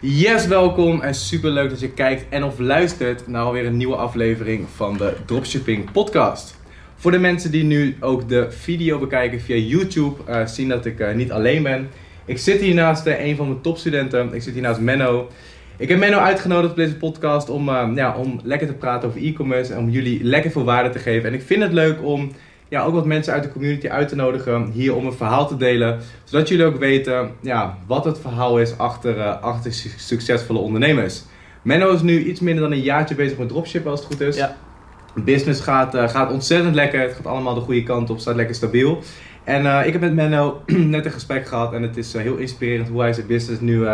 Yes, 0.00 0.46
welkom 0.46 1.00
en 1.00 1.14
super 1.14 1.50
leuk 1.50 1.70
dat 1.70 1.80
je 1.80 1.90
kijkt 1.90 2.24
en 2.28 2.44
of 2.44 2.58
luistert 2.58 3.26
naar 3.26 3.42
alweer 3.42 3.66
een 3.66 3.76
nieuwe 3.76 3.96
aflevering 3.96 4.66
van 4.74 4.96
de 4.96 5.16
Dropshipping 5.26 5.92
Podcast. 5.92 6.56
Voor 6.96 7.10
de 7.10 7.18
mensen 7.18 7.50
die 7.50 7.64
nu 7.64 7.96
ook 8.00 8.28
de 8.28 8.50
video 8.50 8.98
bekijken 8.98 9.40
via 9.40 9.56
YouTube, 9.56 10.16
uh, 10.28 10.46
zien 10.46 10.68
dat 10.68 10.86
ik 10.86 11.00
uh, 11.00 11.14
niet 11.14 11.32
alleen 11.32 11.62
ben. 11.62 11.88
Ik 12.24 12.38
zit 12.38 12.60
hier 12.60 12.74
naast 12.74 13.06
uh, 13.06 13.24
een 13.24 13.36
van 13.36 13.48
mijn 13.48 13.60
topstudenten, 13.60 14.34
ik 14.34 14.42
zit 14.42 14.52
hier 14.52 14.62
naast 14.62 14.80
Menno. 14.80 15.28
Ik 15.76 15.88
heb 15.88 15.98
Menno 15.98 16.18
uitgenodigd 16.18 16.70
op 16.70 16.76
deze 16.76 16.96
podcast 16.96 17.50
om, 17.50 17.96
ja, 17.96 18.16
om 18.16 18.40
lekker 18.42 18.66
te 18.66 18.74
praten 18.74 19.08
over 19.08 19.22
e-commerce 19.22 19.72
en 19.72 19.78
om 19.78 19.90
jullie 19.90 20.24
lekker 20.24 20.50
veel 20.50 20.64
waarde 20.64 20.90
te 20.90 20.98
geven. 20.98 21.28
En 21.28 21.34
ik 21.34 21.42
vind 21.42 21.62
het 21.62 21.72
leuk 21.72 22.02
om 22.02 22.30
ja, 22.68 22.82
ook 22.82 22.94
wat 22.94 23.06
mensen 23.06 23.32
uit 23.32 23.42
de 23.42 23.52
community 23.52 23.88
uit 23.88 24.08
te 24.08 24.16
nodigen 24.16 24.70
hier 24.72 24.94
om 24.94 25.06
een 25.06 25.12
verhaal 25.12 25.48
te 25.48 25.56
delen. 25.56 26.00
Zodat 26.24 26.48
jullie 26.48 26.64
ook 26.64 26.78
weten 26.78 27.30
ja, 27.40 27.78
wat 27.86 28.04
het 28.04 28.18
verhaal 28.18 28.58
is 28.60 28.78
achter, 28.78 29.16
uh, 29.16 29.42
achter 29.42 29.72
succesvolle 29.96 30.58
ondernemers. 30.58 31.22
Menno 31.62 31.92
is 31.92 32.02
nu 32.02 32.24
iets 32.24 32.40
minder 32.40 32.62
dan 32.62 32.72
een 32.72 32.82
jaartje 32.82 33.14
bezig 33.14 33.38
met 33.38 33.48
dropshippen 33.48 33.90
als 33.90 34.00
het 34.00 34.08
goed 34.08 34.20
is. 34.20 34.36
Ja. 34.36 34.56
Business 35.14 35.60
gaat, 35.60 35.94
uh, 35.94 36.08
gaat 36.08 36.32
ontzettend 36.32 36.74
lekker. 36.74 37.00
Het 37.00 37.12
gaat 37.12 37.26
allemaal 37.26 37.54
de 37.54 37.60
goede 37.60 37.82
kant 37.82 38.10
op, 38.10 38.18
staat 38.18 38.36
lekker 38.36 38.54
stabiel. 38.54 39.02
En 39.44 39.64
uh, 39.64 39.86
ik 39.86 39.92
heb 39.92 40.00
met 40.00 40.14
Menno 40.14 40.62
net 40.94 41.04
een 41.04 41.12
gesprek 41.12 41.46
gehad 41.46 41.72
en 41.72 41.82
het 41.82 41.96
is 41.96 42.12
heel 42.12 42.36
inspirerend 42.36 42.88
hoe 42.88 43.00
hij 43.00 43.12
zijn 43.12 43.26
business 43.26 43.60
nu 43.60 43.86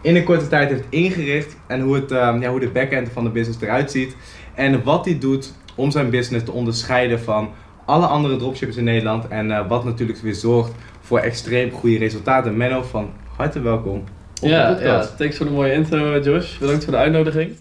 in 0.00 0.16
een 0.16 0.24
korte 0.24 0.48
tijd 0.48 0.70
heeft 0.70 0.84
ingericht. 0.88 1.56
En 1.66 1.80
hoe, 1.80 1.94
het, 1.94 2.10
ja, 2.10 2.50
hoe 2.50 2.60
de 2.60 2.68
backend 2.68 3.08
van 3.12 3.24
de 3.24 3.30
business 3.30 3.60
eruit 3.60 3.90
ziet. 3.90 4.16
En 4.54 4.84
wat 4.84 5.04
hij 5.04 5.18
doet 5.18 5.52
om 5.74 5.90
zijn 5.90 6.10
business 6.10 6.44
te 6.44 6.52
onderscheiden 6.52 7.20
van 7.20 7.50
alle 7.90 8.06
andere 8.06 8.36
dropshippers 8.36 8.78
in 8.78 8.84
Nederland. 8.84 9.28
En 9.28 9.50
uh, 9.50 9.68
wat 9.68 9.84
natuurlijk 9.84 10.18
weer 10.18 10.34
zorgt 10.34 10.72
voor 11.00 11.18
extreem 11.18 11.70
goede 11.70 11.98
resultaten. 11.98 12.56
Menno, 12.56 12.82
van 12.82 13.10
harte 13.36 13.60
welkom 13.60 14.04
op 14.42 14.48
ja, 14.48 14.68
de 14.68 14.74
podcast. 14.74 15.10
Ja, 15.10 15.16
thanks 15.16 15.36
voor 15.36 15.46
de 15.46 15.52
mooie 15.52 15.72
intro 15.72 16.18
Josh. 16.18 16.58
Bedankt 16.58 16.84
voor 16.84 16.92
de 16.92 16.98
uitnodiging. 16.98 17.56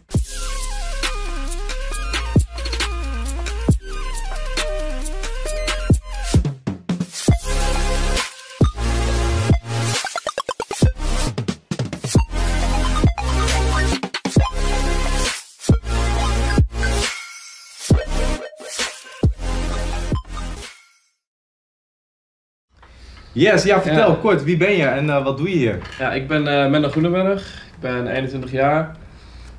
Yes, 23.39 23.63
ja, 23.63 23.81
vertel 23.81 24.15
kort, 24.15 24.43
wie 24.43 24.57
ben 24.57 24.75
je 24.75 24.85
en 24.85 25.05
uh, 25.05 25.23
wat 25.23 25.37
doe 25.37 25.49
je 25.49 25.55
hier? 25.55 25.77
Ja, 25.99 26.11
ik 26.11 26.27
ben 26.27 26.47
uh, 26.47 26.69
Menno 26.69 26.89
Groenenberg, 26.89 27.41
ik 27.41 27.79
ben 27.79 28.07
21 28.07 28.51
jaar 28.51 28.95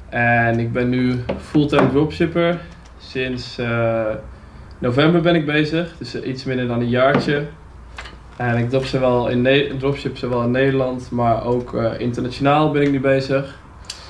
en 0.09 0.59
ik 0.59 0.72
ben 0.72 0.89
nu 0.89 1.20
fulltime 1.50 1.91
dropshipper. 1.91 2.61
Sinds 2.98 3.59
uh, 3.59 4.05
november 4.78 5.20
ben 5.20 5.34
ik 5.34 5.47
bezig, 5.47 5.95
dus 5.98 6.22
iets 6.22 6.45
minder 6.45 6.67
dan 6.67 6.81
een 6.81 6.89
jaartje. 6.89 7.47
En 8.37 8.56
ik 8.56 8.70
drop 8.70 8.84
zowel 8.84 9.28
in 9.28 9.42
ne 9.42 9.75
dropship 9.78 10.17
zowel 10.17 10.42
in 10.42 10.50
Nederland, 10.50 11.11
maar 11.11 11.44
ook 11.44 11.75
internationaal 11.98 12.70
ben 12.70 12.83
ik 12.83 12.91
nu 12.91 13.00
bezig. 13.00 13.59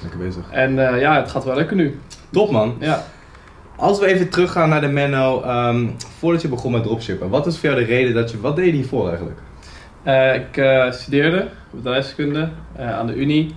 Lekker 0.02 0.18
bezig. 0.18 0.44
En 0.50 0.74
ja, 0.74 1.16
het 1.20 1.30
gaat 1.30 1.44
wel 1.44 1.56
lekker 1.56 1.76
nu. 1.76 2.00
Top 2.30 2.50
man. 2.50 2.76
Ja. 2.80 3.04
Als 3.76 3.98
we 3.98 4.06
even 4.06 4.28
teruggaan 4.28 4.68
naar 4.68 4.80
de 4.80 4.88
Menno, 4.88 5.42
um, 5.44 5.94
voordat 6.18 6.42
je 6.42 6.48
begon 6.48 6.72
met 6.72 6.82
dropshippen, 6.82 7.28
wat 7.28 7.46
is 7.46 7.58
voor 7.58 7.68
jou 7.68 7.80
de 7.80 7.86
reden 7.86 8.14
dat 8.14 8.30
je, 8.30 8.40
wat 8.40 8.56
deed 8.56 8.66
je 8.66 8.72
hiervoor 8.72 9.08
eigenlijk? 9.08 9.38
Uh, 10.06 10.34
ik 10.34 10.56
uh, 10.56 10.90
studeerde 10.90 11.48
bedrijfskunde 11.70 12.48
uh, 12.78 12.98
aan 12.98 13.06
de 13.06 13.14
Unie. 13.14 13.54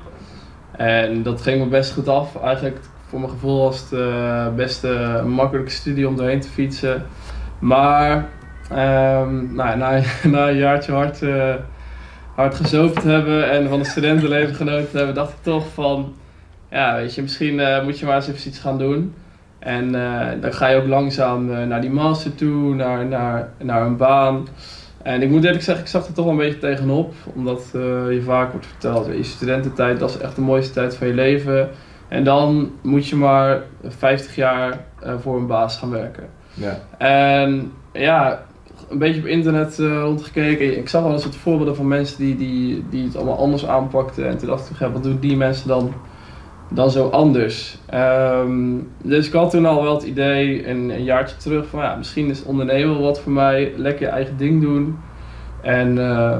En 0.72 1.24
dat 1.24 1.42
ging 1.42 1.60
me 1.60 1.68
best 1.68 1.94
goed 1.94 2.08
af. 2.08 2.42
Eigenlijk 2.42 2.80
voor 3.08 3.20
mijn 3.20 3.32
gevoel 3.32 3.64
was 3.64 3.90
het 3.90 4.56
beste 4.56 5.24
makkelijke 5.26 5.72
studie 5.72 6.08
om 6.08 6.16
doorheen 6.16 6.40
te 6.40 6.48
fietsen. 6.48 7.06
Maar 7.60 8.16
um, 8.72 9.56
nou, 9.56 9.78
na, 9.78 10.02
na 10.24 10.50
een 10.50 10.58
jaartje 10.58 10.92
hard, 10.92 11.22
hard 12.36 12.56
gezopen 12.56 13.02
te 13.02 13.10
hebben 13.10 13.50
en 13.52 13.70
van 13.70 13.80
het 13.80 13.88
studentenleven 13.88 14.56
genoten 14.56 14.92
te 14.92 14.98
hebben, 14.98 15.16
dacht 15.16 15.32
ik 15.32 15.42
toch 15.42 15.66
van, 15.74 16.14
ja 16.70 16.96
weet 16.96 17.16
je, 17.16 17.22
misschien 17.22 17.84
moet 17.84 18.00
je 18.00 18.06
maar 18.06 18.16
eens 18.16 18.28
even 18.28 18.48
iets 18.48 18.60
gaan 18.60 18.78
doen. 18.78 19.14
En 19.60 19.92
dan 20.42 20.54
ga 20.54 20.68
je 20.68 20.78
ook 20.78 20.88
langzaam 20.88 21.68
naar 21.68 21.82
die 21.82 21.92
master 21.92 22.36
toe, 22.36 22.76
naar, 22.76 23.06
naar, 23.06 23.50
naar 23.58 23.82
een 23.82 23.98
baan. 23.98 24.48
En 25.04 25.22
ik 25.22 25.30
moet 25.30 25.44
eerlijk 25.44 25.64
zeggen, 25.64 25.84
ik 25.84 25.90
zag 25.90 26.08
er 26.08 26.14
toch 26.14 26.26
wel 26.26 26.34
een 26.34 26.40
beetje 26.40 26.60
tegenop. 26.60 27.14
Omdat 27.36 27.64
uh, 27.76 27.82
je 28.12 28.22
vaak 28.26 28.52
wordt 28.52 28.66
verteld, 28.66 29.06
je 29.06 29.24
studententijd, 29.24 30.00
dat 30.00 30.10
is 30.10 30.18
echt 30.18 30.36
de 30.36 30.42
mooiste 30.42 30.74
tijd 30.74 30.96
van 30.96 31.08
je 31.08 31.14
leven. 31.14 31.70
En 32.08 32.24
dan 32.24 32.72
moet 32.82 33.08
je 33.08 33.16
maar 33.16 33.62
50 33.88 34.36
jaar 34.36 34.86
uh, 35.06 35.14
voor 35.22 35.38
een 35.38 35.48
baas 35.48 35.78
gaan 35.78 35.90
werken. 35.90 36.30
Ja. 36.54 36.80
En 36.98 37.72
ja, 37.94 38.44
een 38.90 38.98
beetje 38.98 39.20
op 39.20 39.28
internet 39.28 39.80
uh, 39.80 40.02
rondgekeken. 40.02 40.78
Ik 40.78 40.90
zag 40.90 41.04
wel 41.04 41.12
eens 41.12 41.24
wat 41.24 41.36
voorbeelden 41.36 41.76
van 41.76 41.88
mensen 41.88 42.18
die, 42.18 42.36
die, 42.36 42.86
die 42.90 43.06
het 43.06 43.16
allemaal 43.16 43.38
anders 43.38 43.66
aanpakten. 43.66 44.28
En 44.28 44.38
toen 44.38 44.48
dacht 44.48 44.70
ik, 44.70 44.80
ja, 44.80 44.92
wat 44.92 45.04
doen 45.04 45.20
die 45.20 45.38
mensen 45.38 45.68
dan, 45.68 45.94
dan 46.74 46.92
zo 46.92 47.10
anders? 47.10 47.78
Um, 47.94 48.90
dus 49.04 49.28
ik 49.28 49.34
had 49.34 49.52
toen 49.52 49.66
al 49.66 49.84
wel 49.84 49.94
het 49.94 50.04
idee, 50.04 50.68
een, 50.68 51.04
jaartje 51.04 51.38
terug, 51.38 51.68
van 51.68 51.82
ja, 51.82 51.96
misschien 51.96 52.30
is 52.30 52.44
ondernemen 52.44 53.02
wat 53.02 53.20
voor 53.20 53.32
mij. 53.32 53.74
Lekker 53.76 54.08
eigen 54.08 54.38
ding 54.38 54.62
doen. 54.62 54.98
En, 55.62 55.98
uh, 55.98 56.32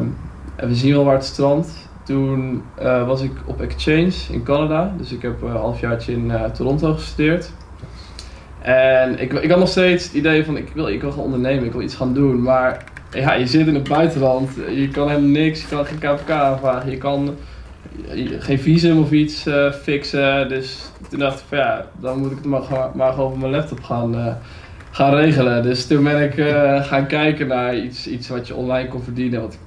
en 0.56 0.68
we 0.68 0.76
zien 0.76 0.94
wel 0.94 1.04
waar 1.04 1.14
het 1.14 1.26
strand. 1.26 1.90
Toen 2.04 2.64
uh, 2.82 3.08
was 3.08 3.22
ik 3.22 3.32
op 3.46 3.62
exchange 3.62 4.14
in 4.32 4.44
Canada. 4.44 4.94
Dus 4.98 5.12
ik 5.12 5.22
heb 5.22 5.42
een 5.42 5.52
halfjaartje 5.52 6.12
in 6.12 6.26
uh, 6.26 6.44
Toronto 6.44 6.94
gestudeerd. 6.94 7.52
En 8.62 9.20
ik, 9.20 9.34
ik 9.34 9.50
had 9.50 9.60
nog 9.60 9.68
steeds 9.68 10.04
het 10.04 10.14
idee 10.14 10.46
van 10.46 10.58
ik 10.58 10.72
wil, 10.74 10.88
ik 10.88 11.02
wil 11.02 11.12
gaan 11.12 11.24
ondernemen, 11.24 11.66
ik 11.66 11.72
wil 11.72 11.82
iets 11.82 11.96
gaan 11.96 12.14
doen. 12.14 12.42
Maar 12.42 12.84
ja, 13.12 13.34
je 13.34 13.48
zit 13.48 13.68
in 13.68 13.74
het 13.76 13.90
buitenland, 13.90 14.50
je 14.76 14.88
kan 14.88 15.08
helemaal 15.08 15.30
niks, 15.30 15.62
je 15.62 15.68
kan 15.68 15.86
geen 15.86 15.98
KVK 15.98 16.30
aanvragen, 16.30 16.92
je 16.92 16.98
kan 16.98 17.36
geen 18.40 18.60
visum 18.60 19.00
of 19.00 19.12
iets 19.12 19.48
uh, 19.48 19.72
fixen. 19.72 20.50
Dus 20.50 20.92
toen 21.10 21.20
dacht 21.20 21.40
ik 21.40 21.46
van 21.48 21.58
ja, 21.58 21.86
dan 22.00 22.20
moet 22.20 22.32
ik 22.32 22.38
het 22.38 22.46
maar, 22.46 22.62
maar 22.94 23.14
gewoon 23.14 23.32
op 23.32 23.38
mijn 23.38 23.52
laptop 23.52 23.84
gaan, 23.84 24.16
uh, 24.16 24.34
gaan 24.92 25.16
regelen. 25.16 25.64
Dus 25.64 25.88
toen 25.88 26.04
ben 26.04 26.24
ik 26.24 26.38
uh, 26.38 26.84
gaan 26.84 27.08
kijken 27.08 27.48
naar 27.48 27.78
iets, 27.78 28.08
iets 28.08 28.30
wat 28.30 28.48
je 28.48 28.56
online 28.56 28.88
kon 28.88 29.04
verdienen. 29.04 29.40
Want 29.40 29.60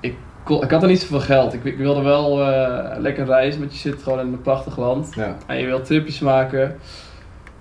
ik, 0.00 0.14
ik, 0.46 0.62
ik 0.62 0.70
had 0.70 0.82
er 0.82 0.88
niet 0.88 1.00
zoveel 1.00 1.20
geld. 1.20 1.54
Ik, 1.54 1.64
ik 1.64 1.76
wilde 1.76 2.02
wel 2.02 2.38
lekker 2.98 3.26
reizen, 3.26 3.60
want 3.60 3.72
je 3.72 3.78
zit 3.78 4.02
gewoon 4.02 4.20
in 4.20 4.26
een 4.26 4.42
prachtig 4.42 4.78
land. 4.78 5.14
Ja. 5.14 5.36
En 5.46 5.56
je 5.56 5.66
wilt 5.66 5.84
tripjes 5.84 6.20
maken. 6.20 6.76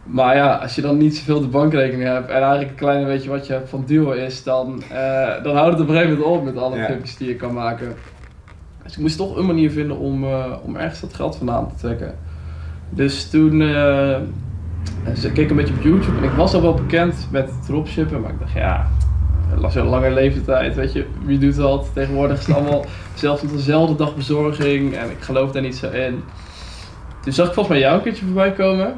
Maar 0.04 0.36
ja, 0.36 0.56
als 0.56 0.76
je 0.76 0.82
dan 0.82 0.98
niet 0.98 1.18
zoveel 1.18 1.42
de 1.42 1.48
bankrekening 1.48 2.10
hebt 2.10 2.30
en 2.30 2.36
eigenlijk 2.36 2.70
een 2.70 2.76
klein 2.76 3.06
beetje 3.06 3.30
wat 3.30 3.48
je 3.48 3.54
hebt 3.54 3.70
van 3.70 3.84
duo 3.86 4.12
is, 4.12 4.44
dan, 4.44 4.84
dan 5.44 5.56
houdt 5.56 5.72
het 5.72 5.82
op 5.82 5.88
een 5.90 5.96
gegeven 5.96 6.18
moment 6.18 6.38
op 6.38 6.44
met 6.44 6.58
alle 6.58 6.78
ja. 6.78 6.86
tripjes 6.86 7.18
die 7.18 7.28
je 7.28 7.36
kan 7.36 7.54
maken. 7.54 7.96
Dus 8.86 8.94
ik 8.94 9.00
moest 9.00 9.18
toch 9.18 9.36
een 9.36 9.46
manier 9.46 9.72
vinden 9.72 9.98
om, 9.98 10.24
uh, 10.24 10.46
om 10.64 10.76
ergens 10.76 11.00
dat 11.00 11.14
geld 11.14 11.36
vandaan 11.36 11.68
te 11.68 11.76
trekken. 11.76 12.16
Dus 12.90 13.30
toen 13.30 13.62
uh, 13.62 14.18
ze 15.18 15.32
keek 15.34 15.50
een 15.50 15.56
beetje 15.56 15.74
op 15.74 15.82
YouTube 15.82 16.18
en 16.18 16.24
ik 16.24 16.32
was 16.32 16.54
al 16.54 16.62
wel 16.62 16.74
bekend 16.74 17.28
met 17.32 17.50
dropshippen, 17.66 18.22
maar 18.22 18.32
ik 18.32 18.40
dacht 18.40 18.54
ja, 18.54 18.90
een 19.52 19.86
lange 19.86 20.12
leeftijd, 20.12 20.76
weet 20.76 20.94
je, 20.94 21.06
wie 21.24 21.38
doet 21.38 21.56
dat? 21.56 21.90
Tegenwoordig 21.94 22.40
is 22.40 22.46
het 22.46 22.56
allemaal 22.56 22.86
zelfs 23.14 23.42
op 23.42 23.52
dezelfde 23.52 23.96
dag 23.96 24.16
bezorging 24.16 24.94
en 24.94 25.10
ik 25.10 25.20
geloof 25.20 25.52
daar 25.52 25.62
niet 25.62 25.76
zo 25.76 25.90
in. 25.90 26.24
Toen 27.22 27.34
zag 27.34 27.48
ik 27.48 27.54
volgens 27.54 27.76
mij 27.76 27.86
jou 27.86 27.98
een 27.98 28.04
keertje 28.04 28.26
voorbij 28.26 28.52
komen. 28.52 28.94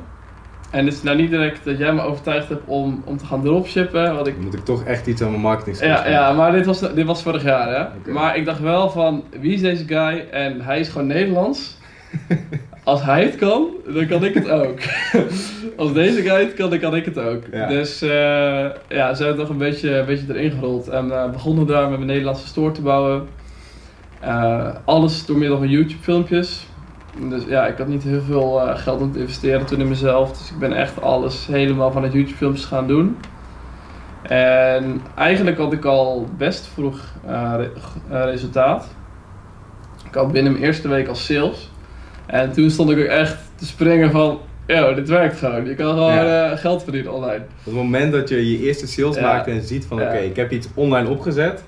En 0.72 0.86
het 0.86 0.94
is 0.94 1.04
nou 1.04 1.18
niet 1.18 1.30
direct 1.30 1.66
dat 1.66 1.78
jij 1.78 1.94
me 1.94 2.02
overtuigd 2.02 2.50
hebt 2.50 2.62
om, 2.66 3.02
om 3.06 3.18
te 3.18 3.26
gaan 3.26 3.42
dropshippen. 3.42 4.16
Want 4.16 4.28
ik... 4.28 4.38
Moet 4.42 4.54
ik 4.54 4.66
toch 4.66 4.84
echt 4.84 5.08
iets 5.08 5.22
aan 5.22 5.30
mijn 5.30 5.42
marketing 5.42 5.80
Ja, 5.80 6.08
ja 6.08 6.34
maar 6.34 6.52
dit 6.52 6.66
was, 6.66 6.94
dit 6.94 7.06
was 7.06 7.24
vorig 7.24 7.44
jaar 7.44 7.70
hè. 7.70 8.12
Maar 8.12 8.38
ik 8.38 8.46
dacht 8.46 8.60
wel 8.60 8.90
van, 8.90 9.24
wie 9.40 9.54
is 9.54 9.62
deze 9.62 9.86
guy? 9.88 10.28
En 10.32 10.62
hij 10.62 10.80
is 10.80 10.90
gewoon 10.90 11.08
Nederlands. 11.08 11.78
Als 12.84 13.04
hij 13.04 13.24
het 13.24 13.36
kan, 13.36 13.68
dan 13.94 14.08
kan 14.08 14.24
ik 14.24 14.34
het 14.34 14.50
ook. 14.50 14.80
Als 15.78 15.94
deze 15.94 16.22
guy 16.22 16.40
het 16.40 16.54
kan, 16.54 16.70
dan 16.70 16.80
kan 16.80 16.96
ik 16.96 17.06
het 17.06 17.20
ook. 17.20 17.52
Dus 17.52 18.04
uh, 18.04 18.10
ja, 18.88 19.14
ze 19.14 19.24
hebben 19.24 19.38
toch 19.38 19.50
een 19.50 19.58
beetje, 19.58 19.98
een 19.98 20.06
beetje 20.06 20.26
erin 20.28 20.52
gerold. 20.52 20.88
En 20.88 21.06
uh, 21.06 21.32
begonnen 21.32 21.68
daar 21.68 21.90
met 21.90 21.98
mijn 21.98 22.10
Nederlandse 22.10 22.48
store 22.48 22.72
te 22.72 22.82
bouwen. 22.82 23.28
Uh, 24.24 24.68
alles 24.86 25.26
door 25.26 25.38
middel 25.38 25.58
van 25.58 25.70
YouTube 25.70 26.04
filmpjes. 26.04 26.68
Dus 27.20 27.44
ja, 27.48 27.68
ik 27.68 27.78
had 27.78 27.88
niet 27.88 28.04
heel 28.04 28.22
veel 28.22 28.68
uh, 28.68 28.78
geld 28.78 29.02
om 29.02 29.12
te 29.12 29.20
investeren 29.20 29.66
toen 29.66 29.80
in 29.80 29.88
mezelf. 29.88 30.38
Dus 30.38 30.52
ik 30.52 30.60
ben 30.60 30.74
echt 30.74 31.02
alles 31.02 31.48
helemaal 31.48 31.92
van 31.92 32.04
het 32.04 32.14
YouTube 32.14 32.38
filmpjes 32.38 32.66
gaan 32.66 32.88
doen. 32.88 33.18
En 34.22 35.02
eigenlijk 35.16 35.58
had 35.58 35.74
ik 35.74 35.86
al 35.86 36.28
best 36.38 36.68
vroeg 36.68 37.00
uh, 37.26 37.54
re 37.56 37.72
uh, 38.12 38.24
resultaat. 38.24 38.88
Ik 40.08 40.14
had 40.14 40.32
binnen 40.32 40.52
mijn 40.52 40.64
eerste 40.64 40.88
week 40.88 41.08
al 41.08 41.16
sales. 41.16 41.72
En 42.26 42.52
toen 42.52 42.70
stond 42.70 42.90
ik 42.90 42.98
ook 42.98 43.04
echt 43.04 43.38
te 43.56 43.66
springen 43.66 44.12
van, 44.12 44.40
yo, 44.66 44.94
dit 44.94 45.10
werkt 45.10 45.38
gewoon. 45.38 45.66
Je 45.66 45.76
kan 45.76 45.90
gewoon 45.90 46.14
ja. 46.14 46.56
geld 46.56 46.84
verdienen 46.84 47.14
online. 47.14 47.44
Op 47.44 47.66
het 47.66 47.74
moment 47.74 48.12
dat 48.12 48.30
je 48.30 48.52
je 48.52 48.66
eerste 48.66 48.88
sales 48.88 49.16
ja. 49.16 49.22
maakt 49.22 49.48
en 49.48 49.62
ziet 49.62 49.86
van, 49.86 49.98
oké, 49.98 50.08
okay, 50.08 50.26
ik 50.26 50.36
heb 50.36 50.52
iets 50.52 50.68
online 50.74 51.10
opgezet 51.10 51.64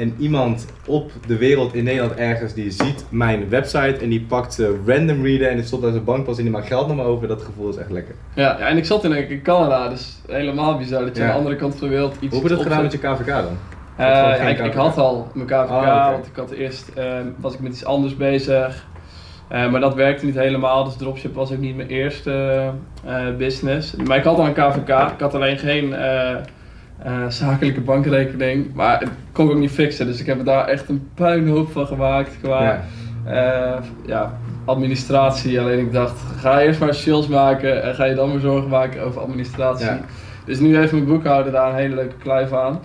En 0.00 0.14
iemand 0.18 0.66
op 0.86 1.10
de 1.26 1.36
wereld 1.36 1.74
in 1.74 1.84
Nederland 1.84 2.14
ergens 2.14 2.54
die 2.54 2.70
ziet 2.70 3.04
mijn 3.08 3.48
website 3.48 3.96
en 4.02 4.08
die 4.08 4.20
pakt 4.20 4.54
ze 4.54 4.78
random 4.86 5.24
readen 5.24 5.50
en 5.50 5.56
die 5.56 5.64
stopt 5.64 5.82
uit 5.84 5.92
zijn 5.92 6.04
bankpas 6.04 6.36
en 6.36 6.42
die 6.42 6.52
maakt 6.52 6.66
geld 6.66 6.86
naar 6.86 6.96
me 6.96 7.02
over. 7.02 7.28
Dat 7.28 7.42
gevoel 7.42 7.68
is 7.68 7.76
echt 7.76 7.90
lekker. 7.90 8.14
Ja, 8.34 8.56
ja, 8.58 8.66
en 8.68 8.76
ik 8.76 8.84
zat 8.84 9.04
in, 9.04 9.30
in 9.30 9.42
Canada, 9.42 9.88
dus 9.88 10.18
helemaal 10.26 10.78
bizar 10.78 11.04
dat 11.04 11.16
je 11.16 11.22
Ja. 11.22 11.26
aan 11.28 11.32
de 11.32 11.38
andere 11.38 11.56
kant 11.56 11.74
van 11.74 11.88
de 11.88 11.94
wereld 11.94 12.14
iets 12.20 12.32
Hoe 12.34 12.40
heb 12.40 12.42
je 12.50 12.56
dat 12.56 12.62
gedaan 12.62 12.82
met 12.82 12.92
je 12.92 12.98
KVK 12.98 13.26
dan? 13.26 13.58
Eh, 13.96 14.06
ja, 14.06 14.32
geen 14.34 14.48
ik, 14.48 14.58
ik 14.58 14.72
had 14.72 14.96
al 14.98 15.28
mijn 15.34 15.46
KVK, 15.46 15.70
Ah, 15.70 16.10
want 16.10 16.26
ik 16.26 16.36
had 16.36 16.50
eerst 16.50 16.88
eh, 16.94 17.04
was 17.36 17.54
ik 17.54 17.60
met 17.60 17.72
iets 17.72 17.84
anders 17.84 18.16
bezig. 18.16 18.86
Eh, 19.48 19.70
maar 19.70 19.80
dat 19.80 19.94
werkte 19.94 20.24
niet 20.24 20.34
helemaal, 20.34 20.84
dus 20.84 20.96
dropship 20.96 21.34
was 21.34 21.52
ook 21.52 21.58
niet 21.58 21.76
mijn 21.76 21.88
eerste 21.88 22.62
eh, 23.06 23.36
business. 23.38 23.94
Maar 23.96 24.16
ik 24.16 24.24
had 24.24 24.38
al 24.38 24.46
een 24.46 24.52
KVK, 24.52 24.88
ik 25.12 25.20
had 25.20 25.34
alleen 25.34 25.58
geen 25.58 25.94
eh, 27.02 27.28
zakelijke 27.28 27.80
bankrekening. 27.80 28.74
Maar 28.74 29.00
het 29.00 29.08
kon 29.32 29.44
ik 29.46 29.50
ook 29.52 29.58
niet 29.58 29.70
fixen, 29.70 30.06
dus 30.06 30.20
ik 30.20 30.26
heb 30.26 30.38
er 30.38 30.44
daar 30.44 30.66
echt 30.66 30.88
een 30.88 31.08
puinhoop 31.14 31.72
van 31.72 31.86
gemaakt 31.86 32.30
qua 32.42 32.62
Ja. 32.62 32.82
eh, 33.26 33.82
ja, 34.06 34.38
administratie. 34.64 35.60
Alleen 35.60 35.78
ik 35.78 35.92
dacht, 35.92 36.20
ga 36.38 36.60
eerst 36.60 36.80
maar 36.80 36.94
sales 36.94 37.26
maken 37.26 37.82
en 37.82 37.94
ga 37.94 38.04
je 38.04 38.14
dan 38.14 38.30
maar 38.30 38.40
zorgen 38.40 38.68
maken 38.70 39.02
over 39.02 39.20
administratie. 39.20 39.86
Ja. 39.86 40.00
Dus 40.44 40.58
nu 40.58 40.76
heeft 40.76 40.92
mijn 40.92 41.04
boekhouder 41.04 41.52
daar 41.52 41.68
een 41.70 41.74
hele 41.76 41.94
leuke 41.94 42.14
kluif 42.22 42.52
aan. 42.52 42.80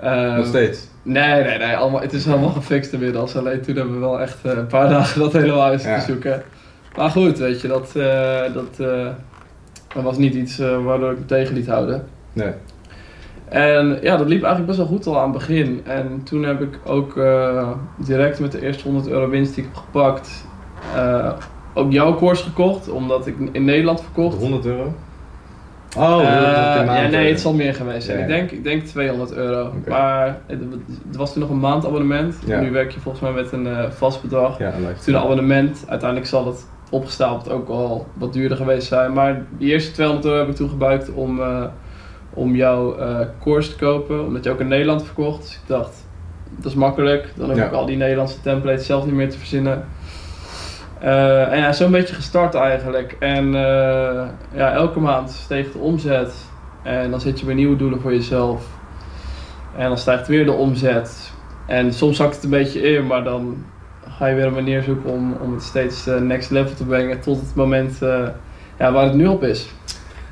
Eh, 0.00 0.36
Nog 0.36 0.46
steeds. 0.46 0.88
Nee, 1.02 1.42
nee, 1.44 1.58
nee. 1.58 1.76
Allemaal, 1.76 2.00
het 2.00 2.12
is 2.12 2.28
allemaal 2.28 2.48
gefixt 2.50 2.92
inmiddels. 2.92 3.36
Alleen 3.36 3.60
toen 3.60 3.76
hebben 3.76 3.94
we 3.94 4.00
wel 4.00 4.20
echt 4.20 4.36
eh, 4.42 4.52
een 4.52 4.66
paar 4.66 4.88
dagen 4.98 5.20
dat 5.20 5.32
helemaal 5.32 5.62
uit 5.64 5.82
Ja. 5.82 5.98
te 5.98 6.04
zoeken. 6.04 6.42
Maar 6.96 7.10
goed, 7.10 7.38
weet 7.38 7.60
je, 7.60 7.68
dat, 7.68 7.92
dat, 8.54 8.76
dat 9.94 10.02
was 10.02 10.18
niet 10.18 10.34
iets 10.34 10.58
waardoor 10.58 11.10
ik 11.12 11.18
me 11.18 11.24
tegen 11.24 11.54
liet 11.54 11.66
houden. 11.68 12.04
Nee. 12.32 12.50
En 13.50 13.98
ja, 14.02 14.16
dat 14.16 14.28
liep 14.28 14.42
eigenlijk 14.42 14.66
best 14.66 14.78
wel 14.78 14.86
goed 14.86 15.06
al 15.06 15.18
aan 15.18 15.22
het 15.30 15.38
begin. 15.38 15.80
En 15.84 16.20
toen 16.24 16.42
heb 16.42 16.60
ik 16.60 16.78
ook 16.84 17.16
eh, 17.16 17.68
direct 17.96 18.40
met 18.40 18.52
de 18.52 18.62
eerste 18.62 18.84
100 18.84 19.08
euro 19.08 19.28
winst 19.28 19.54
die 19.54 19.64
ik 19.64 19.70
heb 19.72 19.82
gepakt, 19.82 20.46
eh, 20.94 21.32
ook 21.74 21.92
jouw 21.92 22.14
koers 22.14 22.40
gekocht, 22.42 22.88
omdat 22.88 23.26
ik 23.26 23.36
in 23.52 23.64
Nederland 23.64 24.00
verkocht. 24.02 24.38
100 24.38 24.66
euro? 24.66 24.94
Oh, 25.96 26.20
Eh, 26.22 26.74
per 26.74 26.84
ja, 26.84 27.06
nee, 27.08 27.30
het 27.30 27.40
zal 27.40 27.52
meer 27.54 27.74
geweest 27.74 28.06
zijn. 28.06 28.18
Ja, 28.18 28.24
Ik, 28.24 28.30
denk, 28.30 28.50
ik 28.50 28.64
denk 28.64 28.82
200 28.82 29.32
euro. 29.32 29.72
Maar 29.88 30.38
het, 30.46 30.60
het 31.06 31.16
was 31.16 31.32
toen 31.32 31.42
nog 31.42 31.50
een 31.50 31.60
maandabonnement. 31.60 32.36
Ja. 32.46 32.60
Nu 32.60 32.70
werk 32.70 32.90
je 32.90 33.00
volgens 33.00 33.22
mij 33.22 33.32
met 33.32 33.52
een 33.52 33.92
vast 33.92 34.22
bedrag. 34.22 34.58
Ja. 34.58 34.72
Toen 35.04 35.14
een 35.14 35.20
abonnement. 35.20 35.84
Uiteindelijk 35.88 36.28
zal 36.28 36.46
het 36.46 36.66
opgestapeld 36.90 37.50
ook 37.50 37.68
al 37.68 38.06
wat 38.12 38.32
duurder 38.32 38.56
geweest 38.56 38.86
zijn. 38.86 39.12
Maar 39.12 39.42
die 39.58 39.72
eerste 39.72 39.92
200 39.92 40.26
euro 40.26 40.38
heb 40.38 40.48
ik 40.48 40.54
toen 40.56 40.68
gebruikt 40.68 41.12
om, 41.12 41.40
om 42.34 42.54
jouw 42.56 42.96
eh 42.96 43.20
course 43.42 43.70
te 43.70 43.76
kopen. 43.76 44.24
Omdat 44.24 44.44
je 44.44 44.50
ook 44.50 44.60
in 44.60 44.68
Nederland 44.68 45.04
verkocht. 45.04 45.40
Dus 45.42 45.52
ik 45.54 45.60
dacht, 45.66 46.06
dat 46.56 46.72
is 46.72 46.74
makkelijk. 46.78 47.32
Dan 47.36 47.54
Ja. 47.54 47.64
ik 47.64 47.72
al 47.72 47.86
die 47.86 47.96
Nederlandse 47.96 48.40
templates 48.40 48.86
zelf 48.86 49.04
niet 49.04 49.14
meer 49.14 49.30
te 49.30 49.38
verzinnen. 49.38 49.84
Eh, 51.00 51.52
en 51.52 51.58
ja, 51.58 51.72
zo'n 51.72 51.90
beetje 51.90 52.14
gestart 52.14 52.54
eigenlijk. 52.54 53.16
En 53.18 53.46
eh, 53.54 54.28
ja, 54.52 54.72
elke 54.72 55.00
maand 55.00 55.30
steeg 55.30 55.72
de 55.72 55.78
omzet. 55.78 56.34
En 56.82 57.10
dan 57.10 57.20
zet 57.20 57.40
je 57.40 57.46
weer 57.46 57.54
nieuwe 57.54 57.76
doelen 57.76 58.00
voor 58.00 58.12
jezelf. 58.12 58.66
En 59.76 59.88
dan 59.88 59.98
stijgt 59.98 60.26
weer 60.28 60.44
de 60.44 60.52
omzet. 60.52 61.32
En 61.66 61.92
soms 61.92 62.16
zakt 62.16 62.34
het 62.34 62.44
een 62.44 62.50
beetje 62.50 62.80
in, 62.80 63.06
maar 63.06 63.24
dan 63.24 63.64
ga 64.08 64.26
je 64.26 64.34
weer 64.34 64.46
een 64.46 64.52
manier 64.52 64.82
zoeken 64.82 65.10
om, 65.10 65.36
om 65.42 65.52
het 65.52 65.62
steeds 65.62 66.06
next 66.20 66.50
level 66.50 66.74
te 66.74 66.84
brengen. 66.84 67.20
Tot 67.20 67.40
het 67.40 67.54
moment 67.54 67.98
ja, 68.78 68.92
waar 68.92 69.04
het 69.04 69.14
nu 69.14 69.26
op 69.26 69.42
is. 69.42 69.70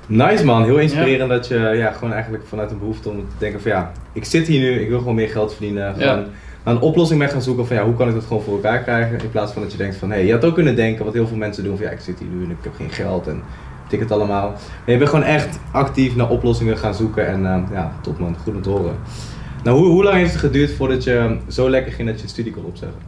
Nice 0.08 0.44
man, 0.44 0.64
heel 0.64 0.78
inspirerend 0.78 1.30
dat 1.30 1.48
je 1.48 1.58
ja, 1.58 1.90
gewoon 1.92 2.12
eigenlijk 2.12 2.44
vanuit 2.46 2.70
een 2.70 2.78
behoefte 2.78 3.08
om 3.08 3.16
te 3.16 3.34
denken 3.38 3.60
van 3.60 3.70
ja, 3.70 3.92
ik 4.12 4.24
zit 4.24 4.46
hier 4.46 4.60
nu, 4.60 4.80
ik 4.80 4.88
wil 4.88 4.98
gewoon 4.98 5.14
meer 5.14 5.28
geld 5.28 5.50
verdienen. 5.54 5.92
Gewoon 5.94 6.08
Ja. 6.18 6.24
naar 6.64 6.74
een 6.74 6.80
oplossing 6.80 7.18
mee 7.18 7.28
gaan 7.28 7.42
zoeken 7.42 7.66
van 7.66 7.76
ja, 7.76 7.84
hoe 7.84 7.94
kan 7.94 8.08
ik 8.08 8.14
dat 8.14 8.24
gewoon 8.24 8.42
voor 8.42 8.54
elkaar 8.54 8.78
krijgen. 8.82 9.20
In 9.22 9.30
plaats 9.30 9.52
van 9.52 9.62
dat 9.62 9.72
je 9.72 9.78
denkt 9.78 9.96
van 9.96 10.08
hé, 10.10 10.16
hey, 10.16 10.26
je 10.26 10.32
had 10.32 10.44
ook 10.44 10.54
kunnen 10.54 10.76
denken 10.76 11.04
wat 11.04 11.14
heel 11.14 11.26
veel 11.26 11.36
mensen 11.36 11.64
doen 11.64 11.76
van 11.76 11.86
ja, 11.86 11.92
ik 11.92 12.00
zit 12.00 12.18
hier 12.18 12.28
nu 12.28 12.44
en 12.44 12.50
ik 12.50 12.56
heb 12.62 12.74
geen 12.76 12.90
geld 12.90 13.26
en 13.26 13.42
tik 13.88 14.00
het 14.00 14.10
allemaal. 14.10 14.48
Maar 14.50 14.58
je 14.92 14.96
bent 14.96 15.10
gewoon 15.10 15.24
echt 15.24 15.58
actief 15.72 16.16
naar 16.16 16.28
oplossingen 16.30 16.78
gaan 16.78 16.94
zoeken 16.94 17.26
en 17.26 17.46
eh, 17.46 17.62
ja, 17.72 17.92
top 18.02 18.18
man, 18.18 18.36
goed 18.42 18.54
om 18.54 18.62
te 18.62 18.68
horen. 18.68 18.94
Nou, 19.64 19.78
hoe, 19.78 19.88
hoe 19.88 20.04
lang 20.04 20.16
heeft 20.16 20.30
het 20.32 20.40
geduurd 20.40 20.72
voordat 20.72 21.04
je 21.04 21.36
zo 21.48 21.70
lekker 21.70 21.92
ging 21.92 22.06
dat 22.08 22.16
je 22.16 22.22
het 22.22 22.30
studie 22.30 22.52
kon 22.52 22.64
opzeggen? 22.64 22.98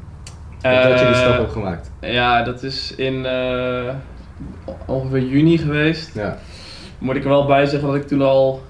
Of 0.57 0.63
dat 0.63 0.83
je 1.01 1.07
die 1.07 1.15
Eh, 1.15 1.21
stap 1.21 1.39
hebt 1.39 1.53
gemaakt? 1.53 1.91
Ja, 2.01 2.43
dat 2.43 2.63
is 2.63 2.95
in 2.97 3.27
eh, 3.27 3.95
ongeveer 4.87 5.23
juni 5.23 5.59
geweest. 5.59 6.11
Ja, 6.15 6.39
Moet 7.01 7.17
ik 7.17 7.23
er 7.23 7.29
wel 7.29 7.47
bij 7.47 7.67
zeggen 7.67 7.89
dat 7.89 7.97
ik 7.97 8.07
toen 8.09 8.23
al 8.23 8.63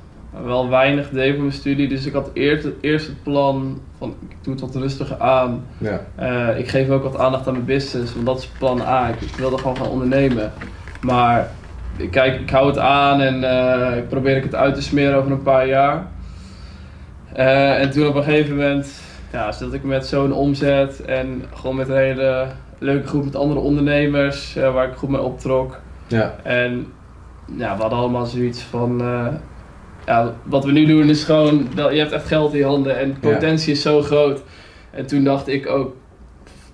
wel 0.44 0.69
weinig 0.69 1.11
deed 1.11 1.32
voor 1.32 1.41
mijn 1.43 1.53
studie. 1.53 1.88
Dus 1.88 2.06
ik 2.06 2.12
had 2.12 2.31
eerst, 2.32 2.69
eerst 2.81 3.06
het 3.06 3.23
plan 3.23 3.81
van 3.99 4.15
ik 4.29 4.37
doe 4.43 4.53
het 4.53 4.62
wat 4.62 4.75
rustiger 4.75 5.21
aan. 5.21 5.65
ja, 5.79 6.00
Eh, 6.15 6.59
ik 6.59 6.69
geef 6.69 6.88
ook 6.91 7.03
wat 7.03 7.19
aandacht 7.19 7.47
aan 7.47 7.53
mijn 7.53 7.65
business, 7.65 8.15
want 8.15 8.27
dat 8.27 8.38
is 8.38 8.47
plan 8.47 8.81
A. 8.81 9.09
Ik, 9.09 9.21
ik 9.21 9.35
wilde 9.37 9.59
gewoon 9.59 9.77
gaan 9.77 9.88
ondernemen. 9.88 10.53
Maar 11.00 11.50
ik- 11.97 12.11
kijk, 12.11 12.41
ik 12.41 12.50
hou 12.50 12.67
het 12.67 12.79
aan 12.79 13.21
en 13.21 13.44
eh, 13.44 13.97
ik 13.97 14.09
probeer 14.09 14.37
ik 14.37 14.43
het 14.43 14.55
uit 14.55 14.75
te 14.75 14.83
smeren 14.83 15.19
over 15.19 15.31
een 15.31 15.43
paar 15.43 15.67
jaar. 15.67 16.06
Eh, 17.33 17.81
en 17.81 17.91
toen 17.91 18.06
op 18.06 18.15
een 18.15 18.23
gegeven 18.23 18.56
moment 18.56 19.00
ja, 19.33 19.53
zat 19.53 19.73
ik 19.73 19.83
met 19.85 20.06
zo'n 20.06 20.33
omzet 20.33 21.05
en 21.05 21.44
gewoon 21.55 21.76
met 21.76 21.88
een 21.88 21.97
hele 21.97 22.47
leuke 22.79 23.06
groep 23.09 23.25
met 23.25 23.37
andere 23.37 23.61
ondernemers 23.61 24.55
waar 24.55 24.88
ik 24.88 24.94
goed 24.97 25.09
mee 25.09 25.21
optrok. 25.21 25.81
ja, 26.06 26.35
En 26.43 26.87
ja, 27.56 27.75
we 27.76 27.81
hadden 27.81 27.98
allemaal 27.98 28.26
zoiets 28.26 28.62
van. 28.62 29.00
eh, 29.00 29.26
ja, 30.06 30.34
wat 30.42 30.64
we 30.64 30.72
nu 30.72 30.87
doen 30.87 31.08
is 31.08 31.25
gewoon. 31.25 31.66
Dat, 31.75 31.92
je 31.92 31.98
hebt 31.98 32.12
echt 32.12 32.26
geld 32.26 32.52
in 32.52 32.58
je 32.58 32.64
handen 32.64 32.98
en 32.98 33.16
de 33.20 33.28
Ja. 33.28 33.32
potentie 33.34 33.72
is 33.72 33.82
zo 33.82 34.02
groot. 34.02 34.42
En 34.90 35.06
toen 35.06 35.25
dacht 35.25 35.48
ik 35.48 35.69
ook. 35.69 35.94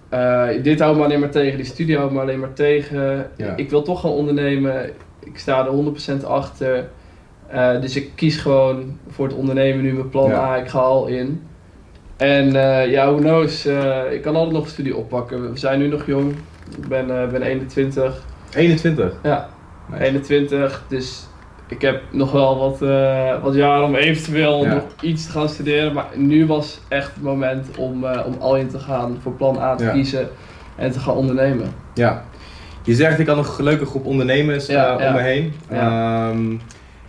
eh, 0.09 0.49
dit 0.63 0.81
houdt 0.81 0.99
me 0.99 1.05
alleen 1.05 1.21
maar 1.21 1.31
tegen, 1.31 1.57
die 1.57 1.67
studie 1.67 1.97
houdt 1.97 2.13
me 2.13 2.21
alleen 2.21 2.41
maar 2.41 2.53
tegen. 2.53 3.31
Ja. 3.37 3.57
Ik 3.57 3.71
wil 3.71 3.83
toch 3.83 4.01
gaan 4.01 4.11
ondernemen. 4.11 4.91
Ik 5.25 5.39
sta 5.39 5.65
er 5.67 5.71
100% 5.73 6.25
achter. 6.27 6.89
Eh, 7.49 7.81
dus 7.81 7.97
ik 7.97 8.11
kies 8.15 8.37
gewoon 8.37 8.99
voor 9.09 9.27
het 9.27 9.37
ondernemen 9.37 9.83
nu 9.83 9.93
mijn 9.93 10.09
plan. 10.09 10.31
A. 10.33 10.57
Ik 10.57 10.69
ga 10.69 10.79
al 10.79 11.07
in. 11.07 11.43
En 12.17 12.53
ja, 12.91 13.07
who 13.13 13.17
knows. 13.21 13.67
ik 14.11 14.23
kan 14.23 14.35
altijd 14.35 14.55
nog 14.55 14.65
een 14.65 14.71
studie 14.71 14.97
oppakken. 14.97 15.51
We 15.53 15.59
zijn 15.59 15.79
nu 15.79 15.89
nog 15.89 16.07
jong. 16.07 16.35
Ik 16.81 16.89
ben, 16.89 17.07
ben 17.07 17.43
21. 17.43 18.23
21. 18.55 19.13
Ja, 19.23 19.49
Nice. 19.91 20.03
21. 20.05 20.85
Dus 20.89 21.27
ik 21.69 21.83
heb 21.83 22.03
nog 22.11 22.33
wel 22.33 22.59
wat, 22.59 22.83
eh, 22.83 23.43
wat 23.43 23.55
jaren 23.55 23.85
om 23.85 23.95
eventueel 23.95 24.65
Ja. 24.65 24.75
nog 24.75 24.85
iets 25.01 25.27
te 25.27 25.31
gaan 25.33 25.49
studeren. 25.49 25.93
Maar 25.93 26.07
nu 26.15 26.47
was 26.47 26.81
echt 26.89 27.15
het 27.15 27.23
moment 27.23 27.67
om, 27.79 28.05
eh, 28.05 28.27
om 28.27 28.35
al 28.39 28.57
in 28.57 28.69
te 28.69 28.79
gaan, 28.79 29.19
voor 29.23 29.33
plan 29.33 29.59
A 29.59 29.75
te 29.75 29.85
Ja. 29.85 29.91
kiezen 29.93 30.29
en 30.77 30.91
te 30.91 30.99
gaan 31.01 31.15
ondernemen. 31.15 31.67
Ja. 31.95 32.25
Je 32.85 32.95
zegt 32.95 33.19
ik 33.19 33.27
had 33.27 33.59
een 33.59 33.65
leuke 33.65 33.87
groep 33.87 34.05
ondernemers 34.07 34.67
Ja, 34.67 34.99
eh, 34.99 35.07
om 35.07 35.13
me 35.13 35.21
heen. 35.21 35.53
Ehm, 35.71 36.53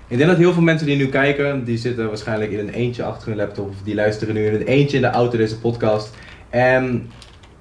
ik 0.07 0.17
denk 0.17 0.29
dat 0.29 0.37
heel 0.37 0.53
veel 0.53 0.61
mensen 0.61 0.87
die 0.87 0.97
nu 0.97 1.07
kijken, 1.07 1.63
die 1.63 1.77
zitten 1.77 2.07
waarschijnlijk 2.07 2.51
in 2.51 2.59
een 2.59 2.69
eentje 2.73 3.03
achter 3.03 3.27
hun 3.27 3.37
laptop 3.37 3.69
of 3.69 3.75
die 3.83 3.95
luisteren 3.95 4.33
nu 4.33 4.45
in 4.45 4.53
een 4.55 4.61
eentje 4.67 4.95
in 4.95 5.01
de 5.03 5.09
auto 5.09 5.37
deze 5.37 5.59
podcast. 5.59 6.15
En 6.49 7.09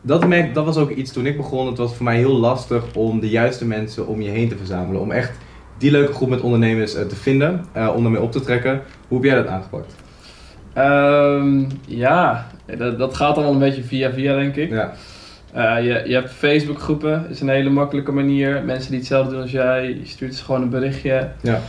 dat, 0.06 0.26
merk, 0.28 0.54
dat 0.54 0.64
was 0.64 0.76
ook 0.76 0.90
iets 0.90 1.12
toen 1.12 1.26
ik 1.26 1.36
begon. 1.36 1.66
Het 1.66 1.78
was 1.78 1.94
voor 1.94 2.04
mij 2.04 2.16
heel 2.16 2.36
lastig 2.36 2.84
om 2.94 3.20
de 3.20 3.28
juiste 3.28 3.66
mensen 3.66 4.06
om 4.06 4.20
je 4.20 4.30
heen 4.30 4.48
te 4.48 4.56
verzamelen. 4.56 5.00
Om 5.00 5.10
echt 5.10 5.38
die 5.78 5.90
leuke 5.90 6.12
groep 6.12 6.28
met 6.28 6.40
ondernemers 6.40 6.94
eh, 6.94 7.04
te 7.06 7.16
vinden, 7.16 7.64
eh, 7.72 7.92
om 7.96 8.02
daarmee 8.02 8.20
op 8.22 8.32
te 8.32 8.40
trekken. 8.40 8.82
Hoe 9.08 9.18
heb 9.18 9.26
jij 9.26 9.34
dat 9.42 9.46
aangepakt? 9.46 9.94
Ehm, 10.72 11.64
ja, 11.86 12.46
dat, 12.78 12.98
dat 12.98 13.14
gaat 13.14 13.34
allemaal 13.36 13.52
een 13.52 13.58
beetje 13.58 13.82
via 13.82 14.12
via 14.12 14.34
denk 14.36 14.56
ik. 14.56 14.70
Ja, 14.70 14.92
Eh, 15.52 15.84
je, 15.84 16.02
je 16.08 16.14
hebt 16.14 16.30
Facebook 16.30 16.80
groepen, 16.80 17.26
is 17.30 17.40
een 17.40 17.48
hele 17.48 17.70
makkelijke 17.70 18.12
manier. 18.12 18.62
Mensen 18.64 18.90
die 18.90 18.98
hetzelfde 18.98 19.30
doen 19.32 19.40
als 19.40 19.50
jij, 19.50 19.84
je 19.88 20.00
stuurt 20.06 20.34
ze 20.34 20.44
gewoon 20.44 20.62
een 20.62 20.68
berichtje. 20.70 21.28
ja, 21.40 21.60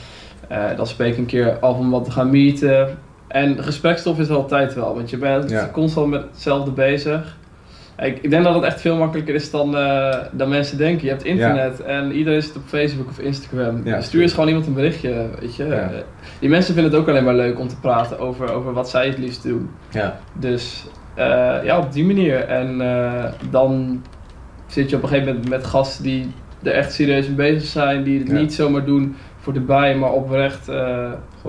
dan 0.75 0.87
spreek 0.87 1.11
ik 1.11 1.17
een 1.17 1.25
keer 1.25 1.59
af 1.59 1.77
om 1.77 1.89
wat 1.89 2.05
te 2.05 2.11
gaan 2.11 2.29
meeten. 2.29 2.97
En 3.27 3.63
gesprekstof 3.63 4.19
is 4.19 4.29
er 4.29 4.35
altijd 4.35 4.73
wel, 4.73 4.95
want 4.95 5.09
je 5.09 5.17
bent 5.17 5.49
Ja. 5.49 5.69
constant 5.73 6.09
met 6.09 6.21
hetzelfde 6.31 6.71
bezig. 6.71 7.36
Ik, 7.99 8.19
ik 8.21 8.29
denk 8.29 8.43
dat 8.43 8.55
het 8.55 8.63
echt 8.63 8.81
veel 8.81 8.95
makkelijker 8.95 9.35
is 9.35 9.51
dan, 9.51 9.77
eh, 9.77 10.15
dan 10.31 10.49
mensen 10.49 10.77
denken. 10.77 11.03
Je 11.03 11.09
hebt 11.09 11.23
internet 11.23 11.81
en 11.81 12.11
iedereen 12.11 12.41
zit 12.41 12.55
op 12.55 12.61
Facebook 12.65 13.09
of 13.09 13.19
Instagram. 13.19 13.81
Ja, 13.83 14.01
Stuur 14.01 14.21
eens 14.21 14.33
gewoon 14.33 14.47
iemand 14.47 14.67
een 14.67 14.73
berichtje, 14.73 15.25
weet 15.39 15.55
je. 15.55 15.65
Ja. 15.65 15.91
Die 16.39 16.49
mensen 16.49 16.73
vinden 16.73 16.91
het 16.91 17.01
ook 17.01 17.07
alleen 17.07 17.23
maar 17.23 17.35
leuk 17.35 17.59
om 17.59 17.67
te 17.67 17.79
praten 17.79 18.19
over, 18.19 18.53
over 18.53 18.73
wat 18.73 18.89
zij 18.89 19.07
het 19.07 19.17
liefst 19.17 19.43
doen. 19.43 19.69
ja, 19.89 20.19
Dus 20.33 20.85
eh, 21.15 21.55
ja, 21.63 21.77
op 21.79 21.93
die 21.93 22.05
manier. 22.05 22.39
En 22.45 22.81
eh, 22.81 23.23
dan 23.49 24.01
zit 24.67 24.89
je 24.89 24.95
op 24.95 25.03
een 25.03 25.09
gegeven 25.09 25.33
moment 25.33 25.49
met 25.49 25.65
gasten 25.65 26.03
die 26.03 26.31
er 26.63 26.71
echt 26.71 26.93
serieus 26.93 27.27
mee 27.27 27.35
bezig 27.35 27.69
zijn. 27.69 28.03
Die 28.03 28.19
het 28.19 28.31
niet 28.31 28.53
zomaar 28.53 28.85
doen 28.85 29.15
voor 29.39 29.53
de 29.53 29.59
bij, 29.59 29.95
maar 29.95 30.11
oprecht 30.11 30.65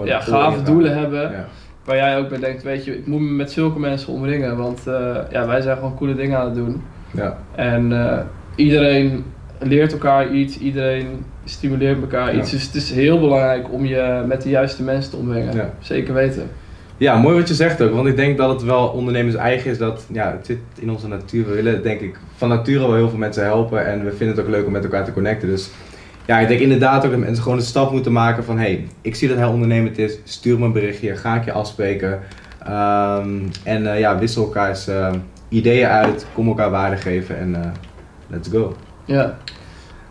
ja, 0.05 0.21
gave 0.21 0.63
doelen 0.63 0.99
hebben. 0.99 1.47
Waar 1.89 1.97
jij 1.97 2.19
ook 2.19 2.29
bij 2.29 2.39
denkt, 2.39 2.63
weet 2.63 2.85
je, 2.85 2.97
ik 2.97 3.07
moet 3.07 3.21
me 3.21 3.31
met 3.31 3.51
zulke 3.51 3.79
mensen 3.79 4.13
omringen. 4.13 4.57
Want 4.57 4.87
eh, 4.87 5.17
ja, 5.31 5.47
wij 5.47 5.61
zijn 5.61 5.77
gewoon 5.77 5.95
coole 5.97 6.15
dingen 6.15 6.39
aan 6.39 6.45
het 6.45 6.55
doen. 6.55 6.83
ja, 7.15 7.39
En 7.55 7.93
eh, 7.93 8.19
iedereen 8.57 9.25
leert 9.59 9.93
elkaar 9.93 10.31
iets, 10.33 10.59
iedereen 10.59 11.07
stimuleert 11.45 12.01
elkaar 12.01 12.35
Ja. 12.35 12.41
iets. 12.41 12.51
Dus 12.51 12.63
het 12.67 12.75
is 12.75 12.91
heel 12.93 13.21
belangrijk 13.21 13.73
om 13.73 13.85
je 13.85 14.23
met 14.27 14.43
de 14.43 14.49
juiste 14.49 14.83
mensen 14.83 15.11
te 15.11 15.17
omringen. 15.17 15.55
Ja. 15.57 15.71
Zeker 15.81 16.15
weten. 16.15 16.43
Ja, 16.97 17.17
mooi 17.17 17.37
wat 17.39 17.49
je 17.49 17.55
zegt 17.55 17.83
ook. 17.83 17.93
Want 17.95 18.09
ik 18.09 18.17
denk 18.17 18.37
dat 18.39 18.51
het 18.51 18.63
wel 18.63 18.89
ondernemers 18.89 19.35
eigen 19.35 19.71
is 19.71 19.79
dat, 19.79 20.07
ja, 20.13 20.31
het 20.37 20.47
zit 20.47 20.59
in 20.79 20.91
onze 20.91 21.09
natuur. 21.09 21.47
We 21.49 21.55
willen 21.55 21.83
denk 21.83 22.01
ik 22.01 22.19
van 22.37 22.49
nature 22.49 22.79
wel 22.87 22.95
heel 22.95 23.09
veel 23.09 23.19
mensen 23.19 23.45
helpen 23.45 23.87
en 23.87 24.05
we 24.05 24.11
vinden 24.11 24.37
het 24.37 24.45
ook 24.45 24.51
leuk 24.51 24.67
om 24.67 24.73
met 24.73 24.85
elkaar 24.85 25.05
te 25.05 25.13
connecten. 25.13 25.49
Dus 25.49 25.71
ja, 26.29 26.39
ik 26.39 26.49
denk 26.49 26.61
inderdaad 26.61 27.05
ook 27.05 27.11
dat 27.11 27.21
mensen 27.21 27.43
gewoon 27.43 27.59
de 27.59 27.65
stap 27.65 27.93
moeten 27.93 28.13
maken 28.13 28.45
van, 28.45 28.59
hey, 28.59 28.87
ik 29.03 29.15
zie 29.15 29.29
dat 29.29 29.37
hij 29.37 29.47
ondernemend 29.47 29.99
is, 29.99 30.19
stuur 30.25 30.59
me 30.59 30.65
een 30.65 30.73
berichtje, 30.73 31.17
ga 31.17 31.35
ik 31.37 31.45
je 31.45 31.53
afspreken. 31.53 32.21
Ehm, 32.65 33.29
en 33.65 33.93
eh, 33.93 33.99
ja, 33.99 34.19
wissel 34.19 34.43
elkaars 34.45 34.89
eh, 34.89 35.13
ideeën 35.49 35.87
uit, 35.87 36.27
kom 36.35 36.49
elkaar 36.49 36.71
waarde 36.71 36.97
geven 36.97 37.39
en 37.39 37.55
eh, 37.55 37.71
let's 38.27 38.49
go. 38.49 38.77
Ja, 39.05 39.37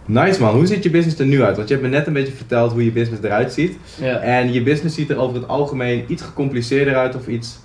Nice 0.05 0.41
man, 0.41 0.55
hoe 0.55 0.65
ziet 0.65 0.83
je 0.83 0.89
business 0.89 1.19
er 1.19 1.25
nu 1.25 1.43
uit? 1.43 1.55
Want 1.55 1.67
je 1.67 1.73
hebt 1.75 1.87
me 1.87 1.93
net 1.95 2.07
een 2.07 2.13
beetje 2.13 2.33
verteld 2.33 2.71
hoe 2.71 2.83
je 2.85 2.91
business 2.91 3.23
eruit 3.23 3.53
ziet. 3.53 3.77
ja. 3.95 4.17
En 4.17 4.53
je 4.53 4.63
business 4.63 4.95
ziet 4.95 5.09
er 5.09 5.17
over 5.17 5.35
het 5.35 5.47
algemeen 5.47 6.03
iets 6.07 6.21
gecompliceerder 6.23 6.95
uit 6.95 7.15
of 7.15 7.27
iets, 7.27 7.59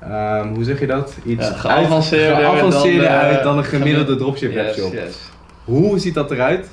ehm, 0.00 0.48
hoe 0.54 0.64
zeg 0.64 0.80
je 0.80 0.86
dat? 0.86 1.14
Iets 1.24 1.48
Ja, 1.48 1.52
geavanceerder 1.54 2.34
uit, 2.34 2.44
geavanceerder 2.44 3.08
dan, 3.08 3.18
uit 3.18 3.42
dan 3.42 3.58
een 3.58 3.64
gemiddelde 3.64 4.04
gemi- 4.06 4.18
dropship 4.18 4.52
Yes, 4.52 4.62
webshop. 4.64 4.92
yes. 4.92 5.16
Hoe 5.64 5.98
ziet 5.98 6.14
dat 6.14 6.30
eruit 6.30 6.66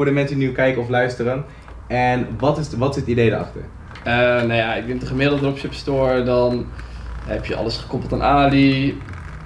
voor 0.00 0.08
de 0.08 0.14
mensen 0.14 0.38
die 0.38 0.48
nu 0.48 0.54
kijken 0.54 0.82
of 0.82 0.88
luisteren? 0.88 1.44
En 1.86 2.26
wat 2.38 2.58
is, 2.58 2.76
wat 2.76 2.90
is 2.90 3.00
het 3.00 3.10
idee 3.10 3.30
daarachter? 3.30 3.60
Eh, 4.04 4.14
nou 4.14 4.52
ja, 4.52 4.74
ik 4.74 4.86
denk 4.86 5.00
de 5.00 5.06
gemiddelde 5.06 5.42
dropship 5.42 5.72
store, 5.72 6.22
dan 6.22 6.66
heb 7.26 7.44
je 7.44 7.56
alles 7.56 7.76
gekoppeld 7.76 8.12
aan 8.12 8.22
Ali. 8.22 8.98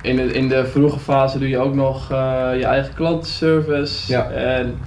In 0.03 0.17
de, 0.17 0.23
in 0.23 0.49
de 0.49 0.67
vroege 0.67 0.99
fase 0.99 1.39
doe 1.39 1.49
je 1.49 1.59
ook 1.59 1.75
nog 1.75 2.11
eh, 2.11 2.51
je 2.57 2.65
eigen 2.65 2.95
klantenservice. 2.95 4.13
Ja. 4.13 4.31
En 4.31 4.79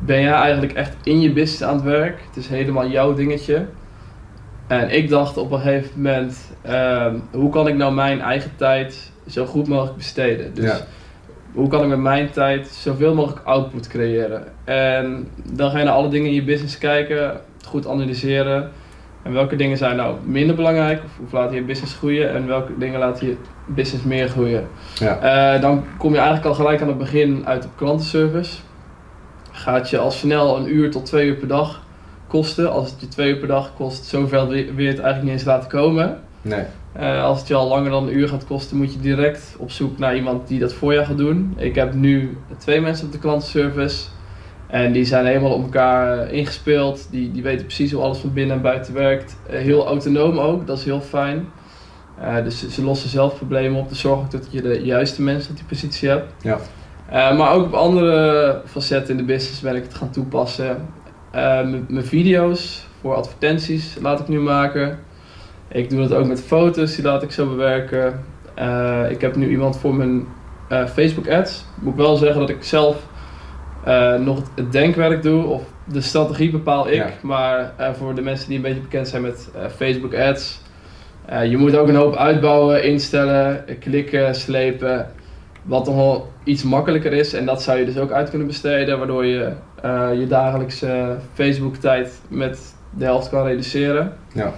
ben 0.00 0.20
jij 0.20 0.32
eigenlijk 0.32 0.72
echt 0.72 0.96
in 1.02 1.20
je 1.20 1.32
business 1.32 1.62
aan 1.62 1.74
het 1.74 1.84
werk. 1.84 2.20
Het 2.26 2.36
is 2.36 2.48
helemaal 2.48 2.88
jouw 2.88 3.14
dingetje. 3.14 3.66
En 4.66 4.90
ik 4.90 5.08
dacht 5.08 5.36
op 5.36 5.52
een 5.52 5.60
gegeven 5.60 5.90
moment, 5.94 6.36
ehm, 6.62 7.16
hoe 7.30 7.50
kan 7.50 7.68
ik 7.68 7.76
nou 7.76 7.94
mijn 7.94 8.20
eigen 8.20 8.50
tijd 8.56 9.10
zo 9.28 9.46
goed 9.46 9.68
mogelijk 9.68 9.96
besteden? 9.96 10.54
Dus 10.54 10.64
Ja. 10.64 10.78
Hoe 11.52 11.68
kan 11.68 11.82
ik 11.82 11.88
met 11.88 11.98
mijn 11.98 12.30
tijd 12.30 12.66
zoveel 12.66 13.14
mogelijk 13.14 13.46
output 13.46 13.88
creëren? 13.88 14.44
En 14.64 15.28
dan 15.52 15.70
ga 15.70 15.78
je 15.78 15.84
naar 15.84 15.94
alle 15.94 16.08
dingen 16.08 16.28
in 16.28 16.34
je 16.34 16.44
business 16.44 16.78
kijken, 16.78 17.40
goed 17.66 17.86
analyseren. 17.86 18.70
En 19.22 19.32
welke 19.32 19.56
dingen 19.56 19.76
zijn 19.76 19.96
nou 19.96 20.16
minder 20.24 20.56
belangrijk? 20.56 21.02
Of, 21.04 21.10
of 21.24 21.32
laten 21.32 21.54
je 21.54 21.62
business 21.62 21.94
groeien? 21.94 22.34
En 22.34 22.46
welke 22.46 22.78
dingen 22.78 22.98
laten 22.98 23.26
je 23.26 23.36
business 23.66 24.04
meer 24.04 24.28
groeien? 24.28 24.68
Ja. 24.94 25.18
Eh, 25.18 25.60
dan 25.60 25.84
kom 25.98 26.10
je 26.10 26.18
eigenlijk 26.18 26.46
al 26.46 26.54
gelijk 26.54 26.80
aan 26.80 26.88
het 26.88 26.98
begin 26.98 27.42
uit 27.46 27.64
op 27.64 27.70
klantenservice. 27.76 28.58
Gaat 29.50 29.90
je 29.90 29.98
al 29.98 30.10
snel 30.10 30.56
een 30.56 30.74
uur 30.74 30.90
tot 30.90 31.06
twee 31.06 31.26
uur 31.28 31.36
per 31.36 31.48
dag 31.48 31.82
kosten. 32.26 32.72
Als 32.72 32.90
het 32.90 33.00
je 33.00 33.08
twee 33.08 33.30
uur 33.30 33.38
per 33.38 33.48
dag 33.48 33.74
kost, 33.76 34.04
zoveel 34.04 34.48
wil 34.48 34.56
je 34.56 34.64
het 34.64 34.76
eigenlijk 34.76 35.22
niet 35.22 35.32
eens 35.32 35.44
laten 35.44 35.68
komen. 35.68 36.20
Nee. 36.42 36.64
Eh, 36.92 37.24
als 37.24 37.38
het 37.38 37.48
je 37.48 37.54
al 37.54 37.68
langer 37.68 37.90
dan 37.90 38.06
een 38.06 38.16
uur 38.16 38.28
gaat 38.28 38.46
kosten, 38.46 38.76
moet 38.76 38.92
je 38.92 39.00
direct 39.00 39.54
op 39.58 39.70
zoek 39.70 39.98
naar 39.98 40.16
iemand 40.16 40.48
die 40.48 40.58
dat 40.58 40.74
voor 40.74 40.92
jou 40.92 41.06
gaat 41.06 41.18
doen. 41.18 41.54
Ik 41.56 41.74
heb 41.74 41.94
nu 41.94 42.36
twee 42.58 42.80
mensen 42.80 43.06
op 43.06 43.12
de 43.12 43.18
klantenservice. 43.18 44.04
En 44.66 44.92
die 44.92 45.04
zijn 45.04 45.26
helemaal 45.26 45.52
op 45.52 45.62
elkaar 45.62 46.18
eh, 46.18 46.38
ingespeeld. 46.38 47.08
Die, 47.10 47.32
die 47.32 47.42
weten 47.42 47.66
precies 47.66 47.92
hoe 47.92 48.02
alles 48.02 48.18
van 48.18 48.32
binnen 48.32 48.56
en 48.56 48.62
buiten 48.62 48.94
werkt. 48.94 49.36
Eh, 49.48 49.58
heel 49.58 49.86
autonoom 49.86 50.38
ook, 50.38 50.66
dat 50.66 50.78
is 50.78 50.84
heel 50.84 51.00
fijn. 51.00 51.46
Dus 52.44 52.68
ze, 52.68 52.84
lossen 52.84 53.10
zelf 53.10 53.36
problemen 53.36 53.80
op. 53.80 53.88
Dus 53.88 54.00
zorg 54.00 54.18
ook 54.18 54.30
dat 54.30 54.46
je 54.50 54.62
de 54.62 54.80
juiste 54.84 55.22
mensen 55.22 55.50
op 55.50 55.56
die 55.56 55.66
positie 55.66 56.08
hebt. 56.08 56.32
Ja. 56.42 56.58
Maar 57.10 57.52
ook 57.52 57.64
op 57.64 57.72
andere 57.72 58.62
facetten 58.66 59.10
in 59.10 59.16
de 59.16 59.32
business 59.32 59.60
ben 59.60 59.76
ik 59.76 59.82
het 59.82 59.94
gaan 59.94 60.10
toepassen. 60.10 60.88
Mijn 61.88 62.04
video's 62.04 62.86
voor 63.00 63.14
advertenties 63.14 63.96
laat 64.00 64.20
ik 64.20 64.28
nu 64.28 64.40
maken. 64.40 64.98
Ik 65.72 65.90
doe 65.90 66.08
dat 66.08 66.12
ook 66.12 66.26
met 66.26 66.42
foto's, 66.42 66.94
die 66.94 67.04
laat 67.04 67.22
ik 67.22 67.30
zo 67.30 67.48
bewerken. 67.48 68.24
Eh, 68.54 69.10
ik 69.10 69.20
heb 69.20 69.36
nu 69.36 69.48
iemand 69.48 69.78
voor 69.78 69.94
mijn 69.94 70.26
eh, 70.68 70.86
Facebook 70.86 71.28
ads. 71.28 71.64
Moet 71.80 71.92
ik 71.92 71.98
wel 71.98 72.16
zeggen 72.16 72.40
dat 72.40 72.48
ik 72.48 72.62
zelf 72.62 72.96
eh, 73.84 74.14
nog 74.14 74.42
het, 74.54 74.72
denkwerk 74.72 75.22
doe. 75.22 75.44
Of 75.44 75.62
de 75.84 76.00
strategie 76.00 76.50
bepaal 76.50 76.88
ik. 76.88 76.94
Ja. 76.94 77.10
Maar 77.22 77.72
voor 77.92 78.14
de 78.14 78.22
mensen 78.22 78.48
die 78.48 78.56
een 78.56 78.62
beetje 78.62 78.80
bekend 78.80 79.08
zijn 79.08 79.22
met 79.22 79.50
Facebook 79.76 80.14
ads. 80.14 80.60
je 81.48 81.56
moet 81.56 81.76
ook 81.76 81.88
een 81.88 81.94
hoop 81.94 82.16
uitbouwen, 82.16 82.84
instellen, 82.84 83.64
klikken, 83.80 84.34
slepen. 84.34 85.10
Wat 85.62 85.86
nog 85.86 85.94
wel 85.94 86.28
iets 86.44 86.62
makkelijker 86.62 87.12
is. 87.12 87.32
En 87.32 87.46
dat 87.46 87.62
zou 87.62 87.78
je 87.78 87.84
dus 87.84 87.98
ook 87.98 88.12
uit 88.12 88.30
kunnen 88.30 88.46
besteden. 88.46 88.98
Waardoor 88.98 89.26
je 89.26 89.52
je 90.18 90.26
dagelijkse 90.28 91.16
Facebook 91.34 91.76
tijd 91.76 92.20
met 92.28 92.74
de 92.90 93.04
helft 93.04 93.28
kan 93.28 93.44
reduceren. 93.44 94.12
Ja. 94.32 94.52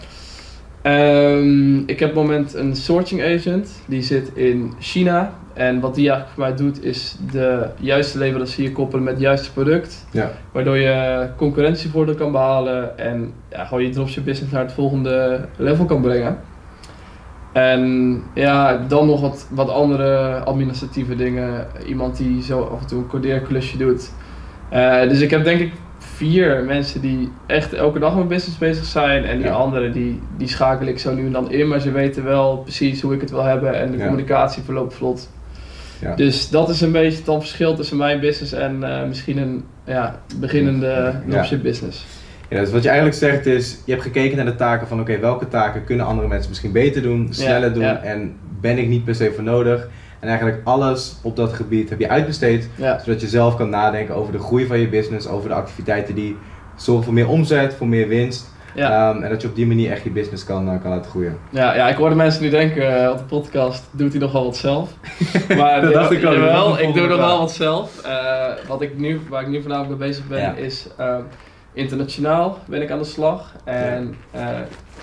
Ehm, 0.85 1.79
ik 1.79 2.01
heb 2.01 2.09
op 2.11 2.15
het 2.15 2.25
moment 2.25 2.55
een 2.55 2.77
sourcing 2.77 3.23
agent. 3.23 3.83
Die 3.87 4.03
zit 4.03 4.31
in 4.35 4.73
China. 4.79 5.33
En 5.55 5.81
wat 5.81 5.95
die 5.95 6.09
eigenlijk 6.09 6.39
voor 6.39 6.45
mij 6.45 6.57
doet 6.57 6.85
is 6.85 7.17
de 7.33 7.69
juiste 7.81 8.19
leverancier 8.19 8.73
koppelen 8.73 9.05
met 9.05 9.13
het 9.13 9.23
juiste 9.23 9.53
product. 9.53 10.07
Ja. 10.11 10.31
Waardoor 10.53 10.77
je 10.77 11.29
concurrentievoordeel 11.37 12.15
kan 12.15 12.33
behalen. 12.33 12.99
En 12.99 13.33
ja, 13.51 13.65
gewoon 13.65 13.83
je 13.83 13.91
dropship 13.91 14.25
business 14.25 14.53
naar 14.53 14.63
het 14.63 14.73
volgende 14.73 15.49
level 15.57 15.85
kan 15.85 16.01
brengen. 16.01 16.39
En 17.53 18.23
ja, 18.35 18.77
dan 18.89 19.07
nog 19.07 19.21
wat, 19.21 19.47
wat 19.51 19.69
andere 19.69 20.39
administratieve 20.39 21.17
dingen. 21.17 21.67
Iemand 21.87 22.17
die 22.17 22.43
zo 22.43 22.63
af 22.63 22.81
en 22.81 22.87
toe 22.87 22.99
een 22.99 23.07
codeerklusje 23.09 23.77
doet. 23.77 24.13
Eh, 24.69 25.09
dus 25.09 25.21
ik 25.21 25.31
heb 25.31 25.45
denk 25.45 25.61
ik 25.61 25.73
vier 26.15 26.65
mensen 26.65 27.01
die 27.01 27.33
echt 27.47 27.73
elke 27.73 27.99
dag 27.99 28.17
met 28.17 28.29
business 28.29 28.59
bezig 28.59 28.85
zijn. 28.85 29.25
En 29.25 29.37
die 29.37 29.47
Ja. 29.47 29.53
anderen 29.53 29.93
die, 29.93 30.21
die 30.39 30.49
schakel 30.49 30.87
ik 30.87 30.99
zo 30.99 31.15
nu 31.15 31.27
en 31.27 31.33
dan 31.33 31.51
in. 31.53 31.69
Maar 31.69 31.81
ze 31.81 31.91
weten 31.93 32.25
wel 32.25 32.57
precies 32.57 33.01
hoe 33.01 33.15
ik 33.15 33.21
het 33.21 33.31
wil 33.31 33.43
hebben. 33.45 33.75
En 33.81 33.91
de 33.91 33.97
Ja. 33.97 34.05
communicatie 34.05 34.63
verloopt 34.63 34.95
vlot. 34.95 35.31
Ja. 36.01 36.15
Dus 36.15 36.49
dat 36.51 36.69
is 36.69 36.81
een 36.81 36.93
beetje 36.93 37.17
het 37.17 37.27
dan 37.27 37.41
verschil 37.41 37.75
tussen 37.75 37.97
mijn 37.97 38.21
business 38.21 38.53
en 38.53 38.83
eh, 38.83 39.07
misschien 39.09 39.39
een 39.39 39.65
ja, 39.85 40.21
beginnende 40.41 41.15
dropship 41.29 41.63
business. 41.63 42.07
Ja, 42.49 42.61
dus 42.61 42.71
wat 42.71 42.83
je 42.83 42.89
eigenlijk 42.89 43.19
zegt 43.19 43.47
is, 43.47 43.79
je 43.85 43.93
hebt 43.93 44.05
gekeken 44.05 44.37
naar 44.37 44.47
de 44.47 44.55
taken 44.55 44.87
van 44.89 45.01
oké, 45.01 45.19
welke 45.19 45.49
taken 45.49 45.85
kunnen 45.85 46.07
andere 46.07 46.29
mensen 46.29 46.49
misschien 46.49 46.73
beter 46.73 47.03
doen, 47.03 47.27
sneller 47.31 47.73
doen 47.73 47.85
en 47.85 48.35
ben 48.61 48.79
ik 48.79 48.89
niet 48.89 49.05
per 49.05 49.15
se 49.15 49.33
voor 49.35 49.43
nodig. 49.45 49.89
En 50.25 50.31
eigenlijk 50.31 50.61
alles 50.65 51.17
op 51.23 51.37
dat 51.37 51.53
gebied 51.53 51.91
heb 51.91 52.01
je 52.01 52.09
uitbesteed, 52.09 52.69
Ja, 52.77 52.99
zodat 53.05 53.21
je 53.21 53.27
zelf 53.29 53.57
kan 53.57 53.69
nadenken 53.71 54.15
over 54.15 54.33
de 54.33 54.39
groei 54.39 54.67
van 54.67 54.79
je 54.79 54.89
business, 54.89 55.29
over 55.29 55.49
de 55.49 55.55
activiteiten 55.55 56.15
die 56.15 56.37
zorgen 56.77 57.05
voor 57.05 57.13
meer 57.13 57.29
omzet, 57.29 57.75
voor 57.75 57.87
meer 57.89 58.09
winst. 58.09 58.53
ja. 58.75 59.11
Ehm, 59.11 59.23
en 59.23 59.31
dat 59.31 59.43
je 59.43 59.49
op 59.49 59.55
die 59.55 59.67
manier 59.67 59.91
echt 59.91 60.03
je 60.05 60.11
business 60.11 60.45
kan, 60.45 60.71
eh, 60.71 60.81
kan 60.83 60.91
laten 60.91 61.11
groeien. 61.11 61.39
Ja, 61.51 61.75
ja, 61.75 61.89
ik 61.89 61.97
hoorde 61.97 62.15
mensen 62.15 62.43
nu 62.43 62.51
denken 62.51 63.03
eh, 63.05 63.11
op 63.11 63.19
de 63.19 63.25
podcast, 63.25 63.85
doet 63.91 64.11
hij 64.13 64.21
nog 64.21 64.33
wel 64.33 64.45
wat 64.45 64.57
zelf? 64.57 64.91
Maar 65.59 65.81
Dat 65.81 65.93
dacht 65.93 66.11
ik 66.11 66.21
jawel, 66.21 66.77
de 66.77 66.83
ik 66.83 66.95
doe 66.95 67.07
nog 67.07 67.19
wel 67.19 67.39
wat 67.39 67.53
zelf. 67.53 68.03
Eh, 68.05 68.47
wat 68.69 68.83
ik 68.83 68.99
nu, 68.99 69.21
waar 69.29 69.43
ik 69.43 69.49
nu 69.49 69.61
voornamelijk 69.61 69.99
mee 69.99 70.09
bezig 70.09 70.27
ben, 70.27 70.41
Ja. 70.41 70.53
is 70.55 70.87
eh, 70.97 71.17
internationaal 71.75 72.59
ben 72.67 72.83
ik 72.83 72.91
aan 72.91 72.99
de 72.99 73.05
slag. 73.05 73.53
En 73.65 74.15
eh, 74.31 74.49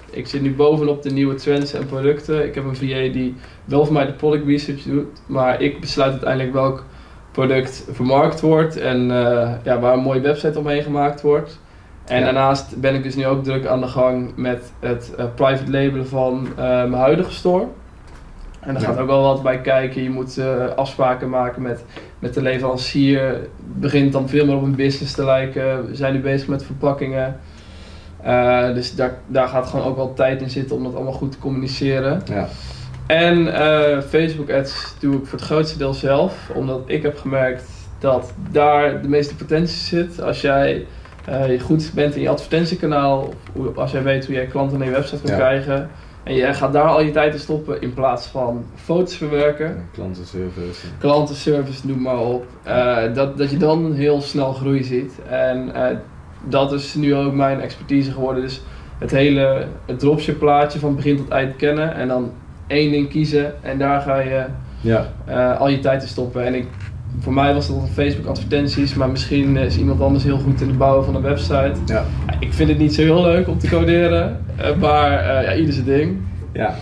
ik 0.10 0.28
zit 0.28 0.42
nu 0.42 0.56
bovenop 0.56 1.02
de 1.04 1.10
nieuwe 1.12 1.36
trends 1.36 1.74
en 1.74 1.86
producten. 1.86 2.46
Ik 2.46 2.56
heb 2.56 2.64
een 2.64 2.76
VA 2.76 3.12
die 3.14 3.36
wel 3.66 3.86
voor 3.86 3.94
mij 3.94 4.06
de 4.06 4.14
product 4.14 4.46
research 4.48 4.82
doet, 4.84 5.22
maar 5.26 5.62
ik 5.62 5.80
besluit 5.80 6.12
uiteindelijk 6.12 6.54
welk 6.54 6.86
product 7.32 7.88
vermarkt 7.92 8.42
wordt 8.42 8.78
en 8.78 9.12
eh, 9.12 9.52
ja, 9.64 9.80
waar 9.80 9.94
een 9.94 10.00
mooie 10.00 10.22
website 10.22 10.60
omheen 10.60 10.84
gemaakt 10.84 11.22
wordt. 11.22 11.60
En 12.06 12.18
Ja. 12.20 12.24
daarnaast 12.24 12.80
ben 12.80 12.96
ik 12.96 13.04
dus 13.04 13.16
nu 13.16 13.26
ook 13.26 13.44
druk 13.44 13.66
aan 13.66 13.82
de 13.82 13.88
gang 13.88 14.32
met 14.36 14.72
het 14.80 15.14
eh, 15.18 15.26
private 15.36 15.72
labelen 15.72 16.08
van 16.08 16.48
mijn 16.56 16.94
huidige 16.94 17.32
store. 17.32 17.66
En 18.60 18.74
daar 18.74 18.82
Ja. 18.82 18.88
gaat 18.88 18.98
ook 19.00 19.08
wel 19.08 19.22
wat 19.22 19.44
bij 19.44 19.62
kijken. 19.62 20.04
Je 20.04 20.10
moet 20.10 20.40
afspraken 20.76 21.30
maken 21.30 21.62
met, 21.62 21.86
met 22.22 22.34
de 22.34 22.42
leverancier. 22.42 23.40
Begint 23.58 24.12
dan 24.12 24.30
veel 24.30 24.46
meer 24.46 24.56
op 24.56 24.64
een 24.64 24.76
business 24.76 25.14
te 25.14 25.26
lijken. 25.26 25.88
We 25.88 25.96
zijn 25.96 26.14
nu 26.14 26.20
bezig 26.20 26.48
met 26.48 26.64
verpakkingen. 26.64 27.40
Eh, 28.24 28.74
dus 28.74 28.96
daar, 28.96 29.14
daar 29.28 29.48
gaat 29.48 29.68
gewoon 29.68 29.86
ook 29.86 29.96
wel 29.96 30.14
tijd 30.14 30.42
in 30.42 30.50
zitten 30.50 30.76
om 30.76 30.84
dat 30.84 30.96
allemaal 30.96 31.14
goed 31.14 31.32
te 31.32 31.38
communiceren. 31.40 32.22
Ja. 32.26 32.48
En 33.08 33.54
eh, 33.54 34.02
Facebook 34.02 34.52
ads 34.52 34.96
doe 35.00 35.16
ik 35.16 35.26
voor 35.26 35.40
het 35.40 35.48
grootste 35.48 35.78
deel 35.78 35.94
zelf. 35.94 36.50
Omdat 36.54 36.82
ik 36.86 37.04
heb 37.04 37.18
gemerkt 37.18 37.64
dat 38.00 38.34
daar 38.52 39.02
de 39.02 39.08
meeste 39.08 39.36
potentie 39.36 39.78
zit. 39.78 40.22
Als 40.22 40.42
jij 40.42 40.86
eh, 41.26 41.62
goed 41.62 41.92
bent 41.94 42.16
in 42.16 42.22
je 42.22 42.30
advertentiekanaal. 42.30 43.34
Als 43.76 43.92
jij 43.92 44.04
weet 44.04 44.26
hoe 44.26 44.36
jij 44.36 44.46
klanten 44.46 44.78
naar 44.78 44.88
je 44.88 44.94
website 44.94 45.22
kan 45.22 45.32
Ja. 45.32 45.38
krijgen. 45.38 45.90
En 46.24 46.36
je 46.36 46.54
gaat 46.54 46.74
daar 46.74 46.84
al 46.88 47.02
je 47.02 47.12
tijd 47.12 47.34
in 47.34 47.40
stoppen 47.40 47.82
in 47.82 47.94
plaats 47.94 48.28
van 48.28 48.66
foto's 48.76 49.16
verwerken. 49.16 49.86
Klantenservice. 49.94 50.88
Klantenservice, 51.00 51.88
noem 51.88 52.02
maar 52.02 52.20
op. 52.20 52.46
Eh, 52.64 53.14
dat, 53.14 53.38
dat 53.38 53.52
je 53.52 53.58
dan 53.58 53.94
heel 53.94 54.22
snel 54.22 54.54
groei 54.54 54.84
ziet. 54.84 55.14
En 55.30 55.76
eh, 55.76 55.98
dat 56.44 56.74
is 56.74 56.96
nu 56.96 57.16
ook 57.16 57.34
mijn 57.34 57.62
expertise 57.62 58.12
geworden. 58.12 58.44
Dus 58.44 58.62
het 58.98 59.12
hele 59.12 59.66
het 59.86 60.00
dropship 60.00 60.40
plaatje 60.40 60.80
van 60.80 60.96
begin 60.96 61.18
tot 61.18 61.30
eind 61.30 61.56
kennen. 61.56 61.94
En 61.96 62.08
dan 62.08 62.32
één 62.68 62.92
ding 62.92 63.10
kiezen. 63.10 63.64
En 63.64 63.78
daar 63.78 64.02
ga 64.02 64.20
je 64.20 64.46
Ja. 64.82 65.10
eh, 65.26 65.60
al 65.60 65.68
je 65.68 65.80
tijd 65.80 66.02
in 66.02 66.08
stoppen. 66.08 66.46
En 66.46 66.56
ik, 66.56 66.68
voor 67.20 67.34
mij 67.34 67.54
was 67.54 67.68
dat 67.68 67.90
Facebook 67.94 68.26
advertenties. 68.26 68.94
Maar 68.94 69.10
misschien 69.10 69.58
is 69.58 69.78
iemand 69.78 70.02
anders 70.02 70.24
heel 70.24 70.38
goed 70.38 70.62
in 70.62 70.68
het 70.68 70.78
bouwen 70.78 71.06
van 71.06 71.16
een 71.16 71.22
website. 71.22 71.74
Ja. 71.86 72.06
Ik 72.40 72.54
vind 72.54 72.70
het 72.70 72.78
niet 72.78 72.94
zo 72.94 73.02
heel 73.02 73.22
leuk 73.22 73.48
om 73.48 73.58
te 73.58 73.68
coderen. 73.68 74.46
eh, 74.56 74.76
maar 74.76 75.12
eh, 75.20 75.44
ja, 75.44 75.56
ieder 75.56 75.74
zijn 75.74 75.86
ding. 75.86 76.18
Ja. 76.54 76.76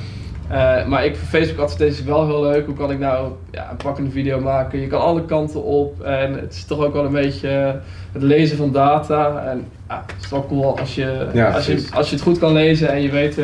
Eh, 0.47 0.87
maar 0.87 1.05
ik 1.05 1.15
vind 1.15 1.27
Facebook 1.29 1.63
advertenties 1.63 2.03
wel 2.03 2.25
heel 2.25 2.41
leuk. 2.41 2.65
Hoe 2.65 2.75
kan 2.75 2.91
ik 2.91 2.99
nou 2.99 3.31
ja, 3.51 3.69
een 3.71 3.77
pakkende 3.77 4.11
video 4.11 4.39
maken? 4.39 4.79
Je 4.79 4.87
kan 4.87 5.01
alle 5.01 5.25
kanten 5.25 5.63
op. 5.63 6.01
En 6.01 6.33
het 6.33 6.53
is 6.53 6.65
toch 6.65 6.79
ook 6.79 6.93
wel 6.93 7.05
een 7.05 7.11
beetje 7.11 7.79
het 8.11 8.21
lezen 8.21 8.57
van 8.57 8.71
data. 8.71 9.43
En 9.45 9.65
ja, 9.87 10.03
het 10.07 10.23
is 10.23 10.29
wel 10.29 10.45
cool 10.47 10.79
als 10.79 10.95
je, 10.95 11.27
Ja, 11.33 11.49
als, 11.51 11.65
je, 11.65 11.87
als 11.93 12.09
je 12.09 12.15
het 12.15 12.23
goed 12.23 12.39
kan 12.39 12.53
lezen 12.53 12.89
en 12.89 13.01
je 13.01 13.09
weet 13.09 13.37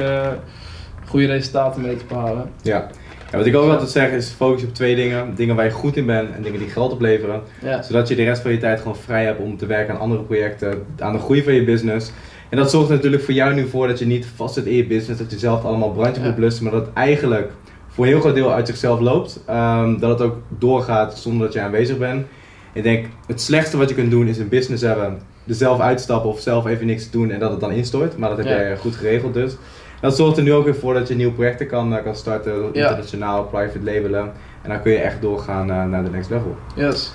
goede 1.07 1.25
resultaten 1.25 1.81
mee 1.81 1.95
te 1.95 2.05
behalen. 2.07 2.49
Ja. 2.61 2.87
Ja. 3.31 3.37
Wat 3.37 3.45
ik 3.45 3.55
ook 3.55 3.69
altijd 3.71 3.89
zeg 3.89 4.11
is 4.11 4.29
focus 4.29 4.63
op 4.63 4.73
twee 4.73 4.95
dingen. 4.95 5.35
Dingen 5.35 5.55
waar 5.55 5.65
je 5.65 5.71
goed 5.71 5.97
in 5.97 6.05
bent 6.05 6.35
en 6.35 6.41
dingen 6.41 6.59
die 6.59 6.69
geld 6.69 6.91
opleveren. 6.91 7.41
Ja, 7.61 7.81
Zodat 7.81 8.07
je 8.07 8.15
de 8.15 8.23
rest 8.23 8.41
van 8.41 8.51
je 8.51 8.57
tijd 8.57 8.79
gewoon 8.79 8.95
vrij 8.95 9.25
hebt 9.25 9.39
om 9.39 9.57
te 9.57 9.65
werken 9.65 9.93
aan 9.93 9.99
andere 9.99 10.21
projecten, 10.21 10.85
aan 10.99 11.13
de 11.13 11.19
groei 11.19 11.43
van 11.43 11.53
je 11.53 11.63
business. 11.63 12.11
En 12.49 12.57
dat 12.57 12.71
zorgt 12.71 12.89
natuurlijk 12.89 13.23
voor 13.23 13.33
jou 13.33 13.53
nu 13.53 13.67
voor 13.67 13.87
dat 13.87 13.99
je 13.99 14.05
niet 14.05 14.25
vast 14.35 14.53
zit 14.53 14.65
in 14.65 14.75
je 14.75 14.85
business, 14.87 15.21
dat 15.21 15.31
je 15.31 15.37
zelf 15.37 15.63
allemaal 15.63 15.91
brandjes 15.91 16.17
Ja. 16.17 16.25
moet 16.25 16.35
blussen, 16.35 16.63
maar 16.63 16.73
dat 16.73 16.85
het 16.85 16.93
eigenlijk 16.95 17.51
voor 17.87 18.05
een 18.05 18.11
heel 18.11 18.19
groot 18.19 18.35
deel 18.35 18.51
uit 18.53 18.67
zichzelf 18.67 18.99
loopt. 18.99 19.39
Ehm, 19.45 19.99
dat 19.99 20.19
het 20.19 20.27
ook 20.27 20.35
doorgaat 20.59 21.17
zonder 21.17 21.45
dat 21.45 21.53
je 21.53 21.61
aanwezig 21.61 21.97
bent. 21.97 22.25
Ik 22.73 22.83
denk, 22.83 23.05
het 23.27 23.41
slechtste 23.41 23.77
wat 23.77 23.89
je 23.89 23.95
kunt 23.95 24.11
doen 24.11 24.27
is 24.27 24.37
een 24.37 24.49
business 24.49 24.83
hebben, 24.83 25.17
er 25.47 25.53
zelf 25.55 25.79
uitstappen 25.79 26.29
of 26.29 26.39
zelf 26.39 26.65
even 26.65 26.85
niks 26.85 27.11
doen 27.11 27.31
en 27.31 27.39
dat 27.39 27.51
het 27.51 27.59
dan 27.59 27.71
instort. 27.71 28.17
Maar 28.17 28.29
dat 28.29 28.37
heb 28.37 28.47
jij 28.47 28.77
goed 28.77 28.95
geregeld 28.95 29.33
dus. 29.33 29.55
Dat 30.01 30.15
zorgt 30.15 30.37
er 30.37 30.43
nu 30.43 30.53
ook 30.53 30.65
weer 30.65 30.75
voor 30.75 30.93
dat 30.93 31.07
je 31.07 31.15
nieuwe 31.15 31.33
projecten 31.33 31.67
kan, 31.67 31.95
eh, 31.95 32.03
kan 32.03 32.15
starten, 32.15 32.73
internationaal, 32.73 33.43
private 33.43 33.83
labelen. 33.83 34.31
En 34.61 34.69
dan 34.69 34.81
kun 34.81 34.91
je 34.91 34.97
echt 34.97 35.21
doorgaan 35.21 35.71
eh, 35.71 35.85
naar 35.85 36.03
de 36.03 36.09
next 36.09 36.29
level. 36.29 36.55
yes. 36.75 37.11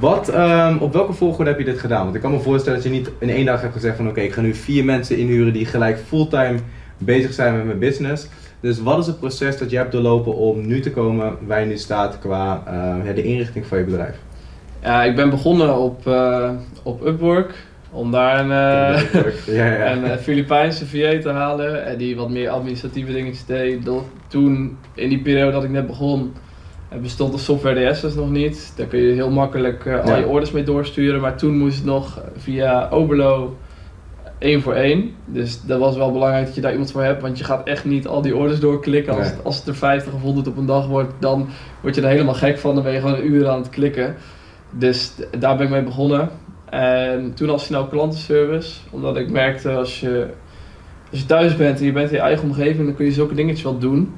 Wat, 0.00 0.28
ehm, 0.28 0.76
op 0.78 0.92
welke 0.92 1.12
volgorde 1.12 1.50
heb 1.50 1.58
je 1.58 1.64
dit 1.64 1.78
gedaan? 1.78 2.02
Want 2.02 2.14
ik 2.14 2.20
kan 2.20 2.30
me 2.30 2.38
voorstellen 2.38 2.78
dat 2.78 2.88
je 2.88 2.94
niet 2.94 3.10
in 3.18 3.30
één 3.30 3.44
dag 3.44 3.60
hebt 3.60 3.72
gezegd 3.72 3.96
van 3.96 4.08
oké, 4.08 4.20
ik 4.20 4.32
ga 4.32 4.40
nu 4.40 4.54
vier 4.54 4.84
mensen 4.84 5.18
inhuren 5.18 5.52
die 5.52 5.66
gelijk 5.66 5.98
fulltime 6.06 6.58
bezig 6.98 7.32
zijn 7.32 7.56
met 7.56 7.64
mijn 7.64 7.78
business. 7.78 8.28
Dus 8.60 8.82
wat 8.82 8.98
is 8.98 9.06
het 9.06 9.18
proces 9.18 9.58
dat 9.58 9.70
je 9.70 9.76
hebt 9.76 9.92
doorlopen 9.92 10.34
om 10.34 10.66
nu 10.66 10.80
te 10.80 10.90
komen 10.90 11.36
waar 11.46 11.60
je 11.60 11.66
nu 11.66 11.76
staat 11.76 12.18
qua 12.18 12.62
eh, 12.66 13.14
de 13.14 13.22
inrichting 13.22 13.66
van 13.66 13.78
je 13.78 13.84
bedrijf? 13.84 14.16
Ja, 14.82 15.04
ik 15.04 15.16
ben 15.16 15.30
begonnen 15.30 15.76
op, 15.76 16.06
op 16.82 17.06
Upwork. 17.06 17.54
Om 17.94 18.10
daar 18.10 18.38
een, 18.40 18.50
eh, 18.50 19.02
ja, 19.56 19.66
ja. 19.66 19.92
een 19.92 20.04
eh, 20.04 20.16
Filipijnse 20.16 20.86
VA 20.86 21.20
te 21.20 21.28
halen. 21.28 21.84
En 21.86 21.98
die 21.98 22.16
wat 22.16 22.30
meer 22.30 22.48
administratieve 22.48 23.12
dingetjes 23.12 23.46
deed. 23.46 23.84
Dat- 23.84 24.04
Toen, 24.28 24.76
in 24.94 25.08
die 25.08 25.20
periode 25.22 25.52
dat 25.52 25.64
ik 25.64 25.70
net 25.70 25.86
begon, 25.86 26.32
eh, 26.88 26.98
bestond 26.98 27.32
de 27.32 27.38
software 27.38 27.90
DSS 27.92 28.14
nog 28.14 28.30
niet. 28.30 28.72
Daar 28.76 28.86
kun 28.86 28.98
je 29.00 29.12
heel 29.12 29.30
makkelijk 29.30 29.86
al 30.04 30.16
je 30.18 30.26
orders 30.26 30.50
mee 30.50 30.62
doorsturen. 30.62 31.20
Maar 31.20 31.36
toen 31.36 31.58
moest 31.58 31.76
het 31.76 31.84
nog 31.86 32.20
via 32.36 32.88
Oberlo 32.90 33.56
één 34.38 34.62
voor 34.62 34.74
één. 34.74 35.10
Dus 35.24 35.60
dat 35.62 35.78
was 35.78 35.96
wel 35.96 36.12
belangrijk 36.12 36.46
dat 36.46 36.54
je 36.54 36.60
daar 36.60 36.70
iemand 36.72 36.92
voor 36.92 37.02
hebt. 37.02 37.22
Want 37.22 37.38
je 37.38 37.44
gaat 37.44 37.66
echt 37.66 37.84
niet 37.84 38.06
al 38.06 38.22
die 38.22 38.36
orders 38.36 38.60
doorklikken. 38.60 39.12
Als, 39.14 39.22
Nee. 39.26 39.30
het, 39.36 39.44
als 39.44 39.56
het 39.58 39.66
er 39.66 39.74
50 39.74 40.12
of 40.12 40.20
100 40.22 40.46
op 40.46 40.56
een 40.56 40.66
dag 40.66 40.86
wordt, 40.86 41.12
dan 41.18 41.48
word 41.80 41.94
je 41.94 42.00
er 42.00 42.08
helemaal 42.08 42.34
gek 42.34 42.58
van. 42.58 42.74
Dan 42.74 42.84
ben 42.84 42.92
je 42.92 43.00
gewoon 43.00 43.14
een 43.16 43.26
uur 43.32 43.48
aan 43.48 43.58
het 43.58 43.70
klikken. 43.70 44.14
Dus 44.70 45.12
daar 45.38 45.56
ben 45.56 45.66
ik 45.66 45.72
mee 45.72 45.82
begonnen. 45.82 46.28
En 46.74 47.34
toen 47.34 47.50
al 47.50 47.58
snel 47.58 47.86
klantenservice. 47.86 48.80
Omdat 48.90 49.16
ik 49.16 49.30
merkte 49.30 49.70
als 49.70 50.00
je, 50.00 50.26
als 51.10 51.20
je 51.20 51.26
thuis 51.26 51.56
bent 51.56 51.78
en 51.78 51.84
je 51.84 51.92
bent 51.92 52.10
in 52.10 52.16
je 52.16 52.22
eigen 52.22 52.44
omgeving, 52.44 52.86
dan 52.86 52.94
kun 52.94 53.04
je 53.04 53.12
zulke 53.12 53.34
dingetjes 53.34 53.62
wel 53.62 53.78
doen. 53.78 54.14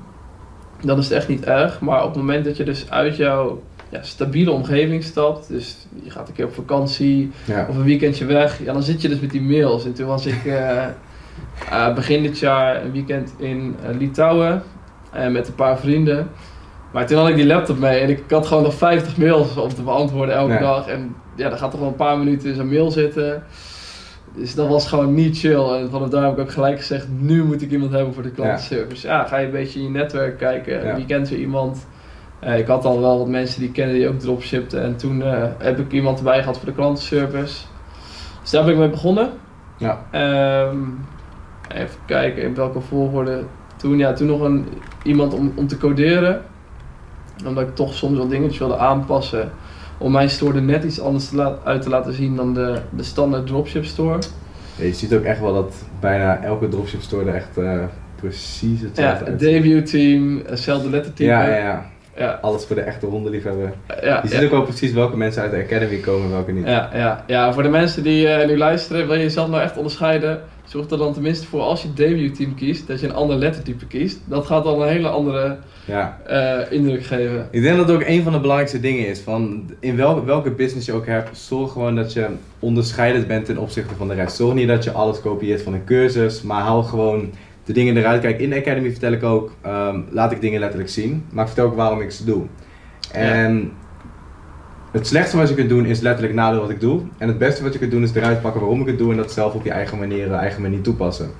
Dan 0.81 0.99
is 0.99 1.05
het 1.05 1.13
echt 1.13 1.29
niet 1.29 1.45
erg. 1.45 1.81
Maar 1.81 2.03
op 2.03 2.09
het 2.09 2.17
moment 2.17 2.45
dat 2.45 2.57
je 2.57 2.65
dus 2.65 2.91
uit 2.91 3.17
jouw 3.17 3.63
ja, 3.89 4.03
stabiele 4.03 4.51
omgeving 4.51 5.03
stapt, 5.03 5.49
dus 5.49 5.77
je 6.03 6.11
gaat 6.11 6.29
een 6.29 6.35
keer 6.35 6.45
op 6.45 6.55
vakantie 6.55 7.31
ja. 7.45 7.67
of 7.69 7.77
een 7.77 7.85
weekendje 7.85 8.25
weg, 8.25 8.65
ja, 8.65 8.73
dan 8.73 8.83
zit 8.83 9.03
je 9.03 9.09
dus 9.09 9.21
met 9.21 9.31
die 9.31 9.43
mails. 9.43 9.85
En 9.85 9.93
toen 9.93 10.07
was 10.07 10.27
ik 10.27 10.45
eh, 10.45 10.85
eh, 11.71 11.95
begin 11.95 12.23
dit 12.23 12.39
jaar 12.39 12.85
een 12.85 12.93
weekend 12.93 13.35
in 13.39 13.77
eh, 13.83 13.99
Litouwen 13.99 14.63
met 15.31 15.49
een 15.49 15.55
paar 15.55 15.79
vrienden. 15.79 16.29
Maar 16.93 17.07
toen 17.07 17.19
had 17.19 17.29
ik 17.29 17.35
die 17.35 17.47
laptop 17.47 17.79
mee 17.79 18.01
en 18.01 18.09
ik 18.09 18.23
had 18.29 18.47
gewoon 18.47 18.63
nog 18.63 18.75
50 18.75 19.17
mails 19.17 19.57
om 19.57 19.69
te 19.69 19.83
beantwoorden 19.83 20.35
elke 20.35 20.59
dag. 20.59 20.89
En 20.89 21.15
ja, 21.37 21.49
dan 21.49 21.59
gaat 21.59 21.71
toch 21.71 21.81
wel 21.81 21.89
een 21.89 21.95
paar 21.95 22.19
minuten 22.19 22.49
in 22.49 22.55
zo'n 22.55 22.69
mail 22.69 22.91
zitten. 22.91 23.43
Dus 24.35 24.55
dat 24.55 24.69
was 24.69 24.89
gewoon 24.89 25.15
niet 25.15 25.39
chill. 25.39 25.69
En 25.69 25.91
vanaf 25.91 26.09
daar 26.09 26.23
heb 26.23 26.33
ik 26.33 26.39
ook 26.39 26.51
gelijk 26.51 26.77
gezegd, 26.77 27.07
nu 27.19 27.45
moet 27.45 27.63
ik 27.63 27.71
iemand 27.71 27.93
hebben 27.93 28.15
voor 28.15 28.23
de 28.23 28.31
klantenservice. 28.31 29.07
Ja, 29.07 29.25
ga 29.25 29.37
je 29.37 29.47
een 29.47 29.53
beetje 29.53 29.79
in 29.79 29.85
je 29.85 29.91
netwerk 29.91 30.39
kijken. 30.39 30.85
Ja. 30.85 30.95
Wie 30.95 31.07
kent 31.07 31.29
weer 31.29 31.39
iemand? 31.39 31.87
Eh, 32.39 32.59
ik 32.59 32.67
had 32.67 32.85
al 32.85 33.01
wel 33.01 33.19
wat 33.19 33.29
mensen 33.29 33.61
die 33.61 33.73
kende 33.73 33.93
die 33.93 34.09
ook 34.09 34.19
dropshipten. 34.19 34.83
En 34.83 34.97
toen 34.97 35.23
eh, 35.23 35.45
heb 35.59 35.79
ik 35.79 35.93
iemand 35.93 36.19
erbij 36.19 36.41
gehad 36.41 36.57
voor 36.57 36.67
de 36.67 36.75
klantenservice. 36.75 37.65
Dus 38.43 38.51
daar 38.51 38.65
ben 38.65 38.73
ik 38.73 38.79
mee 38.79 38.89
begonnen. 38.89 39.31
Ja. 39.77 40.01
Ehm, 40.11 40.79
even 41.69 41.99
kijken 42.07 42.43
in 42.43 42.55
welke 42.55 42.81
volgorde. 42.81 43.43
Toen, 43.77 43.99
ja, 43.99 44.13
toen 44.13 44.27
nog 44.27 44.41
een, 44.41 44.69
iemand 45.03 45.35
om, 45.35 45.53
om 45.55 45.67
te 45.67 45.79
coderen. 45.79 46.43
Omdat 47.47 47.69
ik 47.69 47.75
toch 47.75 47.95
soms 47.95 48.17
wel 48.17 48.29
dingetjes 48.29 48.59
wilde 48.59 48.77
aanpassen. 48.77 49.51
Om 49.99 50.13
mijn 50.13 50.31
store 50.31 50.55
er 50.57 50.63
net 50.63 50.85
iets 50.85 51.01
anders 51.01 51.29
te 51.29 51.57
uit 51.65 51.83
te 51.83 51.89
laten 51.89 52.13
zien 52.13 52.37
dan 52.37 52.55
de, 52.55 52.79
de 52.91 53.03
standaard 53.03 53.47
dropship 53.47 53.85
store. 53.85 54.19
Ja, 54.77 54.85
je 54.85 54.93
ziet 54.95 55.15
ook 55.15 55.23
echt 55.25 55.41
wel 55.41 55.55
dat 55.55 55.75
bijna 56.01 56.43
elke 56.43 56.69
dropship 56.69 57.01
store 57.03 57.29
er 57.31 57.35
echt 57.35 57.59
eh, 57.59 57.79
precies 58.21 58.81
Ja, 58.81 58.87
hetzelfde 58.87 59.19
het 59.25 59.29
uitziet. 59.29 59.63
debut 59.63 59.91
team, 59.91 60.43
hetzelfde 60.47 60.91
lettertype. 60.91 61.25
Ja, 61.25 61.49
ja, 61.49 61.57
ja. 61.57 61.87
ja, 62.17 62.39
Alles 62.43 62.65
voor 62.65 62.77
de 62.77 62.83
echte 62.83 63.07
hondenliefhebber. 63.07 63.73
ja, 63.89 63.95
Je 64.01 64.07
ja. 64.07 64.27
ziet 64.27 64.45
ook 64.45 64.51
wel 64.51 64.63
precies 64.63 64.93
welke 64.93 65.17
mensen 65.17 65.43
uit 65.43 65.51
de 65.51 65.63
academy 65.63 65.97
komen 65.97 66.25
en 66.25 66.31
welke 66.31 66.53
niet. 66.53 66.67
Ja, 66.67 66.91
ja, 66.95 67.25
ja, 67.27 67.53
voor 67.53 67.63
de 67.63 67.69
mensen 67.69 68.03
die 68.03 68.29
eh, 68.29 68.47
nu 68.49 68.57
luisteren, 68.59 69.07
wil 69.07 69.17
je 69.17 69.23
jezelf 69.23 69.49
nou 69.49 69.63
echt 69.63 69.77
onderscheiden, 69.77 70.41
zorg 70.67 70.91
er 70.91 70.99
dan 70.99 71.13
tenminste 71.13 71.47
voor 71.47 71.61
als 71.61 71.83
je 71.83 71.89
het 71.89 71.97
debuutteam 71.97 72.55
kiest, 72.55 72.87
dat 72.87 73.01
je 73.01 73.07
een 73.07 73.15
ander 73.15 73.37
lettertype 73.37 73.87
kiest. 73.87 74.19
Dat 74.25 74.47
gaat 74.47 74.65
dan 74.65 74.83
een 74.83 74.89
hele 74.89 75.09
andere 75.09 75.57
Ja. 75.85 76.21
eh, 76.27 76.73
indruk 76.73 77.05
geven. 77.05 77.49
Ik 77.51 77.63
denk 77.63 77.77
dat 77.77 77.89
het 77.89 77.97
ook 77.97 78.03
een 78.07 78.23
van 78.23 78.33
de 78.33 78.39
belangrijkste 78.41 78.81
dingen 78.81 79.09
is. 79.09 79.21
Van 79.21 79.71
in 79.81 79.97
wel, 79.97 80.25
welke 80.25 80.51
business 80.51 80.87
je 80.87 80.93
ook 80.93 81.07
hebt, 81.07 81.39
zorg 81.39 81.73
gewoon 81.73 81.95
dat 81.97 82.13
je 82.13 82.27
onderscheidend 82.59 83.27
bent 83.27 83.45
ten 83.45 83.59
opzichte 83.59 83.95
van 83.95 84.09
de 84.09 84.15
rest. 84.15 84.37
Zorg 84.37 84.55
niet 84.55 84.69
dat 84.69 84.85
je 84.85 84.93
alles 84.93 85.21
kopieert 85.21 85.63
van 85.63 85.73
een 85.75 85.85
cursus, 85.85 86.43
maar 86.43 86.63
haal 86.63 86.83
gewoon 86.83 87.31
de 87.65 87.73
dingen 87.73 87.97
eruit. 87.97 88.21
Kijk, 88.21 88.41
in 88.41 88.51
de 88.51 88.57
Academy 88.57 88.91
vertel 88.91 89.13
ik 89.13 89.23
ook, 89.23 89.53
ehm, 89.63 90.01
laat 90.11 90.33
ik 90.33 90.41
dingen 90.41 90.61
letterlijk 90.61 90.91
zien, 90.91 91.25
maar 91.31 91.45
ik 91.45 91.51
vertel 91.51 91.71
ook 91.71 91.77
waarom 91.77 92.01
ik 92.01 92.11
ze 92.11 92.25
doe. 92.25 92.43
En 93.13 93.73
het 94.97 95.07
slechtste 95.07 95.37
wat 95.37 95.49
je 95.49 95.55
kunt 95.55 95.69
doen 95.69 95.85
is 95.85 96.01
letterlijk 96.01 96.35
nadoen 96.35 96.61
wat 96.61 96.71
ik 96.71 96.81
doe. 96.81 97.01
En 97.19 97.29
het 97.29 97.39
beste 97.39 97.63
wat 97.63 97.73
je 97.73 97.79
kunt 97.79 97.91
doen 97.91 98.03
is 98.03 98.15
eruit 98.15 98.41
pakken 98.41 98.61
waarom 98.61 98.81
ik 98.81 98.87
het 98.87 98.99
doe 98.99 99.11
en 99.11 99.17
dat 99.17 99.33
zelf 99.33 99.55
op 99.55 99.65
je 99.65 99.71
eigen 99.71 99.99
manier, 99.99 100.33
eh, 100.33 100.39
eigen 100.39 100.63
manier 100.63 100.81
toepassen. 100.81 101.31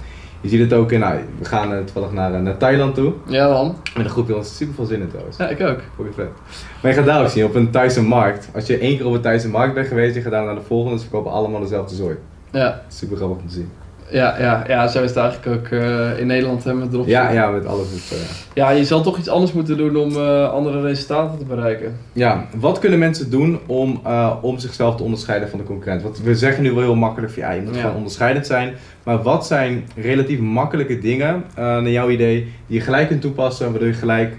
Je 0.41 0.49
ziet 0.49 0.61
het 0.61 0.73
ook 0.73 0.93
in, 0.93 1.01
nou, 1.01 1.19
we 1.39 1.45
gaan 1.45 1.73
eh, 1.73 1.79
toevallig 1.79 2.13
naar, 2.13 2.35
eh, 2.35 2.41
naar 2.41 2.57
Thailand 2.57 2.95
toe. 2.95 3.13
Ja 3.27 3.49
dan. 3.49 3.77
Met 3.97 4.05
een 4.05 4.11
groep 4.11 4.27
die 4.27 4.37
ons 4.37 4.57
super 4.57 4.75
veel 4.75 4.85
zin 4.85 5.01
in 5.01 5.09
trouwens. 5.09 5.37
Ja, 5.37 5.49
ik 5.49 5.61
ook. 5.61 5.81
Vond 5.97 6.09
ik 6.09 6.15
vet. 6.15 6.29
Maar 6.83 6.91
je 6.91 6.97
gaat 6.97 7.07
daar 7.07 7.23
ook 7.23 7.29
zien, 7.29 7.45
op 7.45 7.55
een 7.55 7.71
Thaise 7.71 8.03
markt. 8.03 8.49
Als 8.55 8.67
je 8.67 8.79
één 8.79 8.97
keer 8.97 9.07
op 9.07 9.15
een 9.15 9.21
Thaise 9.21 9.49
markt 9.49 9.75
bent 9.75 9.87
geweest, 9.87 10.15
je 10.15 10.21
gaat 10.21 10.33
daar 10.33 10.45
naar 10.45 10.55
de 10.55 10.61
volgende, 10.61 10.99
ze 10.99 11.03
verkopen 11.03 11.33
allemaal 11.33 11.61
dezelfde 11.61 11.95
zooi. 11.95 12.17
Ja, 12.51 12.83
Super 12.89 13.17
grappig 13.17 13.39
om 13.39 13.49
te 13.49 13.55
zien. 13.55 13.71
Ja, 14.11 14.39
ja, 14.39 14.65
ja 14.69 14.87
zo 14.89 15.03
is 15.03 15.09
het 15.09 15.19
eigenlijk 15.19 15.57
ook 15.57 15.81
eh, 15.81 16.19
in 16.19 16.27
Nederland 16.27 16.65
hè, 16.65 16.75
met 16.75 16.91
dropship. 16.91 17.13
Ja, 17.13 17.31
ja, 17.31 17.51
met 17.51 17.67
alles. 17.67 17.93
is, 17.93 18.13
eh, 18.13 18.19
Ja, 18.55 18.71
je 18.71 18.85
zal 18.85 19.03
toch 19.03 19.19
iets 19.19 19.29
anders 19.29 19.53
moeten 19.53 19.77
doen 19.77 19.97
om 19.97 20.17
eh, 20.17 20.53
andere 20.53 20.81
resultaten 20.81 21.39
te 21.39 21.45
bereiken. 21.45 21.97
Ja, 22.13 22.47
wat 22.57 22.79
kunnen 22.79 22.99
mensen 22.99 23.31
doen 23.31 23.59
om, 23.67 24.01
om 24.41 24.59
zichzelf 24.59 24.97
te 24.97 25.03
onderscheiden 25.03 25.49
van 25.49 25.59
de 25.59 25.65
concurrent? 25.65 26.03
Want 26.03 26.21
we 26.23 26.35
zeggen 26.35 26.63
nu 26.63 26.73
wel 26.73 26.83
heel 26.83 26.95
makkelijk 26.95 27.33
van 27.33 27.43
ja, 27.43 27.51
je 27.51 27.63
moet 27.63 27.75
Ja. 27.75 27.81
gewoon 27.81 27.97
onderscheidend 27.97 28.47
zijn. 28.47 28.75
Maar 29.03 29.23
wat 29.23 29.47
zijn 29.47 29.89
relatief 29.97 30.39
makkelijke 30.39 30.99
dingen, 30.99 31.45
naar 31.57 31.89
jouw 31.89 32.09
idee, 32.11 32.53
die 32.67 32.79
je 32.79 32.85
gelijk 32.85 33.09
kunt 33.09 33.21
toepassen, 33.21 33.71
waardoor 33.71 33.89
je 33.89 33.95
gelijk 33.95 34.35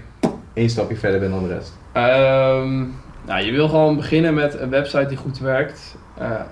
één 0.52 0.70
stapje 0.70 0.96
verder 0.96 1.20
bent 1.20 1.32
dan 1.32 1.42
de 1.42 1.54
rest? 1.54 1.72
Ehm, 1.92 2.76
nou, 3.26 3.44
je 3.44 3.52
wil 3.52 3.68
gewoon 3.68 3.96
beginnen 3.96 4.34
met 4.34 4.60
een 4.60 4.70
website 4.70 5.06
die 5.08 5.16
goed 5.16 5.38
werkt. 5.38 5.96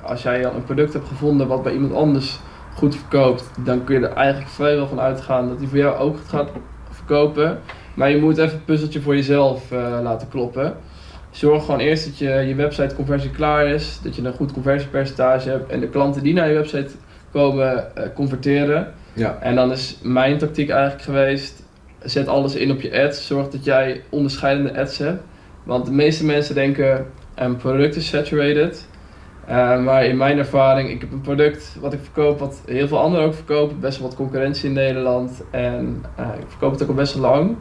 Als 0.02 0.22
jij 0.22 0.46
al 0.46 0.54
een 0.54 0.64
product 0.64 0.92
hebt 0.92 1.08
gevonden 1.08 1.46
wat 1.46 1.62
bij 1.62 1.72
iemand 1.72 1.94
anders 1.94 2.38
goed 2.76 2.96
verkoopt, 2.96 3.50
dan 3.64 3.84
kun 3.84 4.00
je 4.00 4.06
er 4.06 4.12
eigenlijk 4.12 4.50
veel 4.50 4.86
van 4.86 5.00
uitgaan 5.00 5.48
dat 5.48 5.58
die 5.58 5.68
voor 5.68 5.78
jou 5.78 5.96
ook 5.96 6.16
gaat 6.28 6.50
verkopen. 6.90 7.58
Maar 7.94 8.10
je 8.10 8.20
moet 8.20 8.38
even 8.38 8.54
een 8.54 8.64
puzzeltje 8.64 9.00
voor 9.00 9.14
jezelf 9.14 9.72
eh, 9.72 9.98
laten 10.02 10.28
kloppen. 10.28 10.74
Zorg 11.30 11.64
gewoon 11.64 11.80
eerst 11.80 12.04
dat 12.04 12.18
je, 12.18 12.28
je 12.28 12.54
website 12.54 12.94
conversie 12.94 13.30
klaar 13.30 13.66
is, 13.66 14.00
dat 14.02 14.16
je 14.16 14.22
een 14.22 14.32
goed 14.32 14.52
conversiepercentage 14.52 15.48
hebt 15.48 15.70
en 15.70 15.80
de 15.80 15.88
klanten 15.88 16.22
die 16.22 16.34
naar 16.34 16.48
je 16.48 16.54
website 16.54 16.94
komen 17.32 17.96
eh, 17.96 18.08
converteren. 18.14 18.92
Ja. 19.12 19.38
En 19.40 19.54
dan 19.54 19.72
is 19.72 19.98
mijn 20.02 20.38
tactiek 20.38 20.68
eigenlijk 20.68 21.02
geweest, 21.02 21.62
zet 22.02 22.28
alles 22.28 22.54
in 22.54 22.70
op 22.70 22.80
je 22.80 23.02
ads. 23.02 23.26
Zorg 23.26 23.48
dat 23.48 23.64
jij 23.64 24.02
onderscheidende 24.08 24.80
ads 24.80 24.98
hebt. 24.98 25.22
Want 25.62 25.86
de 25.86 25.92
meeste 25.92 26.24
mensen 26.24 26.54
denken, 26.54 27.06
een 27.34 27.56
product 27.56 27.96
is 27.96 28.08
saturated. 28.08 28.86
Eh, 29.46 29.82
maar 29.84 30.04
in 30.04 30.16
mijn 30.16 30.38
ervaring, 30.38 30.90
ik 30.90 31.00
heb 31.00 31.12
een 31.12 31.20
product 31.20 31.76
wat 31.80 31.92
ik 31.92 32.00
verkoop, 32.02 32.38
wat 32.38 32.62
heel 32.66 32.88
veel 32.88 33.00
anderen 33.00 33.26
ook 33.26 33.34
verkopen. 33.34 33.80
Best 33.80 33.98
wel 33.98 34.08
wat 34.08 34.16
concurrentie 34.16 34.68
in 34.68 34.74
Nederland. 34.74 35.42
En 35.50 36.04
eh, 36.16 36.26
ik 36.38 36.46
verkoop 36.48 36.72
het 36.72 36.82
ook 36.82 36.88
al 36.88 36.94
best 36.94 37.14
wel 37.14 37.30
lang. 37.30 37.56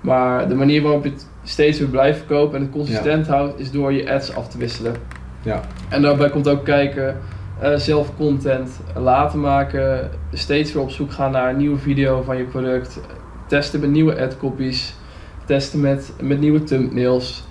Maar 0.00 0.48
de 0.48 0.54
manier 0.54 0.82
waarop 0.82 1.04
je 1.04 1.10
het 1.10 1.28
steeds 1.42 1.78
weer 1.78 1.88
blijft 1.88 2.18
verkopen 2.18 2.56
en 2.56 2.62
het 2.62 2.70
consistent 2.70 3.26
houdt, 3.26 3.60
is 3.60 3.70
door 3.70 3.92
je 3.92 4.12
ads 4.12 4.34
af 4.34 4.48
te 4.48 4.58
wisselen. 4.58 4.94
Ja. 5.42 5.60
En 5.88 6.02
daarbij 6.02 6.30
komt 6.30 6.48
ook 6.48 6.64
kijken, 6.64 7.16
eh, 7.60 7.74
zelf 7.76 8.16
content 8.16 8.80
laten 8.96 9.40
maken, 9.40 10.10
steeds 10.32 10.72
weer 10.72 10.82
op 10.82 10.90
zoek 10.90 11.12
gaan 11.12 11.30
naar 11.30 11.50
een 11.50 11.56
nieuwe 11.56 11.78
video 11.78 12.22
van 12.22 12.36
je 12.36 12.44
product. 12.44 13.00
testen 13.46 13.80
met 13.80 13.90
nieuwe 13.90 14.20
adcopies, 14.20 14.94
testen 15.44 15.80
met, 15.80 16.12
met 16.20 16.40
nieuwe 16.40 16.62
thumbnails. 16.62 17.44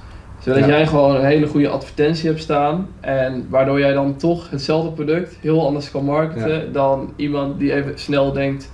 Zodat 0.44 0.60
Ja. 0.60 0.68
jij 0.68 0.88
gewoon 0.88 1.16
een 1.16 1.26
hele 1.26 1.48
goede 1.48 1.70
advertentie 1.70 2.28
hebt 2.30 2.42
staan. 2.42 2.88
En 3.00 3.46
waardoor 3.50 3.80
jij 3.80 3.94
dan 3.94 4.16
toch 4.16 4.50
hetzelfde 4.50 4.92
product 4.92 5.38
heel 5.42 5.66
anders 5.66 5.92
kan 5.92 6.06
marketen 6.06 6.74
dan 6.74 7.14
iemand 7.16 7.60
die 7.60 7.74
even 7.74 8.00
snel 8.00 8.34
denkt 8.34 8.72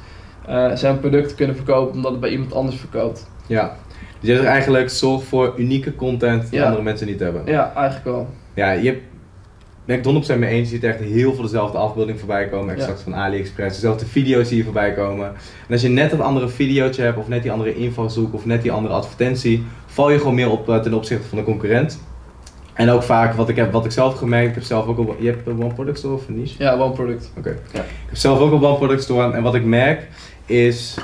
eh, 0.47 0.71
zijn 0.75 0.99
product 0.99 1.29
te 1.29 1.36
kunnen 1.36 1.55
verkopen 1.55 1.93
omdat 1.95 2.12
het 2.12 2.19
bij 2.19 2.29
iemand 2.29 2.53
anders 2.53 2.77
verkoopt. 2.77 3.29
Ja. 3.47 3.75
Dus 4.19 4.29
je 4.29 4.36
zegt 4.36 4.47
eigenlijk 4.47 4.89
zorg 4.89 5.23
voor 5.23 5.53
unieke 5.58 5.95
content 5.95 6.49
die 6.49 6.60
Ja. 6.60 6.65
andere 6.65 6.84
mensen 6.84 7.08
niet 7.08 7.19
hebben. 7.19 7.41
Ja, 7.45 7.71
eigenlijk 7.75 8.05
wel. 8.05 8.27
Ja, 8.53 8.71
je 8.71 8.86
hebt, 8.89 9.01
ben 9.86 9.97
ik 9.97 10.03
het 10.05 10.36
100% 10.36 10.39
mee 10.39 10.49
eens. 10.49 10.69
Je 10.69 10.75
ziet 10.75 10.84
echt 10.84 10.99
heel 10.99 11.34
veel 11.34 11.43
dezelfde 11.43 11.77
afbeeldingen 11.77 12.19
voorbij 12.19 12.47
komen. 12.47 12.75
Exact 12.75 13.01
van 13.01 13.15
AliExpress. 13.15 13.75
Dezelfde 13.75 14.05
video's 14.05 14.47
zie 14.47 14.58
je 14.58 14.63
voorbij 14.63 14.93
komen. 14.93 15.27
En 15.67 15.71
als 15.73 15.82
je 15.82 15.89
net 15.89 16.10
dat 16.10 16.19
andere 16.19 16.49
videootje 16.49 17.01
hebt, 17.01 17.17
of 17.17 17.27
net 17.27 17.41
die 17.41 17.51
andere 17.51 17.75
invalshoek, 17.75 18.34
of 18.34 18.45
net 18.45 18.62
die 18.62 18.71
andere 18.71 18.93
advertentie, 18.93 19.63
val 19.99 20.12
je 20.12 20.17
gewoon 20.17 20.35
meer 20.35 20.51
op 20.51 20.69
eh, 20.69 20.79
ten 20.79 20.93
opzichte 20.93 21.27
van 21.27 21.38
de 21.38 21.43
concurrent. 21.43 21.99
En 22.73 22.89
ook 22.89 23.03
vaak, 23.03 23.33
wat 23.33 23.49
ik, 23.49 23.55
heb, 23.55 23.71
wat 23.71 23.85
ik 23.85 23.91
zelf 23.91 24.17
gemerkt, 24.17 24.47
ik 24.49 24.53
heb 24.55 24.63
zelf 24.63 24.85
ook 24.88 24.97
op, 24.97 25.15
je 25.19 25.27
hebt 25.27 25.47
een 25.47 25.63
One 25.63 25.73
Product 25.73 25.97
Store 25.97 26.13
of 26.13 26.27
een 26.27 26.39
niche? 26.39 26.63
Ja, 26.63 26.77
one 26.77 26.91
product. 26.93 27.31
Oké. 27.38 27.49
Ja. 27.49 27.79
Ik 27.79 27.85
heb 28.05 28.17
zelf 28.17 28.39
ook 28.39 28.51
een 28.51 28.63
One 28.63 28.77
Product 28.77 29.03
Store 29.03 29.33
en 29.33 29.43
wat 29.43 29.55
ik 29.55 29.63
merk 29.63 30.07
is, 30.45 30.97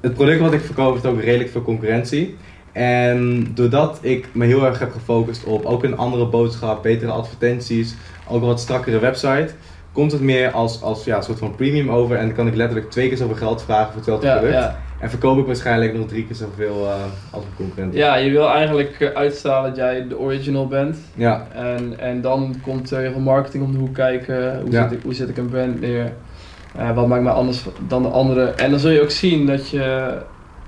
het 0.00 0.14
product 0.14 0.40
wat 0.40 0.52
ik 0.52 0.60
verkoop 0.60 0.92
heeft 0.92 1.06
ook 1.06 1.20
redelijk 1.20 1.50
veel 1.50 1.62
concurrentie. 1.62 2.36
En 2.72 3.46
doordat 3.54 3.98
ik 4.00 4.28
me 4.32 4.46
heel 4.46 4.64
erg 4.66 4.78
heb 4.78 4.92
gefocust 4.92 5.44
op 5.44 5.64
ook 5.64 5.84
een 5.84 5.96
andere 5.96 6.26
boodschap, 6.26 6.82
betere 6.82 7.10
advertenties, 7.10 7.94
ook 8.28 8.40
een 8.40 8.46
wat 8.46 8.60
strakkere 8.60 8.98
website, 8.98 9.48
komt 9.92 10.12
het 10.12 10.20
meer 10.20 10.50
als, 10.50 10.82
als 10.82 11.04
ja, 11.04 11.16
een 11.16 11.22
soort 11.22 11.38
van 11.38 11.54
premium 11.54 11.90
over 11.90 12.16
en 12.16 12.26
dan 12.26 12.34
kan 12.34 12.46
ik 12.46 12.54
letterlijk 12.54 12.90
twee 12.90 13.08
keer 13.08 13.16
zoveel 13.16 13.36
geld 13.36 13.62
vragen 13.62 13.86
voor 13.86 13.96
hetzelfde 13.96 14.26
Ja, 14.26 14.36
product. 14.36 14.58
ja. 14.58 14.78
En 15.02 15.10
verkoop 15.10 15.38
ik 15.38 15.46
waarschijnlijk 15.46 15.94
nog 15.94 16.06
drie 16.06 16.26
keer 16.26 16.36
zoveel 16.36 16.86
eh, 16.86 16.94
als 17.30 17.42
mijn 17.42 17.56
concurrent. 17.56 17.94
ja, 17.94 18.14
je 18.16 18.30
wil 18.30 18.48
eigenlijk 18.50 18.96
eh, 19.00 19.08
uitstralen 19.08 19.68
dat 19.70 19.78
jij 19.78 20.08
de 20.08 20.18
original 20.18 20.66
bent. 20.66 20.96
Ja, 21.14 21.46
En, 21.54 21.98
en 21.98 22.20
dan 22.20 22.54
komt 22.62 22.90
er 22.90 23.00
heel 23.00 23.12
veel 23.12 23.20
marketing 23.20 23.64
om 23.64 23.72
de 23.72 23.78
hoek 23.78 23.94
kijken. 23.94 24.60
Hoe, 24.60 24.70
Ja. 24.70 24.82
zet, 24.82 24.92
ik, 24.98 25.02
hoe 25.02 25.14
zet 25.14 25.28
ik 25.28 25.36
een 25.36 25.48
brand 25.48 25.80
neer? 25.80 26.12
Eh, 26.76 26.94
wat 26.94 27.06
maakt 27.06 27.22
mij 27.22 27.32
anders 27.32 27.64
dan 27.88 28.02
de 28.02 28.08
anderen? 28.08 28.58
En 28.58 28.70
dan 28.70 28.78
zul 28.78 28.90
je 28.90 29.02
ook 29.02 29.10
zien 29.10 29.46
dat 29.46 29.68
je 29.70 30.14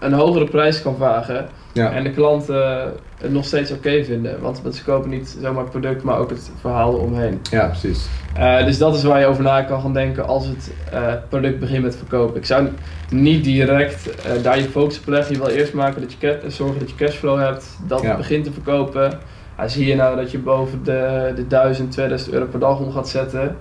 een 0.01 0.13
hogere 0.13 0.45
prijs 0.45 0.83
kan 0.83 0.97
vragen. 0.97 1.49
ja. 1.73 1.91
En 1.93 2.03
de 2.05 2.11
klanten 2.11 2.93
het 3.21 3.33
nog 3.33 3.45
steeds 3.45 3.71
oké 3.73 4.05
vinden. 4.05 4.41
Want, 4.41 4.61
ze 4.73 4.85
kopen 4.85 5.11
niet 5.11 5.37
zomaar 5.43 5.63
het 5.63 5.71
product, 5.71 6.03
maar 6.03 6.19
ook 6.19 6.31
het 6.31 6.51
verhaal 6.61 6.95
eromheen. 6.95 7.41
ja 7.51 7.67
precies. 7.67 8.07
Eh, 8.35 8.65
dus 8.65 8.79
dat 8.79 8.95
is 8.95 9.03
waar 9.05 9.21
je 9.21 9.27
over 9.27 9.43
na 9.43 9.63
kan 9.63 9.81
gaan 9.81 9.93
denken 9.93 10.27
als 10.27 10.47
het 10.47 10.73
eh, 10.93 11.13
product 11.29 11.59
begint 11.61 11.83
met 11.83 11.97
verkopen. 11.97 12.37
Ik 12.37 12.47
zou 12.47 12.69
niet 13.11 13.45
direct 13.45 14.11
eh, 14.25 14.43
daar 14.43 14.59
je 14.59 14.65
focus 14.65 14.99
op 14.99 15.07
leggen. 15.07 15.35
Je 15.35 15.41
wil 15.41 15.51
eerst 15.51 15.73
maken 15.73 16.01
dat 16.01 16.13
je 16.19 16.41
zorgen 16.49 16.79
dat 16.79 16.91
je 16.91 16.97
cashflow 16.97 17.39
hebt, 17.39 17.77
dat 17.87 18.01
Ja. 18.03 18.09
het 18.09 18.17
begint 18.17 18.45
te 18.45 18.53
verkopen. 18.53 19.19
Ah, 19.57 19.69
zie 19.69 19.87
je 19.87 19.95
nou 19.95 20.17
dat 20.17 20.31
je 20.31 20.39
boven 20.39 20.85
de, 20.85 21.33
de 21.37 21.47
1000, 21.47 21.91
2000 21.91 22.33
euro 22.33 22.47
per 22.47 22.61
dag 22.61 22.79
om 22.79 22.93
gaat 22.93 23.09
zetten. 23.09 23.57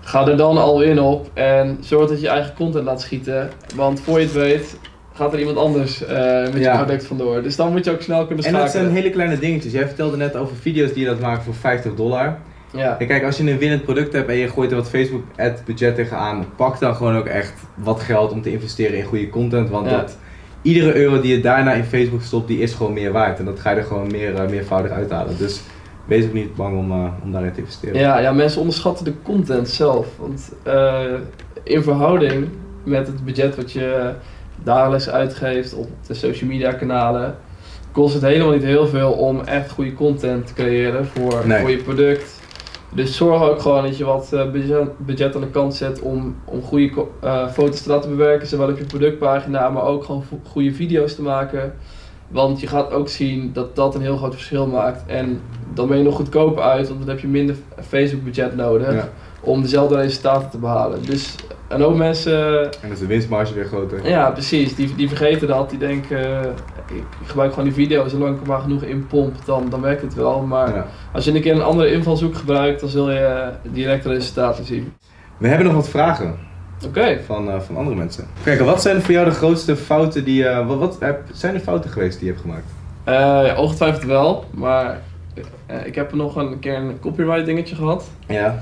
Ga 0.00 0.26
er 0.26 0.36
dan 0.36 0.58
al 0.58 0.80
in 0.82 1.00
op 1.00 1.30
en 1.34 1.78
zorg 1.80 2.08
dat 2.08 2.20
je 2.20 2.28
eigen 2.28 2.54
content 2.54 2.84
laat 2.84 3.00
schieten. 3.00 3.50
Want 3.74 4.00
voor 4.00 4.18
je 4.18 4.24
het 4.24 4.34
weet 4.34 4.78
gaat 5.20 5.32
er 5.32 5.38
iemand 5.38 5.56
anders 5.56 6.04
eh, 6.04 6.16
met 6.52 6.56
Ja. 6.62 6.72
je 6.72 6.84
product 6.84 7.04
vandoor. 7.06 7.42
Dus 7.42 7.56
dan 7.56 7.72
moet 7.72 7.84
je 7.84 7.90
ook 7.90 8.02
snel 8.02 8.26
kunnen 8.26 8.44
En 8.44 8.50
schakelen. 8.50 8.72
dat 8.72 8.82
zijn 8.82 8.90
hele 8.94 9.10
kleine 9.10 9.38
dingetjes. 9.38 9.72
Jij 9.72 9.86
vertelde 9.86 10.16
net 10.16 10.36
over 10.36 10.56
video's 10.56 10.92
die 10.92 11.02
je 11.02 11.08
dat 11.08 11.20
maken 11.20 11.42
voor 11.42 11.54
50 11.54 11.94
dollar. 11.94 12.38
ja. 12.72 12.92
Kijk, 12.98 13.24
als 13.24 13.36
je 13.36 13.50
een 13.50 13.58
winnend 13.58 13.82
product 13.84 14.12
hebt 14.12 14.28
en 14.28 14.36
je 14.36 14.48
gooit 14.48 14.70
er 14.70 14.76
wat 14.76 14.88
Facebook 14.88 15.22
ad 15.36 15.62
budget 15.64 15.94
tegenaan, 15.94 16.44
pak 16.56 16.78
dan 16.80 16.94
gewoon 16.94 17.16
ook 17.16 17.26
echt 17.26 17.52
wat 17.74 18.00
geld 18.00 18.32
om 18.32 18.42
te 18.42 18.52
investeren 18.52 18.96
in 18.98 19.04
goede 19.04 19.28
content. 19.28 19.70
Want 19.70 19.90
Ja. 19.90 19.96
dat, 19.96 20.16
iedere 20.62 20.94
euro 20.94 21.20
die 21.20 21.36
je 21.36 21.40
daarna 21.40 21.72
in 21.72 21.84
Facebook 21.84 22.22
stopt, 22.22 22.48
die 22.48 22.58
is 22.58 22.72
gewoon 22.74 22.92
meer 22.92 23.12
waard. 23.12 23.38
En 23.38 23.44
dat 23.44 23.60
ga 23.60 23.70
je 23.70 23.76
er 23.76 23.84
gewoon 23.84 24.10
meer, 24.10 24.34
eh, 24.34 24.48
meervoudig 24.48 24.90
uithalen. 24.92 25.36
Dus 25.38 25.60
wees 26.06 26.24
ook 26.24 26.32
niet 26.32 26.54
bang 26.54 26.78
om, 26.78 26.90
eh, 26.90 27.06
om 27.24 27.32
daarin 27.32 27.52
te 27.52 27.58
investeren. 27.60 28.00
Ja, 28.00 28.18
ja, 28.18 28.32
mensen 28.32 28.60
onderschatten 28.60 29.04
de 29.04 29.12
content 29.22 29.68
zelf. 29.68 30.06
Want 30.18 30.52
in 31.62 31.82
verhouding 31.82 32.48
met 32.84 33.06
het 33.06 33.24
budget 33.24 33.56
wat 33.56 33.72
je 33.72 34.12
dagelijks 34.62 35.08
uitgeeft 35.08 35.74
op 35.74 35.88
de 36.06 36.14
social 36.14 36.50
media 36.50 36.72
kanalen, 36.72 37.36
kost 37.92 38.14
het 38.14 38.22
helemaal 38.22 38.52
niet 38.52 38.62
heel 38.64 38.86
veel 38.86 39.12
om 39.12 39.40
echt 39.40 39.70
goede 39.70 39.94
content 39.94 40.46
te 40.46 40.52
creëren 40.54 41.06
voor, 41.06 41.42
Nee. 41.46 41.60
voor 41.60 41.70
je 41.70 41.76
product. 41.76 42.38
Dus 42.94 43.16
zorg 43.16 43.42
ook 43.42 43.60
gewoon 43.60 43.82
dat 43.82 43.96
je 43.96 44.04
wat 44.04 44.32
eh, 44.32 44.50
budget, 44.98 45.34
aan 45.34 45.40
de 45.40 45.50
kant 45.50 45.74
zet 45.74 46.00
om, 46.00 46.36
om 46.44 46.62
goede 46.62 47.04
eh, 47.20 47.48
foto's 47.48 47.82
te 47.82 47.88
laten 47.90 48.10
bewerken, 48.10 48.46
zowel 48.46 48.68
op 48.68 48.78
je 48.78 48.84
productpagina, 48.84 49.68
maar 49.68 49.82
ook 49.82 50.04
gewoon 50.04 50.24
goede 50.48 50.72
video's 50.72 51.14
te 51.14 51.22
maken. 51.22 51.74
Want 52.28 52.60
je 52.60 52.66
gaat 52.66 52.92
ook 52.92 53.08
zien 53.08 53.50
dat 53.52 53.76
dat 53.76 53.94
een 53.94 54.00
heel 54.00 54.16
groot 54.16 54.32
verschil 54.34 54.66
maakt. 54.66 55.02
En 55.06 55.40
dan 55.74 55.88
ben 55.88 55.98
je 55.98 56.04
nog 56.04 56.14
goedkoper 56.14 56.62
uit, 56.62 56.88
want 56.88 57.00
dan 57.00 57.08
heb 57.08 57.18
je 57.20 57.26
minder 57.26 57.56
Facebook 57.88 58.24
budget 58.24 58.56
nodig 58.56 58.92
Ja. 58.94 59.08
om 59.40 59.62
dezelfde 59.62 59.96
resultaten 59.96 60.50
te 60.50 60.58
behalen. 60.58 61.02
Dus 61.04 61.34
een 61.70 61.80
hoop 61.80 61.96
mensen, 61.96 62.62
En 62.64 62.70
dan 62.82 62.90
is 62.90 62.98
de 62.98 63.06
winstmarge 63.06 63.54
weer 63.54 63.64
groter. 63.64 64.08
ja 64.08 64.30
precies, 64.30 64.74
die, 64.74 64.94
die 64.94 65.08
vergeten 65.08 65.48
dat. 65.48 65.70
Die 65.70 65.78
denken, 65.78 66.18
eh, 66.44 66.50
ik 66.96 67.04
gebruik 67.26 67.50
gewoon 67.50 67.64
die 67.64 67.74
video, 67.74 68.08
zolang 68.08 68.34
ik 68.34 68.40
er 68.42 68.46
maar 68.48 68.60
genoeg 68.60 68.82
in 68.82 69.06
pomp, 69.06 69.34
dan, 69.44 69.66
dan 69.70 69.80
werkt 69.80 70.02
het 70.02 70.14
wel. 70.14 70.40
Maar 70.40 70.74
Ja. 70.74 70.86
als 71.12 71.24
je 71.24 71.34
een 71.34 71.40
keer 71.40 71.54
een 71.54 71.62
andere 71.62 71.92
invalshoek 71.92 72.34
gebruikt, 72.36 72.80
dan 72.80 72.88
zul 72.88 73.10
je 73.10 73.50
direct 73.62 74.04
resultaten 74.06 74.64
zien. 74.64 74.92
We 75.38 75.48
hebben 75.48 75.66
nog 75.66 75.74
wat 75.74 75.88
vragen 75.88 76.34
Oké, 76.86 77.18
van, 77.26 77.50
eh, 77.50 77.60
van 77.60 77.76
andere 77.76 77.96
mensen. 77.96 78.26
Kijk, 78.44 78.60
wat 78.60 78.82
zijn 78.82 79.02
voor 79.02 79.12
jou 79.14 79.24
de 79.24 79.34
grootste 79.34 79.76
fouten 79.76 80.24
die 80.24 80.42
je... 80.42 80.64
Wat, 80.66 80.78
wat 80.78 80.96
heb, 81.00 81.20
zijn 81.32 81.54
er 81.54 81.60
fouten 81.60 81.90
geweest 81.90 82.18
die 82.18 82.26
je 82.26 82.32
hebt 82.32 82.44
gemaakt? 82.44 82.66
Eh, 83.04 83.14
ja, 83.46 83.56
ongetwijfeld 83.56 84.04
wel, 84.04 84.44
maar 84.50 85.00
ik 85.84 85.94
heb 85.94 86.14
nog 86.14 86.36
een 86.36 86.58
keer 86.58 86.74
een 86.74 86.98
copyright 87.00 87.46
dingetje 87.46 87.74
gehad. 87.74 88.08
Ja. 88.26 88.58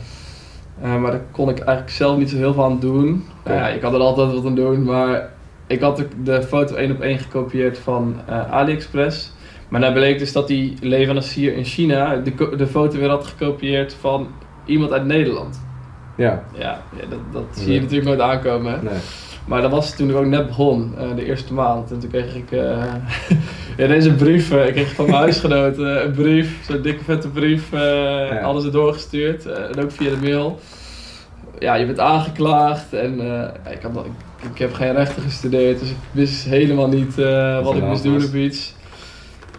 Eh, 0.83 0.97
maar 0.97 1.11
daar 1.11 1.23
kon 1.31 1.49
ik 1.49 1.59
eigenlijk 1.59 1.91
zelf 1.97 2.19
niet 2.19 2.31
zo 2.31 2.37
heel 2.37 2.53
veel 2.55 2.65
aan 2.65 2.81
doen. 2.81 3.25
Ja, 3.45 3.69
ik 3.69 3.83
had 3.83 3.93
er 3.93 4.01
altijd 4.01 4.33
wat 4.33 4.47
aan 4.47 4.55
doen, 4.55 4.83
maar 4.83 5.31
ik 5.67 5.81
had 5.81 5.97
de, 5.97 6.09
de 6.23 6.43
foto 6.43 6.75
één 6.75 6.91
op 6.91 7.01
één 7.01 7.19
gekopieerd 7.19 7.79
van 7.79 8.17
eh, 8.27 8.53
AliExpress. 8.53 9.33
Maar 9.69 9.81
dan 9.81 9.93
bleek 9.93 10.19
dus 10.19 10.33
dat 10.33 10.47
die 10.47 10.77
leverancier 10.81 11.57
in 11.57 11.65
China 11.65 12.17
de, 12.17 12.57
de 12.57 12.67
foto 12.67 12.99
weer 12.99 13.09
had 13.09 13.27
gekopieerd 13.27 13.95
van 13.95 14.29
iemand 14.65 14.93
uit 14.93 15.05
Nederland. 15.05 15.61
Ja. 16.17 16.43
Ja, 16.59 16.83
ja 17.01 17.07
dat, 17.09 17.19
dat 17.33 17.45
zie 17.51 17.73
je 17.73 17.81
natuurlijk 17.81 18.09
nooit 18.09 18.21
aankomen. 18.21 18.73
hè. 18.73 18.83
Nee. 18.83 18.99
Maar 19.47 19.63
dat 19.63 19.71
was 19.71 19.97
toen 19.97 20.11
ik 20.11 20.17
ook 20.17 20.27
net 20.27 20.47
begon, 20.47 20.95
eh, 20.99 21.17
de 21.17 21.25
eerste 21.25 21.55
maand. 21.55 21.91
En 21.91 21.99
toen 21.99 22.11
kreeg 22.11 22.35
ik 22.35 22.53
eh 22.53 22.95
ja, 23.79 23.87
deze 23.87 24.15
brief, 24.15 24.51
eh, 24.51 24.67
ik 24.67 24.73
kreeg 24.73 24.95
van 24.95 25.05
mijn 25.05 25.17
huisgenoot 25.17 25.79
eh, 25.79 26.05
een 26.05 26.13
brief, 26.13 26.65
zo'n 26.67 26.83
dikke 26.83 27.05
vette 27.05 27.29
brief, 27.29 27.73
eh 27.73 28.45
alles 28.45 28.65
er 28.65 28.73
doorgestuurd. 28.73 29.47
en 29.47 29.83
ook 29.83 29.91
via 29.91 30.11
de 30.11 30.17
mail. 30.17 30.59
Ja, 31.59 31.75
je 31.75 31.87
bent 31.87 32.01
aangeklaagd 32.01 32.93
en 32.93 33.21
ik, 33.71 33.83
had, 33.83 34.05
ik, 34.05 34.51
ik 34.53 34.59
heb 34.59 34.73
geen 34.75 34.93
rechten 34.93 35.23
gestudeerd, 35.23 35.79
dus 35.79 35.91
ik 35.91 35.97
wist 36.11 36.45
helemaal 36.45 36.89
niet 36.89 37.15
Wat 37.63 37.77
ik 37.77 37.83
moest 37.83 38.03
doen 38.03 38.17
of 38.17 38.35
iets. 38.35 38.75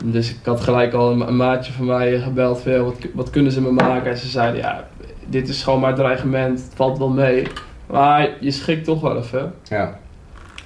Dus 0.05 0.29
ik 0.29 0.37
had 0.43 0.61
gelijk 0.61 0.93
al 0.93 1.11
een, 1.11 1.27
een 1.27 1.35
maatje 1.35 1.71
van 1.71 1.85
mij 1.85 2.19
gebeld 2.19 2.61
van, 2.61 2.71
ja, 2.71 2.79
wat, 2.79 2.95
wat 3.13 3.29
kunnen 3.29 3.51
ze 3.51 3.61
me 3.61 3.71
maken? 3.71 4.11
En 4.11 4.17
ze 4.17 4.27
zeiden, 4.27 4.61
ja, 4.61 4.87
dit 5.25 5.49
is 5.49 5.63
gewoon 5.63 5.79
maar 5.79 5.95
dreigement, 5.95 6.59
het 6.59 6.71
valt 6.75 6.97
wel 6.97 7.09
mee. 7.09 7.47
Maar 7.87 8.29
je 8.39 8.51
schikt 8.51 8.83
toch 8.83 9.01
wel 9.01 9.17
even. 9.17 9.53
Ja. 9.63 9.99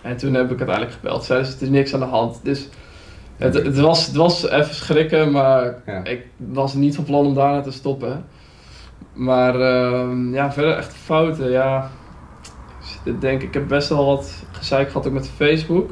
En 0.02 0.18
toen 0.18 0.34
heb 0.34 0.52
ik 0.52 0.58
uiteindelijk 0.58 0.92
gebeld. 0.92 1.24
Zeiden 1.24 1.48
ze, 1.48 1.54
het 1.54 1.62
is 1.62 1.70
niks 1.70 1.94
aan 1.94 2.00
de 2.00 2.06
hand. 2.06 2.39
Dus 2.44 2.70
het, 3.38 3.54
het, 3.54 3.80
was, 3.80 4.06
het 4.06 4.15
was 4.15 4.50
even 4.50 4.76
schrikken, 4.76 5.32
maar 5.32 5.82
Ja. 5.86 6.04
ik 6.04 6.26
was 6.38 6.74
niet 6.74 6.96
van 6.96 7.04
plan 7.04 7.26
om 7.26 7.34
daarna 7.34 7.62
te 7.62 7.72
stoppen. 7.72 8.26
Maar 9.13 9.60
ehm, 9.60 10.34
ja, 10.34 10.52
verder 10.52 10.78
echt 10.78 10.93
fouten. 10.93 11.52
Ja, 11.52 11.89
ik 13.04 13.22
denk, 13.22 13.41
ik 13.41 13.54
heb 13.54 13.67
best 13.67 13.89
wel 13.89 14.06
wat 14.06 14.43
gezeik 14.52 14.88
gehad 14.88 15.08
ook 15.08 15.13
met 15.13 15.30
Facebook. 15.30 15.91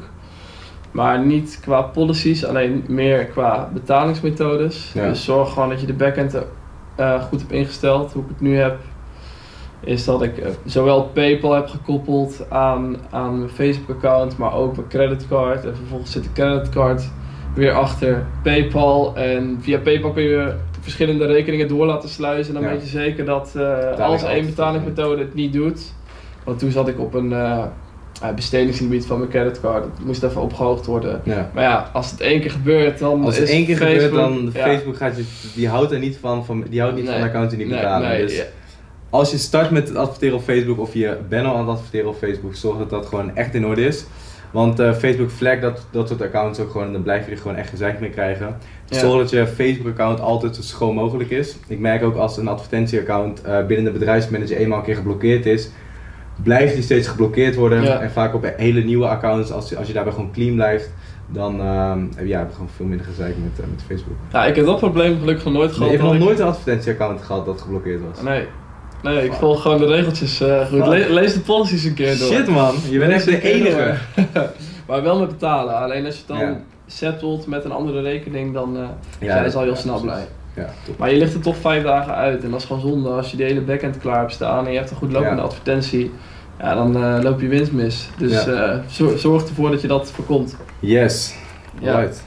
Maar 0.90 1.24
niet 1.24 1.58
qua 1.62 1.82
policies, 1.82 2.44
alleen 2.44 2.84
meer 2.88 3.24
qua 3.26 3.68
betalingsmethodes. 3.72 4.90
Ja. 4.94 5.08
Dus 5.08 5.24
zorg 5.24 5.52
gewoon 5.52 5.68
dat 5.68 5.80
je 5.80 5.86
de 5.86 5.92
backend 5.92 6.36
eh, 6.96 7.22
goed 7.22 7.40
hebt 7.40 7.52
ingesteld. 7.52 8.12
Hoe 8.12 8.22
ik 8.22 8.28
het 8.28 8.40
nu 8.40 8.56
heb, 8.56 8.78
is 9.80 10.04
dat 10.04 10.22
ik 10.22 10.38
eh, 10.38 10.50
zowel 10.64 11.02
PayPal 11.04 11.52
heb 11.52 11.68
gekoppeld 11.68 12.50
aan, 12.50 12.96
aan 13.10 13.38
mijn 13.38 13.50
Facebook-account, 13.50 14.36
maar 14.36 14.52
ook 14.54 14.76
mijn 14.76 14.88
creditcard. 14.88 15.64
En 15.64 15.76
vervolgens 15.76 16.10
zit 16.12 16.22
de 16.22 16.32
creditcard 16.32 17.08
weer 17.54 17.72
achter 17.72 18.26
PayPal. 18.42 19.16
En 19.16 19.58
via 19.60 19.78
PayPal 19.78 20.12
kun 20.12 20.22
je 20.22 20.52
verschillende 20.80 21.26
rekeningen 21.26 21.68
door 21.68 21.86
laten 21.86 22.08
sluizen. 22.08 22.54
En 22.54 22.60
dan 22.60 22.70
Ja. 22.70 22.76
weet 22.76 22.84
je 22.90 22.90
zeker 22.98 23.24
dat 23.24 23.50
Betaling 23.54 23.98
als 24.00 24.24
één 24.24 24.46
betalingsmethode 24.46 25.22
het 25.22 25.34
niet 25.34 25.52
doet. 25.52 25.80
Want 26.44 26.58
toen 26.58 26.70
zat 26.70 26.88
ik 26.88 27.00
op 27.00 27.14
een 27.14 27.34
bestedingslimiet 28.34 29.06
van 29.06 29.18
mijn 29.18 29.30
creditcard. 29.30 29.82
Dat 29.82 30.04
moest 30.06 30.22
even 30.22 30.40
opgehoogd 30.40 30.86
worden. 30.86 31.20
ja. 31.24 31.50
Maar 31.54 31.62
ja, 31.62 31.90
als 31.92 32.10
het 32.10 32.20
één 32.20 32.40
keer 32.40 32.50
gebeurt, 32.50 32.98
dan 32.98 33.24
Als 33.24 33.38
het 33.38 33.48
één 33.48 33.64
keer 33.64 33.76
Facebook, 33.76 34.02
gebeurt, 34.02 34.28
dan 34.28 34.50
ja. 34.54 34.62
Facebook 34.68 34.96
gaat 34.96 35.16
je, 35.16 35.24
die 35.54 35.68
houdt 35.68 35.92
er 35.92 35.98
niet 35.98 36.16
van, 36.20 36.44
van 36.44 36.64
die 36.70 36.80
houdt 36.80 36.96
niet 36.96 37.04
Nee. 37.04 37.14
van 37.18 37.22
accounts 37.28 37.48
die 37.54 37.58
niet 37.58 37.68
Nee, 37.72 37.82
betalen. 37.82 38.08
nee, 38.08 38.20
dus 38.26 38.42
als 39.10 39.30
je 39.30 39.38
start 39.38 39.70
met 39.70 39.88
het 39.88 39.96
adverteren 39.96 40.36
op 40.36 40.42
Facebook 40.42 40.78
of 40.78 40.94
je 40.94 41.16
bent 41.28 41.46
al 41.46 41.52
aan 41.54 41.60
het 41.60 41.68
adverteren 41.68 42.08
op 42.08 42.16
Facebook, 42.16 42.54
zorg 42.54 42.78
dat 42.78 42.90
dat 42.90 43.06
gewoon 43.06 43.36
echt 43.36 43.54
in 43.54 43.66
orde 43.66 43.86
is. 43.86 44.04
Want 44.52 44.78
eh, 44.78 44.92
Facebook 44.92 45.30
flag 45.30 45.60
dat, 45.60 45.86
dat 45.90 46.08
soort 46.08 46.22
accounts 46.22 46.60
ook 46.60 46.70
gewoon 46.70 46.86
en 46.86 46.92
dan 46.92 47.02
blijf 47.02 47.24
je 47.26 47.30
er 47.32 47.38
gewoon 47.38 47.56
echt 47.56 47.70
gezeik 47.70 48.00
mee 48.00 48.10
krijgen. 48.10 48.56
Ja. 48.86 48.98
Zorg 48.98 49.20
dat 49.20 49.30
je 49.30 49.46
Facebook-account 49.46 50.20
altijd 50.20 50.56
zo 50.56 50.62
schoon 50.62 50.94
mogelijk 50.94 51.30
is. 51.30 51.56
Ik 51.66 51.78
merk 51.78 52.02
ook 52.02 52.16
als 52.16 52.36
een 52.36 52.48
advertentie-account 52.48 53.42
eh, 53.42 53.66
binnen 53.66 53.92
de 53.92 53.98
bedrijfsmanager 53.98 54.56
eenmaal 54.56 54.78
een 54.78 54.84
keer 54.84 54.94
geblokkeerd 54.96 55.46
is, 55.46 55.70
blijft 56.42 56.74
die 56.74 56.82
steeds 56.82 57.08
geblokkeerd 57.08 57.54
worden. 57.54 57.82
Ja. 57.82 58.00
En 58.00 58.10
vaak 58.10 58.34
op 58.34 58.52
hele 58.56 58.80
nieuwe 58.82 59.06
accounts, 59.06 59.50
als, 59.52 59.68
je- 59.68 59.76
als 59.76 59.86
je 59.86 59.92
daarbij 59.92 60.12
gewoon 60.12 60.32
clean 60.32 60.54
blijft, 60.54 60.92
dan 61.28 61.60
ehm, 61.60 62.00
heb 62.14 62.24
je 62.24 62.28
ja, 62.28 62.48
gewoon 62.52 62.68
veel 62.76 62.86
minder 62.86 63.06
gezeik 63.06 63.34
met, 63.42 63.60
eh, 63.64 63.70
met 63.70 63.82
Facebook. 63.86 64.16
Ja, 64.32 64.44
ik 64.46 64.56
heb 64.56 64.64
dat 64.66 64.78
probleem 64.78 65.18
gelukkig 65.18 65.44
nog 65.44 65.52
nooit 65.54 65.72
gehad. 65.72 65.88
hebt 65.90 66.02
nog 66.02 66.10
dat 66.12 66.20
ik- 66.20 66.26
nooit 66.26 66.38
een 66.38 66.46
advertentie-account 66.46 67.22
gehad 67.22 67.46
dat 67.46 67.60
geblokkeerd 67.60 68.00
was. 68.12 68.22
Nee. 68.22 68.46
Nee, 69.02 69.24
ik 69.24 69.32
volg 69.32 69.62
gewoon 69.62 69.78
de 69.78 69.86
regeltjes 69.86 70.40
eh, 70.40 70.66
goed. 70.66 70.86
Le- 70.86 71.06
lees 71.08 71.34
de 71.34 71.40
policies 71.40 71.84
een 71.84 71.94
keer 71.94 72.18
door. 72.18 72.32
Shit 72.32 72.46
man, 72.48 72.74
je 72.90 72.98
bent 72.98 73.12
echt 73.12 73.24
de 73.24 73.42
enige. 73.42 73.94
maar 74.88 75.02
wel 75.02 75.18
met 75.18 75.28
betalen. 75.28 75.74
Alleen 75.74 76.04
als 76.04 76.14
je 76.14 76.20
het 76.26 76.28
dan 76.38 76.38
Ja. 76.48 76.60
settelt 76.86 77.46
met 77.46 77.64
een 77.64 77.72
andere 77.72 78.00
rekening, 78.02 78.54
dan 78.54 78.76
eh 78.76 78.82
Ja, 79.18 79.32
zijn 79.36 79.50
ze 79.50 79.56
al 79.56 79.62
heel 79.62 79.76
snel 79.76 80.00
blij. 80.00 80.26
Ja. 80.56 80.68
Maar 80.98 81.10
je 81.10 81.16
ligt 81.16 81.34
er 81.34 81.40
toch 81.40 81.56
vijf 81.56 81.82
dagen 81.82 82.14
uit 82.14 82.44
en 82.44 82.50
dat 82.50 82.60
is 82.60 82.66
gewoon 82.66 82.82
zonde. 82.82 83.08
Als 83.08 83.30
je 83.30 83.36
die 83.36 83.46
hele 83.46 83.60
backend 83.60 83.98
klaar 83.98 84.18
hebt 84.18 84.32
staan 84.32 84.64
en 84.66 84.72
je 84.72 84.78
hebt 84.78 84.90
een 84.90 84.96
goed 84.96 85.12
lopende 85.12 85.42
advertentie, 85.42 86.10
ja, 86.58 86.74
dan 86.74 86.96
eh, 86.96 87.18
loop 87.22 87.40
je 87.40 87.48
winst 87.48 87.72
mis. 87.72 88.08
Dus 88.18 88.46
zorg 89.20 89.42
ervoor 89.48 89.70
dat 89.70 89.80
je 89.80 89.88
dat 89.88 90.10
voorkomt. 90.10 90.56
Yes. 90.78 91.34
Ja. 91.80 92.00
Right. 92.00 92.24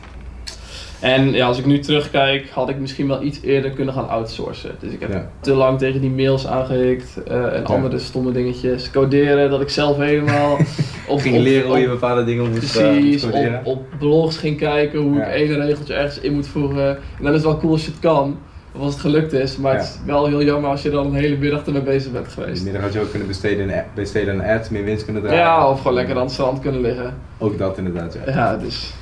En 1.06 1.32
ja, 1.32 1.46
als 1.48 1.58
ik 1.60 1.65
nu 1.65 1.80
terugkijk, 1.80 2.50
had 2.50 2.70
ik 2.70 2.80
misschien 2.80 3.08
wel 3.08 3.22
iets 3.24 3.39
eerder 3.41 3.72
kunnen 3.72 3.94
gaan 3.94 4.10
outsourcen. 4.10 4.72
Dus 4.80 4.91
ik 4.91 5.00
heb 5.00 5.12
Ja. 5.12 5.30
te 5.39 5.54
lang 5.54 5.78
tegen 5.78 6.02
die 6.02 6.10
mails 6.10 6.48
aangehikt 6.48 7.18
eh, 7.28 7.36
en 7.36 7.60
Ja. 7.68 7.74
andere 7.74 8.00
stomme 8.00 8.32
dingetjes. 8.32 8.91
Coderen, 8.91 9.50
dat 9.50 9.62
ik 9.62 9.70
zelf 9.70 9.98
helemaal 9.98 10.58
op, 11.08 11.20
Ging 11.20 11.36
op- 11.36 11.41
leren 11.41 11.68
hoe 11.68 11.78
je 11.80 11.88
bepaalde 11.88 12.24
dingen 12.24 12.50
moest, 12.52 12.76
eh, 12.76 12.91
Precies, 12.91 13.24
op, 13.24 13.60
op 13.63 13.84
blogs 14.00 14.38
ging 14.38 14.58
kijken 14.58 15.00
hoe 15.00 15.15
Ja. 15.18 15.26
ik 15.26 15.34
één 15.50 15.65
regeltje 15.65 15.94
ergens 15.94 16.20
in 16.20 16.34
moet 16.34 16.48
voegen. 16.48 16.88
En 16.89 17.24
dan 17.24 17.28
is 17.34 17.34
het 17.34 17.44
wel 17.44 17.58
cool 17.58 17.72
als 17.72 17.86
je 17.86 17.91
het 17.91 18.00
kan, 18.00 18.38
of 18.76 18.82
als 18.82 18.91
het 18.94 19.02
gelukt 19.02 19.34
is. 19.34 19.58
Maar 19.58 19.74
het 19.74 19.84
is 19.84 19.98
wel 20.06 20.26
heel 20.28 20.44
jammer 20.44 20.70
als 20.70 20.82
je 20.82 20.89
er 20.89 20.96
dan 20.96 21.06
een 21.06 21.13
hele 21.13 21.38
middag 21.38 21.65
ermee 21.65 21.82
bezig 21.82 22.12
bent 22.12 22.26
Die 22.26 22.34
geweest. 22.34 22.63
middag 22.63 22.82
had 22.82 22.94
je 22.94 23.00
ook 23.00 23.10
kunnen 23.10 23.28
besteden 23.28 23.74
aan, 23.76 23.84
besteden 23.96 24.34
aan 24.44 24.58
ads, 24.58 24.70
meer 24.70 24.84
winst 24.84 25.04
kunnen 25.06 25.22
draaien. 25.22 25.39
Ja, 25.41 25.70
of 25.70 25.78
gewoon 25.78 25.94
lekker 25.94 26.15
aan 26.15 26.22
het 26.22 26.32
strand 26.32 26.60
kunnen 26.60 26.82
liggen. 26.82 27.13
Ook 27.38 27.58
dat 27.58 27.78
inderdaad, 27.78 28.18
ja. 28.26 28.32
Ja, 28.34 28.58
dus 28.58 28.94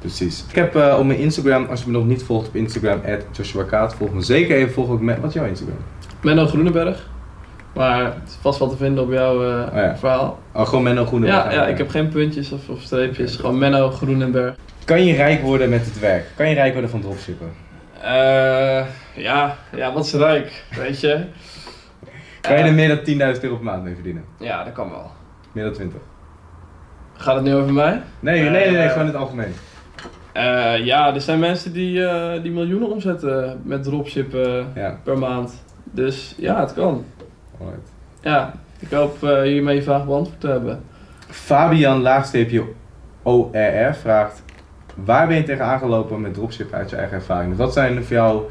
Precies. 0.00 0.44
Ik 0.48 0.54
heb 0.54 0.76
eh, 0.76 0.96
op 0.98 1.04
mijn 1.04 1.18
Instagram, 1.18 1.66
als 1.70 1.80
je 1.82 1.86
me 1.90 1.92
nog 1.98 2.06
niet 2.06 2.22
volgt 2.22 2.48
op 2.48 2.54
Instagram, 2.56 3.00
Joshua 3.32 3.62
Kaat, 3.62 3.94
volg 3.94 4.12
me 4.12 4.20
zeker 4.20 4.56
even 4.56 4.72
volgen. 4.72 4.94
Ook 4.94 5.00
met, 5.00 5.18
wat 5.20 5.28
is 5.28 5.34
jouw 5.34 5.44
Instagram? 5.44 5.76
Menno 6.22 6.46
Groenenberg. 6.46 7.08
Maar 7.74 8.04
het 8.04 8.28
is 8.28 8.36
vast 8.40 8.58
wel 8.58 8.68
te 8.68 8.76
vinden 8.76 9.04
op 9.04 9.12
jouw 9.12 9.34
eh, 9.48 9.66
Oh 9.68 9.74
ja. 9.76 9.96
verhaal. 9.96 10.38
Oh, 10.52 10.66
gewoon 10.66 10.82
Menno 10.84 11.04
Groenenberg. 11.04 11.44
Ja, 11.44 11.52
ja, 11.52 11.66
ik 11.66 11.78
heb 11.78 11.90
geen 11.90 12.08
puntjes 12.08 12.52
of, 12.52 12.68
of 12.68 12.80
streepjes. 12.80 13.36
Gewoon 13.36 13.58
Menno 13.58 13.90
Groenenberg. 13.90 14.54
Kan 14.84 15.04
je 15.04 15.14
rijk 15.14 15.42
worden 15.42 15.68
met 15.68 15.84
het 15.84 15.98
werk? 15.98 16.24
Kan 16.36 16.48
je 16.48 16.54
rijk 16.54 16.72
worden 16.72 16.90
van 16.90 17.00
dropshippen? 17.00 17.50
Eh, 18.02 18.84
ja, 19.14 19.56
ja, 19.76 19.92
wat 19.92 20.04
is 20.04 20.12
rijk, 20.12 20.64
weet 20.76 21.00
je? 21.00 21.24
Kan 22.40 22.58
je 22.58 22.64
er 22.64 22.72
meer 22.74 22.88
dan 22.88 23.34
10.000 23.36 23.40
euro 23.42 23.56
per 23.56 23.64
maand 23.64 23.84
mee 23.84 23.94
verdienen? 23.94 24.24
Ja, 24.38 24.64
dat 24.64 24.72
kan 24.72 24.90
wel. 24.90 25.10
Meer 25.52 25.64
dan 25.64 25.72
20? 25.72 26.00
Gaat 27.16 27.34
het 27.34 27.44
nu 27.44 27.54
over 27.54 27.72
mij? 27.72 28.02
Nee, 28.20 28.40
nee, 28.40 28.50
nee, 28.50 28.70
nee, 28.70 28.76
Eh, 28.82 28.88
gewoon 28.90 29.06
in 29.06 29.12
het 29.12 29.20
algemeen. 29.22 29.52
Eh, 30.32 30.84
ja, 30.84 31.14
er 31.14 31.20
zijn 31.20 31.38
mensen 31.38 31.72
die, 31.72 32.04
eh, 32.04 32.42
die 32.42 32.50
miljoenen 32.52 32.90
omzetten 32.90 33.60
met 33.64 33.82
dropshippen 33.82 34.66
Ja, 34.74 34.98
per 35.02 35.18
maand. 35.18 35.62
Dus 35.84 36.34
ja, 36.38 36.60
het 36.60 36.74
kan. 36.74 37.04
alright. 37.60 37.92
Ja, 38.22 38.52
ik 38.78 38.90
hoop 38.90 39.22
eh, 39.22 39.42
hiermee 39.42 39.74
je 39.74 39.82
vraag 39.82 40.04
beantwoord 40.06 40.40
te 40.40 40.48
hebben. 40.48 40.82
Fabian 41.28 42.00
laagsteepje 42.00 42.62
ORR 43.22 43.94
vraagt: 44.00 44.42
Waar 44.94 45.26
ben 45.26 45.36
je 45.36 45.42
tegen 45.42 45.64
aangelopen 45.64 46.20
met 46.20 46.34
dropshippen 46.34 46.78
uit 46.78 46.90
je 46.90 46.96
eigen 46.96 47.16
ervaring? 47.16 47.48
Dus 47.50 47.58
wat 47.58 47.72
zijn 47.72 48.04
voor 48.04 48.16
jou 48.16 48.42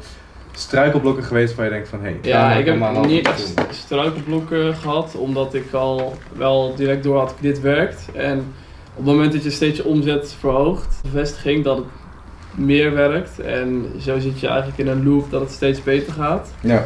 struikelblokken 0.52 1.24
geweest 1.24 1.54
waar 1.54 1.64
je 1.64 1.70
denkt 1.70 1.88
van 1.88 1.98
hé, 2.02 2.04
hey, 2.04 2.18
Ja, 2.22 2.52
ik 2.52 2.66
heb 2.66 3.06
niet 3.06 3.26
echt 3.26 3.56
struikelblokken 3.70 4.74
gehad, 4.74 5.16
omdat 5.16 5.54
ik 5.54 5.72
al 5.72 6.12
wel 6.36 6.74
direct 6.74 7.02
door 7.02 7.18
had 7.18 7.34
dit 7.40 7.60
werkt. 7.60 8.08
En 8.14 8.52
op 8.94 9.04
het 9.06 9.14
moment 9.14 9.32
dat 9.32 9.42
je 9.42 9.50
steeds 9.50 9.76
je 9.76 9.84
omzet 9.84 10.36
verhoogt, 10.38 10.98
bevestiging 11.02 11.64
dat 11.64 11.76
het 11.76 11.86
meer 12.54 12.94
werkt. 12.94 13.40
En 13.40 13.84
zo 14.00 14.18
zit 14.18 14.40
je 14.40 14.46
eigenlijk 14.46 14.78
in 14.78 14.88
een 14.88 15.04
loop 15.08 15.30
dat 15.30 15.40
het 15.40 15.50
steeds 15.50 15.82
beter 15.82 16.12
gaat. 16.12 16.50
Ja, 16.60 16.84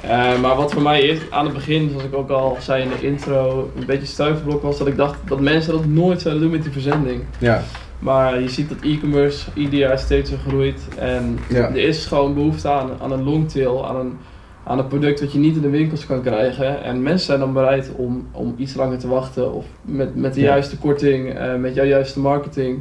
Eh, 0.00 0.40
maar 0.40 0.56
wat 0.56 0.72
voor 0.72 0.82
mij 0.82 1.02
eerst 1.02 1.22
aan 1.30 1.44
het 1.44 1.54
begin, 1.54 1.88
zoals 1.88 2.04
ik 2.04 2.14
ook 2.14 2.30
al 2.30 2.56
zei 2.60 2.82
in 2.82 2.88
de 2.88 3.06
intro, 3.06 3.70
een 3.78 3.86
beetje 3.86 4.06
struikelblok 4.06 4.62
was 4.62 4.78
dat 4.78 4.86
ik 4.86 4.96
dacht 4.96 5.18
dat 5.28 5.40
mensen 5.40 5.72
dat 5.72 5.86
nooit 5.86 6.20
zouden 6.20 6.42
doen 6.42 6.52
met 6.52 6.62
die 6.62 6.72
verzending. 6.72 7.22
ja, 7.38 7.62
Maar 7.98 8.40
je 8.40 8.48
ziet 8.48 8.68
dat 8.68 8.78
e-commerce 8.80 9.46
ieder 9.54 9.78
jaar 9.78 9.98
steeds 9.98 10.30
groeit. 10.48 10.80
En 10.98 11.38
Ja. 11.48 11.68
er 11.68 11.76
is 11.76 12.06
gewoon 12.06 12.34
behoefte 12.34 12.68
aan, 12.68 12.90
aan 13.00 13.12
een 13.12 13.24
longtail, 13.24 13.86
aan 13.88 13.96
een, 13.96 14.18
aan 14.66 14.78
een 14.78 14.86
product 14.86 15.20
dat 15.20 15.32
je 15.32 15.38
niet 15.38 15.56
in 15.56 15.62
de 15.62 15.70
winkels 15.70 16.06
kan 16.06 16.22
krijgen. 16.22 16.82
En 16.82 17.02
mensen 17.02 17.26
zijn 17.26 17.38
dan 17.38 17.52
bereid 17.52 17.90
om, 17.96 18.28
om 18.32 18.54
iets 18.58 18.74
langer 18.74 18.98
te 18.98 19.08
wachten 19.08 19.52
of 19.52 19.64
met, 19.82 20.16
met 20.16 20.34
de 20.34 20.40
Ja. 20.40 20.46
juiste 20.46 20.78
korting, 20.78 21.34
eh, 21.34 21.54
met 21.54 21.74
jouw 21.74 21.84
juiste 21.84 22.20
marketing, 22.20 22.78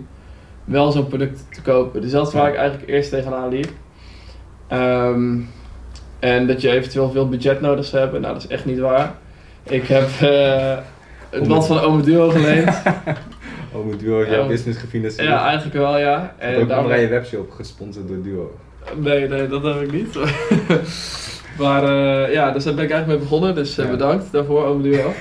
wel 0.63 0.91
zo'n 0.91 1.07
product 1.07 1.45
te 1.51 1.61
kopen. 1.61 2.01
Dus 2.01 2.11
dat 2.11 2.27
is 2.27 2.33
waar 2.33 2.43
Ja. 2.43 2.49
ik 2.49 2.55
eigenlijk 2.55 2.89
eerst 2.89 3.09
tegenaan 3.09 3.49
liep. 3.49 3.69
Ehm, 4.67 5.39
en 6.19 6.47
dat 6.47 6.61
je 6.61 6.69
eventueel 6.71 7.11
veel 7.11 7.29
budget 7.29 7.61
nodig 7.61 7.85
zou 7.85 8.01
hebben, 8.01 8.21
nou 8.21 8.33
dat 8.33 8.43
is 8.43 8.49
echt 8.49 8.65
niet 8.65 8.79
waar. 8.79 9.15
Ik 9.63 9.87
heb 9.87 10.09
eh 10.21 10.77
het 11.29 11.47
wat 11.47 11.67
van 11.67 11.79
Ome 11.79 12.01
Duo 12.01 12.29
geleend. 12.29 12.81
Mijn 13.85 13.97
duo 13.97 14.17
heeft 14.17 14.29
jouw 14.29 14.41
Ja. 14.41 14.47
business 14.47 14.79
gefinancierd. 14.79 15.27
ja, 15.27 15.43
eigenlijk 15.45 15.75
wel 15.75 15.97
ja. 15.97 16.35
En 16.37 16.61
ook 16.61 16.67
daarom- 16.67 16.91
je 16.93 17.07
webshop 17.07 17.51
gesponsord 17.51 18.07
door 18.07 18.21
Duo. 18.23 18.55
Nee, 18.99 19.27
nee, 19.27 19.47
dat 19.47 19.63
heb 19.63 19.81
ik 19.81 19.91
niet. 19.91 20.17
maar 21.57 21.83
eh, 21.83 22.33
ja, 22.33 22.51
dus 22.51 22.63
daar 22.63 22.73
ben 22.73 22.83
ik 22.83 22.91
eigenlijk 22.91 23.19
mee 23.19 23.29
begonnen. 23.29 23.55
Dus 23.55 23.77
eh, 23.77 23.85
Ja. 23.85 23.91
bedankt 23.91 24.31
daarvoor, 24.31 24.65
Ome 24.65 24.83
Duo. 24.83 25.13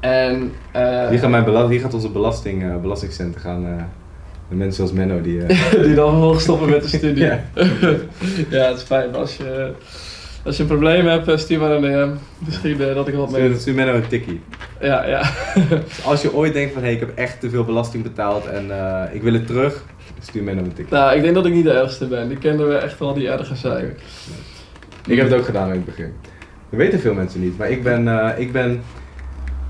En 0.00 0.52
eh, 0.72 1.08
Hier 1.08 1.18
gaat, 1.18 1.30
mijn 1.30 1.68
hier 1.70 1.80
gaat 1.80 1.94
onze 1.94 2.10
belasting, 2.10 2.80
belastingcenten 2.80 3.40
gaan. 3.40 3.88
de 4.48 4.54
mensen 4.54 4.74
zoals 4.74 4.92
Menno 4.92 5.20
die. 5.20 5.46
die 5.86 5.94
dan 5.94 6.10
vervolgens 6.10 6.42
stoppen 6.42 6.70
met 6.70 6.82
de 6.82 6.88
studie. 6.88 7.24
Ja. 7.24 7.40
ja, 8.50 8.68
het 8.68 8.76
is 8.76 8.82
fijn. 8.82 9.14
Als 9.14 9.36
je, 9.36 9.72
als 10.44 10.56
je 10.56 10.62
een 10.62 10.68
probleem 10.68 11.06
hebt, 11.06 11.40
stuur 11.40 11.58
maar 11.58 11.70
een 11.70 11.82
DM. 11.82 12.10
Misschien 12.46 12.78
dat 12.78 13.08
ik 13.08 13.14
wat 13.14 13.30
mee 13.30 13.58
stuur, 13.58 13.74
Menno 13.74 13.94
een 13.94 14.06
tikkie. 14.08 14.40
Ja, 14.80 15.06
ja. 15.06 15.22
Dus 15.68 16.04
als 16.04 16.22
je 16.22 16.34
ooit 16.34 16.52
denkt 16.52 16.72
van 16.72 16.82
hé, 16.82 16.86
hey, 16.88 16.94
ik 16.96 17.00
heb 17.00 17.16
echt 17.16 17.40
te 17.40 17.50
veel 17.50 17.64
belasting 17.64 18.02
betaald 18.02 18.46
en 18.46 18.70
ik 19.12 19.22
wil 19.22 19.32
het 19.32 19.46
terug, 19.46 19.84
stuur 20.20 20.42
Menno 20.42 20.62
een 20.62 20.72
tikkie. 20.72 20.94
nou, 20.94 21.16
ik 21.16 21.22
denk 21.22 21.34
dat 21.34 21.46
ik 21.46 21.52
niet 21.52 21.64
de 21.64 21.72
ergste 21.72 22.06
ben. 22.06 22.28
Die 22.28 22.38
kennen 22.38 22.68
we 22.68 22.74
echt 22.74 22.98
wel 22.98 23.14
die 23.14 23.28
erger 23.30 23.56
zijn. 23.56 23.96
Ik 25.08 25.16
heb 25.16 25.28
het 25.30 25.38
ook 25.38 25.44
gedaan 25.44 25.66
in 25.68 25.74
het 25.74 25.84
begin. 25.84 26.12
Dat 26.70 26.78
weten 26.78 27.00
veel 27.00 27.14
mensen 27.14 27.40
niet, 27.40 27.58
maar 27.58 27.70
ik 27.70 27.82
ben, 27.82 28.08
eh, 28.08 28.38
ik 28.40 28.52
ben, 28.52 28.82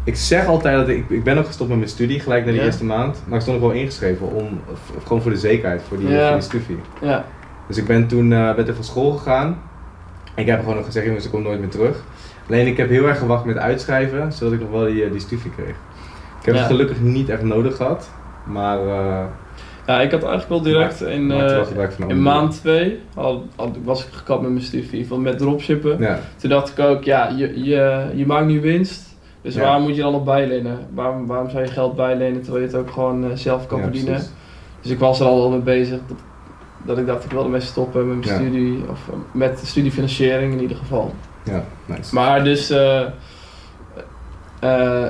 ik 0.04 0.16
zeg 0.16 0.46
altijd 0.46 0.76
dat 0.76 0.88
ik, 0.88 1.04
ik 1.10 1.24
ben 1.24 1.38
ook 1.38 1.46
gestopt 1.46 1.68
met 1.68 1.78
mijn 1.78 1.90
studie 1.90 2.20
gelijk 2.20 2.44
na 2.44 2.50
die 2.50 2.60
Ja. 2.60 2.66
eerste 2.66 2.84
maand, 2.84 3.22
maar 3.26 3.36
ik 3.36 3.42
stond 3.42 3.60
nog 3.60 3.70
wel 3.70 3.78
ingeschreven 3.80 4.32
om, 4.32 4.60
gewoon 5.04 5.22
voor 5.22 5.30
de 5.30 5.36
zekerheid, 5.36 5.82
voor 5.88 5.98
die, 5.98 6.08
Ja. 6.08 6.26
voor 6.28 6.36
die 6.38 6.60
studie. 6.60 6.78
Ja, 7.00 7.24
Dus 7.66 7.76
ik 7.76 7.86
ben 7.86 8.06
toen 8.06 8.30
uh, 8.30 8.54
ben 8.54 8.74
van 8.74 8.84
school 8.84 9.10
gegaan. 9.12 9.58
Ik 10.34 10.46
heb 10.46 10.58
gewoon 10.60 10.76
nog 10.76 10.84
gezegd, 10.84 11.06
jongens, 11.06 11.24
ik 11.24 11.30
kom 11.30 11.42
nooit 11.42 11.60
meer 11.60 11.68
terug. 11.68 12.02
Alleen 12.48 12.66
ik 12.66 12.76
heb 12.76 12.88
heel 12.88 13.06
erg 13.08 13.18
gewacht 13.18 13.44
met 13.44 13.56
uitschrijven, 13.56 14.32
zodat 14.32 14.52
ik 14.54 14.60
nog 14.60 14.70
wel 14.70 14.84
die, 14.84 15.04
eh, 15.04 15.10
die 15.10 15.20
studie 15.20 15.50
kreeg. 15.50 15.68
Ik 16.40 16.44
heb 16.44 16.54
Ja. 16.54 16.60
het 16.60 16.70
gelukkig 16.70 17.00
niet 17.00 17.28
echt 17.28 17.42
nodig 17.42 17.76
gehad, 17.76 18.10
maar 18.46 18.84
uh, 18.84 19.24
ja 19.88 20.00
ik 20.00 20.10
had 20.10 20.22
eigenlijk 20.22 20.48
wel 20.48 20.60
direct 20.62 21.00
in, 21.00 21.30
eh, 21.30 21.66
in 22.08 22.22
maand 22.22 22.60
2 22.60 23.00
was 23.84 24.04
ik 24.06 24.12
gekapt 24.12 24.42
met 24.42 24.50
mijn 24.50 24.62
studie 24.64 25.06
van 25.06 25.22
met 25.22 25.38
dropshippen. 25.38 25.96
Ja, 25.98 26.18
Toen 26.36 26.50
dacht 26.50 26.78
ik 26.78 26.84
ook, 26.84 27.04
ja, 27.04 27.28
je, 27.36 27.62
je, 27.64 28.10
je 28.14 28.26
maakt 28.26 28.46
nu 28.46 28.60
winst. 28.60 29.16
Dus 29.42 29.54
Ja. 29.54 29.60
waarom 29.60 29.82
moet 29.82 29.96
je 29.96 30.02
dan 30.02 30.12
nog 30.12 30.24
bijlenen? 30.24 30.78
Waarom, 30.94 31.26
waarom 31.26 31.50
zou 31.50 31.62
je 31.62 31.70
geld 31.70 31.96
bijlenen 31.96 32.42
terwijl 32.42 32.64
je 32.64 32.70
het 32.70 32.76
ook 32.80 32.90
gewoon 32.90 33.24
eh, 33.24 33.30
zelf 33.36 33.66
kan 33.66 33.76
ja, 33.78 33.82
verdienen? 33.84 34.12
precies. 34.12 34.30
Dus 34.82 34.90
ik 34.90 34.98
was 34.98 35.20
er 35.20 35.26
al 35.26 35.38
wel 35.38 35.50
mee 35.50 35.60
bezig. 35.60 35.98
Dat, 36.06 36.16
dat 36.84 36.98
ik 36.98 37.06
dacht, 37.06 37.24
ik 37.24 37.30
wilde 37.30 37.48
mee 37.48 37.60
stoppen 37.60 38.08
met 38.08 38.16
mijn 38.26 38.28
Ja. 38.40 38.44
studie. 38.48 38.84
Of 38.90 39.08
eh, 39.08 39.14
met 39.32 39.60
de 39.60 39.66
studiefinanciering 39.66 40.52
in 40.52 40.60
ieder 40.60 40.76
geval. 40.76 41.14
Ja, 41.44 41.64
nice. 41.86 42.14
Maar 42.14 42.44
dus 42.44 42.72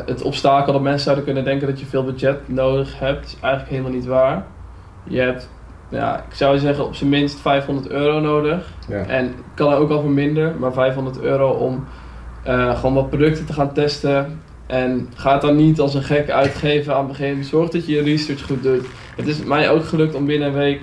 het 0.06 0.22
obstakel 0.22 0.72
dat 0.72 0.82
mensen 0.82 1.00
zouden 1.02 1.24
kunnen 1.24 1.44
denken 1.44 1.66
dat 1.68 1.80
je 1.80 1.86
veel 1.86 2.04
budget 2.04 2.38
nodig 2.48 2.98
hebt, 2.98 3.26
is 3.26 3.36
eigenlijk 3.40 3.72
helemaal 3.72 3.92
niet 3.92 4.06
waar. 4.06 4.44
Je 5.08 5.20
hebt, 5.20 5.48
ja, 5.88 6.16
ik 6.28 6.34
zou 6.34 6.58
zeggen, 6.58 6.84
op 6.84 6.94
zijn 6.94 7.10
minst 7.10 7.38
500 7.40 7.88
euro 7.88 8.20
nodig. 8.20 8.72
Ja. 8.88 8.96
En 9.06 9.34
kan 9.54 9.72
er 9.72 9.78
ook 9.78 9.88
wel 9.88 10.00
voor 10.00 10.10
minder, 10.10 10.54
maar 10.58 10.72
500 10.72 11.20
euro 11.20 11.50
om 11.50 11.84
eh, 12.42 12.78
gewoon 12.78 12.94
wat 12.94 13.08
producten 13.10 13.46
te 13.46 13.52
gaan 13.52 13.72
testen. 13.72 14.40
En 14.66 15.08
ga 15.14 15.32
het 15.32 15.40
dan 15.40 15.56
niet 15.56 15.80
als 15.80 15.94
een 15.94 16.02
gek 16.02 16.30
uitgeven 16.30 16.92
aan 16.94 16.98
het 16.98 17.08
begin. 17.08 17.44
Zorg 17.44 17.68
dat 17.70 17.86
je 17.86 17.92
je 17.92 18.02
research 18.02 18.42
goed 18.46 18.62
doet. 18.62 18.86
Het 19.16 19.26
is 19.26 19.42
mij 19.44 19.70
ook 19.70 19.84
gelukt 19.84 20.14
om 20.14 20.26
binnen 20.26 20.48
een 20.48 20.54
week 20.54 20.80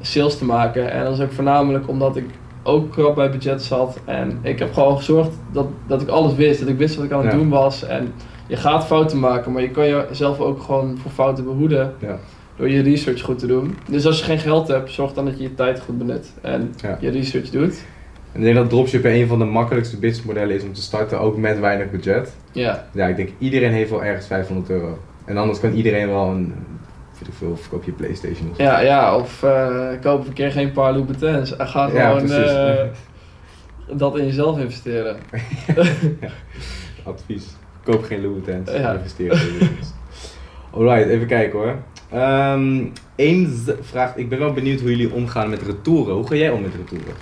sales 0.00 0.38
te 0.38 0.44
maken. 0.44 0.90
En 0.90 1.04
dat 1.04 1.12
is 1.12 1.20
ook 1.20 1.32
voornamelijk 1.32 1.88
omdat 1.88 2.16
ik 2.16 2.24
ook 2.62 2.92
krap 2.92 3.14
bij 3.14 3.30
budget 3.30 3.62
zat. 3.62 3.98
En 4.04 4.38
ik 4.42 4.58
heb 4.58 4.72
gewoon 4.72 4.96
gezorgd 4.96 5.30
dat, 5.52 5.66
dat 5.86 6.02
ik 6.02 6.08
alles 6.08 6.34
wist. 6.34 6.60
Dat 6.60 6.68
ik 6.68 6.78
wist 6.78 6.96
wat 6.96 7.04
ik 7.04 7.12
aan 7.12 7.22
het 7.22 7.32
Ja. 7.32 7.38
doen 7.38 7.48
was. 7.48 7.84
En 7.84 8.12
je 8.46 8.56
gaat 8.56 8.86
fouten 8.86 9.18
maken, 9.20 9.52
maar 9.52 9.62
je 9.62 9.70
kan 9.70 9.86
jezelf 9.88 10.40
ook 10.40 10.62
gewoon 10.62 10.98
voor 11.02 11.10
fouten 11.10 11.44
behoeden. 11.44 11.94
Ja. 11.98 12.18
Door 12.56 12.70
je 12.70 12.82
research 12.82 13.20
goed 13.20 13.38
te 13.38 13.46
doen. 13.46 13.76
Dus 13.88 14.06
als 14.06 14.18
je 14.18 14.24
geen 14.24 14.38
geld 14.38 14.68
hebt, 14.68 14.90
zorg 14.90 15.12
dan 15.12 15.24
dat 15.24 15.36
je 15.36 15.42
je 15.42 15.54
tijd 15.54 15.80
goed 15.80 15.98
benut. 15.98 16.32
En 16.40 16.74
Ja. 16.82 16.96
je 17.00 17.10
research 17.10 17.50
doet. 17.50 17.84
En 18.32 18.38
ik 18.40 18.44
denk 18.44 18.56
dat 18.56 18.70
dropshippen 18.70 19.12
een 19.14 19.26
van 19.26 19.38
de 19.38 19.44
makkelijkste 19.44 19.98
businessmodellen 19.98 20.56
is 20.56 20.62
om 20.62 20.72
te 20.72 20.82
starten, 20.82 21.20
ook 21.20 21.36
met 21.36 21.58
weinig 21.60 21.90
budget. 21.90 22.36
Ja, 22.52 22.86
Ja, 22.92 23.06
ik 23.06 23.16
denk 23.16 23.28
iedereen 23.38 23.72
heeft 23.72 23.90
wel 23.90 24.04
ergens 24.04 24.26
500 24.26 24.70
euro. 24.70 24.98
En 25.24 25.36
anders 25.36 25.60
kan 25.60 25.72
iedereen 25.72 26.08
wel 26.08 26.28
een, 26.28 26.54
weet 27.18 27.28
ik 27.28 27.34
veel, 27.34 27.50
of 27.50 27.68
koop 27.68 27.84
je 27.84 27.92
Playstation 27.92 28.50
of 28.50 28.56
zo. 28.56 28.62
ja, 28.62 28.80
ja 28.80 29.16
of 29.16 29.42
eh 29.42 29.88
koop 30.02 30.26
een 30.26 30.32
keer 30.32 30.50
geen 30.52 30.72
paar 30.72 30.92
Louboutins. 30.92 31.56
En 31.56 31.68
ga 31.68 31.90
Ja, 31.92 32.12
gewoon 32.18 32.30
eh, 32.30 32.84
dat 33.96 34.18
in 34.18 34.24
jezelf 34.24 34.58
investeren. 34.58 35.16
Advies. 37.04 37.44
Koop 37.84 38.02
geen. 38.04 38.42
Ja. 38.64 38.92
Investeer 38.92 39.32
in. 39.32 39.68
Alright, 40.70 41.08
even 41.08 41.26
kijken 41.26 41.58
hoor. 41.58 41.76
Ehm 42.12 42.84
Eén 43.16 43.62
z- 43.66 43.72
vraagt, 43.80 44.18
ik 44.18 44.28
ben 44.28 44.38
wel 44.38 44.52
benieuwd 44.52 44.80
hoe 44.80 44.90
jullie 44.90 45.12
omgaan 45.12 45.50
met 45.50 45.62
retouren. 45.62 46.14
Hoe 46.14 46.26
ga 46.26 46.34
jij 46.34 46.50
om 46.50 46.62
met 46.62 46.72
retouren? 46.74 47.14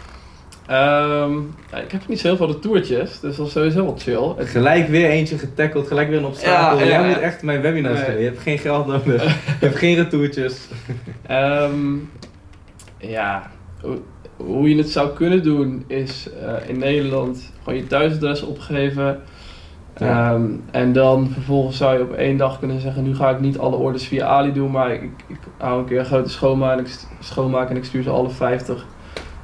Ehm, 0.67 1.33
ja, 1.71 1.79
ik 1.85 1.93
heb 1.93 2.09
niet 2.09 2.21
zo 2.21 2.27
heel 2.27 2.37
veel 2.37 2.47
retourtjes, 2.47 3.21
dus 3.21 3.37
dat 3.37 3.47
is 3.47 3.53
sowieso 3.53 3.85
wel 3.85 3.97
chill. 3.99 4.33
Het- 4.37 4.49
Gelijk 4.49 4.89
weer 4.89 5.09
eentje 5.11 5.39
getackled, 5.39 5.87
gelijk 5.87 6.09
weer 6.09 6.19
een 6.19 6.25
obstakel. 6.25 6.79
Ja, 6.79 6.85
ja, 6.85 6.91
Jij 6.91 7.09
moet 7.09 7.19
echt 7.19 7.43
mijn 7.43 7.61
webinars 7.61 8.01
Nee. 8.01 8.11
doen. 8.11 8.19
Je 8.19 8.25
hebt 8.25 8.39
geen 8.43 8.59
geld 8.59 8.87
nodig. 8.87 9.23
je 9.61 9.67
hebt 9.67 9.77
geen 9.77 9.95
retourtjes. 9.95 10.69
Ehm, 11.27 11.95
ja, 12.99 13.51
hoe, 13.81 13.99
hoe 14.37 14.69
je 14.69 14.77
het 14.77 14.91
zou 14.91 15.11
kunnen 15.15 15.43
doen 15.43 15.85
is 15.87 16.29
eh, 16.43 16.69
in 16.69 16.79
Nederland 16.79 17.53
gewoon 17.63 17.79
je 17.79 17.87
thuisadres 17.87 18.43
opgeven. 18.43 19.21
Ja. 19.97 20.33
Ehm, 20.33 20.51
en 20.71 20.93
dan 20.93 21.29
vervolgens 21.29 21.77
zou 21.77 21.97
je 21.97 22.03
op 22.03 22.13
één 22.13 22.37
dag 22.37 22.59
kunnen 22.59 22.81
zeggen, 22.81 23.03
nu 23.03 23.15
ga 23.15 23.31
ik 23.31 23.41
niet 23.41 23.59
alle 23.59 23.77
orders 23.77 24.07
via 24.07 24.27
Ali 24.27 24.53
doen, 24.53 24.71
maar 24.71 24.93
ik, 24.93 25.03
ik 25.03 25.39
hou 25.57 25.79
een 25.79 25.85
keer 25.85 25.99
een 25.99 26.05
grote 26.05 26.31
schoonmaak 26.31 26.79
en 26.79 26.85
ik, 26.85 26.99
schoonmaak 27.21 27.71
en 27.71 27.77
ik 27.77 27.85
stuur 27.85 28.03
ze 28.03 28.11
alle 28.11 28.31
50 28.31 28.87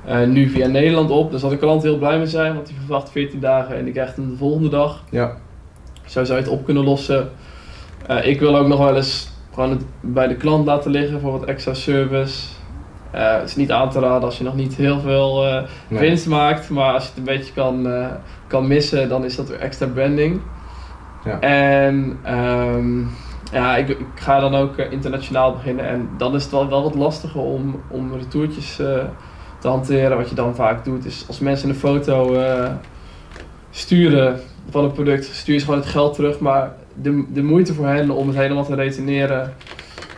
eh, 0.04 0.26
nu 0.26 0.48
via 0.48 0.66
Nederland 0.66 1.10
op. 1.10 1.30
Daar 1.30 1.40
zal 1.40 1.50
de 1.50 1.56
klant 1.56 1.82
heel 1.82 1.98
blij 1.98 2.16
mee 2.16 2.26
zijn, 2.26 2.54
want 2.54 2.66
die 2.66 2.76
verwacht 2.78 3.10
14 3.10 3.40
dagen 3.40 3.76
en 3.76 3.84
die 3.84 3.92
krijgt 3.92 4.16
hem 4.16 4.30
de 4.30 4.36
volgende 4.36 4.68
dag. 4.68 5.04
Ja. 5.10 5.36
Zo 6.04 6.24
zou 6.24 6.38
je 6.38 6.44
het 6.44 6.52
op 6.52 6.64
kunnen 6.64 6.84
lossen. 6.84 7.30
Eh, 8.06 8.26
ik 8.26 8.40
wil 8.40 8.56
ook 8.56 8.66
nog 8.66 8.78
wel 8.78 8.96
eens 8.96 9.30
gewoon 9.54 9.70
het 9.70 9.84
bij 10.00 10.28
de 10.28 10.36
klant 10.36 10.66
laten 10.66 10.90
liggen 10.90 11.20
voor 11.20 11.32
wat 11.32 11.44
extra 11.44 11.74
service. 11.74 12.46
Eh, 13.10 13.32
het 13.32 13.48
is 13.48 13.56
niet 13.56 13.72
aan 13.72 13.90
te 13.90 14.00
raden 14.00 14.22
als 14.22 14.38
je 14.38 14.44
nog 14.44 14.54
niet 14.54 14.74
heel 14.74 15.00
veel 15.00 15.46
eh, 15.46 15.62
Nee. 15.88 16.00
winst 16.00 16.26
maakt, 16.26 16.70
maar 16.70 16.92
als 16.92 17.02
je 17.02 17.08
het 17.08 17.18
een 17.18 17.24
beetje 17.36 17.52
kan, 17.52 17.88
eh, 17.88 18.06
kan 18.46 18.66
missen, 18.66 19.08
dan 19.08 19.24
is 19.24 19.36
dat 19.36 19.48
weer 19.48 19.58
extra 19.58 19.86
branding. 19.86 20.40
Ja. 21.24 21.40
En 21.40 22.18
ehm, 22.22 22.98
ja, 23.52 23.76
ik, 23.76 23.88
ik 23.88 23.98
ga 24.14 24.40
dan 24.40 24.54
ook 24.54 24.76
internationaal 24.76 25.52
beginnen 25.52 25.84
en 25.88 26.08
dan 26.16 26.34
is 26.34 26.42
het 26.42 26.52
wel, 26.52 26.68
wel 26.68 26.82
wat 26.82 26.94
lastiger 26.94 27.40
om, 27.40 27.80
om 27.88 28.12
retourtjes 28.18 28.76
te 29.58 29.68
hanteren. 29.68 30.16
Wat 30.16 30.28
je 30.28 30.34
dan 30.34 30.54
vaak 30.54 30.84
doet 30.84 31.04
is 31.04 31.24
als 31.26 31.38
mensen 31.38 31.68
een 31.68 31.74
foto 31.74 32.36
sturen 33.70 34.40
van 34.70 34.84
een 34.84 34.92
product, 34.92 35.24
stuur 35.24 35.54
je 35.54 35.60
ze 35.60 35.66
gewoon 35.66 35.80
het 35.80 35.90
geld 35.90 36.14
terug, 36.14 36.38
maar 36.38 36.72
de, 36.94 37.24
de 37.32 37.42
moeite 37.42 37.74
voor 37.74 37.86
hen 37.86 38.10
om 38.10 38.26
het 38.28 38.36
helemaal 38.36 38.64
te 38.64 38.74
returneren 38.74 39.54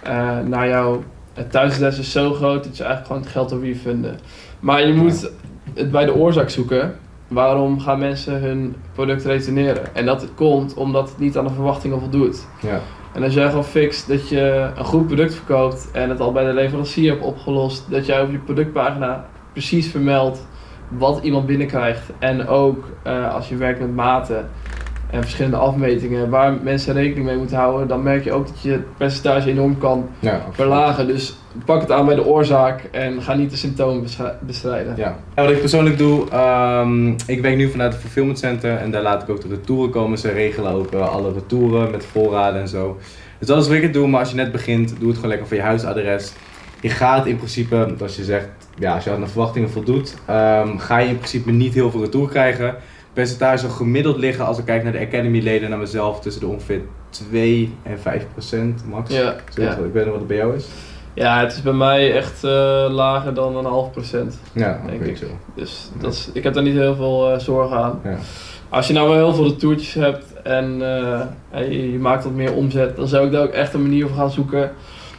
eh, 0.02 0.38
naar 0.38 0.68
jouw 0.68 1.02
het 1.34 1.50
thuisadres 1.50 1.98
is 1.98 2.12
zo 2.12 2.32
groot 2.32 2.64
dat 2.64 2.76
je 2.76 2.84
eigenlijk 2.84 3.06
gewoon 3.06 3.22
het 3.22 3.30
geld 3.30 3.50
wil 3.50 3.60
refunden. 3.60 4.18
Maar 4.60 4.86
je 4.86 4.94
moet 4.94 5.30
het 5.74 5.90
bij 5.90 6.04
de 6.04 6.14
oorzaak 6.14 6.50
zoeken. 6.50 6.94
Waarom 7.28 7.80
gaan 7.80 7.98
mensen 7.98 8.40
hun 8.40 8.76
product 8.92 9.24
retourneren? 9.24 9.94
En 9.94 10.06
dat 10.06 10.26
komt 10.34 10.74
omdat 10.74 11.08
het 11.08 11.18
niet 11.18 11.36
aan 11.36 11.46
de 11.46 11.52
verwachtingen 11.52 12.00
voldoet. 12.00 12.46
Ja. 12.60 12.80
En 13.14 13.22
als 13.22 13.34
jij 13.34 13.48
gewoon 13.48 13.64
fixt 13.64 14.08
dat 14.08 14.28
je 14.28 14.70
een 14.76 14.84
goed 14.84 15.06
product 15.06 15.34
verkoopt 15.34 15.88
en 15.92 16.10
het 16.10 16.20
al 16.20 16.32
bij 16.32 16.44
de 16.44 16.52
leverancier 16.52 17.10
hebt 17.10 17.24
opgelost, 17.24 17.90
dat 17.90 18.06
jij 18.06 18.22
op 18.22 18.30
je 18.30 18.38
productpagina 18.38 19.26
precies 19.52 19.90
vermeldt 19.90 20.46
wat 20.88 21.22
iemand 21.22 21.46
binnenkrijgt. 21.46 22.10
En 22.18 22.48
ook 22.48 22.88
eh, 23.02 23.34
als 23.34 23.48
je 23.48 23.56
werkt 23.56 23.80
met 23.80 23.94
maten 23.94 24.48
en 25.12 25.20
verschillende 25.22 25.56
afmetingen 25.56 26.30
waar 26.30 26.52
mensen 26.62 26.94
rekening 26.94 27.26
mee 27.26 27.36
moeten 27.36 27.56
houden, 27.56 27.88
dan 27.88 28.02
merk 28.02 28.24
je 28.24 28.32
ook 28.32 28.46
dat 28.46 28.62
je 28.62 28.70
het 28.70 28.96
percentage 28.96 29.50
enorm 29.50 29.78
kan 29.78 30.08
Ja, 30.18 30.40
verlagen. 30.50 31.06
Dus 31.06 31.36
pak 31.64 31.80
het 31.80 31.90
aan 31.92 32.06
bij 32.06 32.14
de 32.14 32.24
oorzaak 32.26 32.82
en 32.90 33.22
ga 33.22 33.34
niet 33.34 33.50
de 33.50 33.56
symptomen 33.56 34.02
bestri- 34.02 34.32
bestrijden. 34.40 34.94
Ja. 34.96 35.16
En 35.34 35.44
wat 35.44 35.52
ik 35.52 35.60
persoonlijk 35.60 35.98
doe, 35.98 36.30
ehm, 36.30 37.08
ik 37.26 37.40
werk 37.40 37.56
nu 37.56 37.70
vanuit 37.70 37.92
het 37.92 38.00
fulfillment 38.00 38.38
center 38.38 38.76
en 38.76 38.90
daar 38.90 39.02
laat 39.02 39.22
ik 39.22 39.28
ook 39.30 39.40
de 39.42 39.48
retouren 39.48 39.90
komen. 39.90 40.18
Ze 40.18 40.30
regelen 40.30 40.72
ook 40.72 40.92
eh, 40.92 41.08
alle 41.14 41.32
retouren 41.32 41.90
met 41.90 42.04
voorraden 42.04 42.60
en 42.60 42.68
zo. 42.68 42.98
Dus 43.38 43.48
dat 43.48 43.60
is 43.62 43.66
wat 43.68 43.76
ik 43.76 43.82
het 43.82 43.92
doe, 43.92 44.08
maar 44.08 44.20
als 44.20 44.30
je 44.30 44.36
net 44.36 44.52
begint, 44.52 44.88
doe 44.98 45.06
het 45.08 45.14
gewoon 45.14 45.30
lekker 45.30 45.46
voor 45.48 45.56
je 45.56 45.62
huisadres. 45.62 46.32
Je 46.80 46.88
gaat 46.90 47.26
in 47.26 47.36
principe, 47.36 47.94
als 48.00 48.16
je 48.16 48.24
zegt, 48.24 48.48
ja, 48.78 48.94
als 48.94 49.04
je 49.04 49.10
aan 49.10 49.20
de 49.20 49.26
verwachtingen 49.26 49.70
voldoet, 49.70 50.14
ehm, 50.26 50.76
ga 50.78 50.98
je 50.98 51.08
in 51.08 51.16
principe 51.16 51.50
niet 51.50 51.74
heel 51.74 51.90
veel 51.90 52.00
retour 52.00 52.28
krijgen. 52.28 52.74
Percentage 53.20 53.58
zal 53.58 53.70
gemiddeld 53.70 54.16
liggen 54.16 54.46
als 54.46 54.58
ik 54.58 54.64
kijk 54.64 54.82
naar 54.82 54.92
de 54.92 54.98
Academy 54.98 55.40
leden, 55.40 55.70
naar 55.70 55.78
mezelf, 55.78 56.20
tussen 56.20 56.40
de 56.42 56.48
ongeveer 56.48 56.80
2 57.10 57.74
en 57.82 57.98
5 58.00 58.26
procent 58.32 58.82
max. 58.88 59.12
Ja, 59.14 59.34
ja. 59.54 59.70
Ik 59.70 59.92
weet 59.92 59.94
niet 59.94 60.04
wat 60.04 60.14
het 60.14 60.26
bij 60.26 60.36
jou 60.36 60.56
is. 60.56 60.66
ja, 61.14 61.40
het 61.40 61.52
is 61.52 61.62
bij 61.62 61.72
mij 61.72 62.14
echt 62.14 62.44
eh, 62.44 62.50
lager 62.88 63.34
dan 63.34 63.56
een 63.56 63.64
half 63.64 63.90
procent. 63.90 64.38
Ja, 64.52 64.80
Denk 64.86 65.02
ik. 65.04 65.16
chill. 65.16 65.28
Dus 65.54 65.90
dat 66.00 66.12
is, 66.12 66.30
ik 66.32 66.42
heb 66.42 66.54
daar 66.54 66.62
niet 66.62 66.74
heel 66.74 66.94
veel 66.94 67.32
eh, 67.32 67.38
zorgen 67.38 67.76
aan. 67.76 68.00
Ja. 68.04 68.16
Als 68.68 68.86
je 68.86 68.92
nou 68.92 69.08
wel 69.08 69.16
heel 69.16 69.34
veel 69.34 69.44
retourtjes 69.44 69.94
hebt 69.94 70.24
en, 70.42 70.82
eh, 70.82 71.20
en 71.50 71.72
je, 71.72 71.92
je 71.92 71.98
maakt 71.98 72.24
wat 72.24 72.32
meer 72.32 72.52
omzet, 72.52 72.96
dan 72.96 73.08
zou 73.08 73.26
ik 73.26 73.32
daar 73.32 73.42
ook 73.42 73.52
echt 73.52 73.74
een 73.74 73.82
manier 73.82 74.06
voor 74.06 74.16
gaan 74.16 74.30
zoeken 74.30 74.70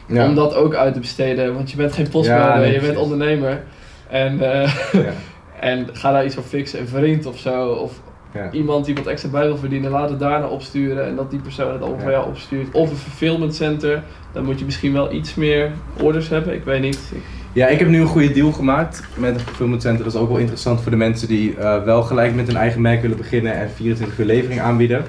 om 0.08 0.34
dat 0.34 0.54
ook 0.54 0.74
uit 0.74 0.94
te 0.94 1.00
besteden. 1.00 1.54
Want 1.54 1.70
je 1.70 1.76
bent 1.76 1.92
geen 1.92 2.08
postbode, 2.08 2.58
nee, 2.58 2.72
je 2.72 2.80
bent 2.80 2.96
ondernemer. 2.96 3.62
En, 4.08 4.38
ja. 4.38 4.66
en 5.62 5.88
ga 5.92 6.12
daar 6.12 6.24
iets 6.24 6.34
voor 6.34 6.44
fixen, 6.44 6.80
een 6.80 6.88
vriend 6.88 7.26
of 7.26 7.38
zo. 7.38 7.66
Of 7.68 8.00
Ja. 8.34 8.50
iemand 8.50 8.84
die 8.84 8.94
wat 8.94 9.06
extra 9.06 9.28
bij 9.30 9.46
wil 9.46 9.56
verdienen, 9.56 9.90
laat 9.90 10.10
het 10.10 10.18
daarna 10.20 10.46
opsturen 10.46 11.06
en 11.06 11.16
dat 11.16 11.30
die 11.30 11.40
persoon 11.40 11.72
het 11.72 11.82
allemaal 11.82 12.04
Ja. 12.04 12.10
jou 12.10 12.26
opstuurt. 12.28 12.74
Of 12.74 12.90
een 12.90 12.96
fulfillment 12.96 13.54
center, 13.54 14.02
dan 14.32 14.44
moet 14.44 14.58
je 14.58 14.64
misschien 14.64 14.92
wel 14.92 15.12
iets 15.12 15.34
meer 15.34 15.70
orders 16.00 16.28
hebben, 16.28 16.54
ik 16.54 16.64
weet 16.64 16.80
niet. 16.80 17.10
Ik- 17.14 17.22
Ja, 17.52 17.66
ik 17.66 17.78
heb 17.78 17.88
nu 17.88 18.00
een 18.00 18.06
goede 18.06 18.32
deal 18.32 18.52
gemaakt 18.52 19.02
met 19.16 19.34
een 19.34 19.40
fulfillment 19.40 19.82
center. 19.82 20.04
Dat 20.04 20.14
is 20.14 20.20
ook 20.20 20.28
wel 20.28 20.36
interessant 20.38 20.80
voor 20.80 20.90
de 20.90 20.96
mensen 20.96 21.28
die 21.28 21.56
eh, 21.56 21.82
wel 21.84 22.02
gelijk 22.02 22.34
met 22.34 22.46
hun 22.46 22.56
eigen 22.56 22.80
merk 22.80 23.02
willen 23.02 23.16
beginnen 23.16 23.52
en 23.54 23.70
24 23.70 24.18
uur 24.18 24.26
levering 24.26 24.60
aanbieden. 24.60 25.04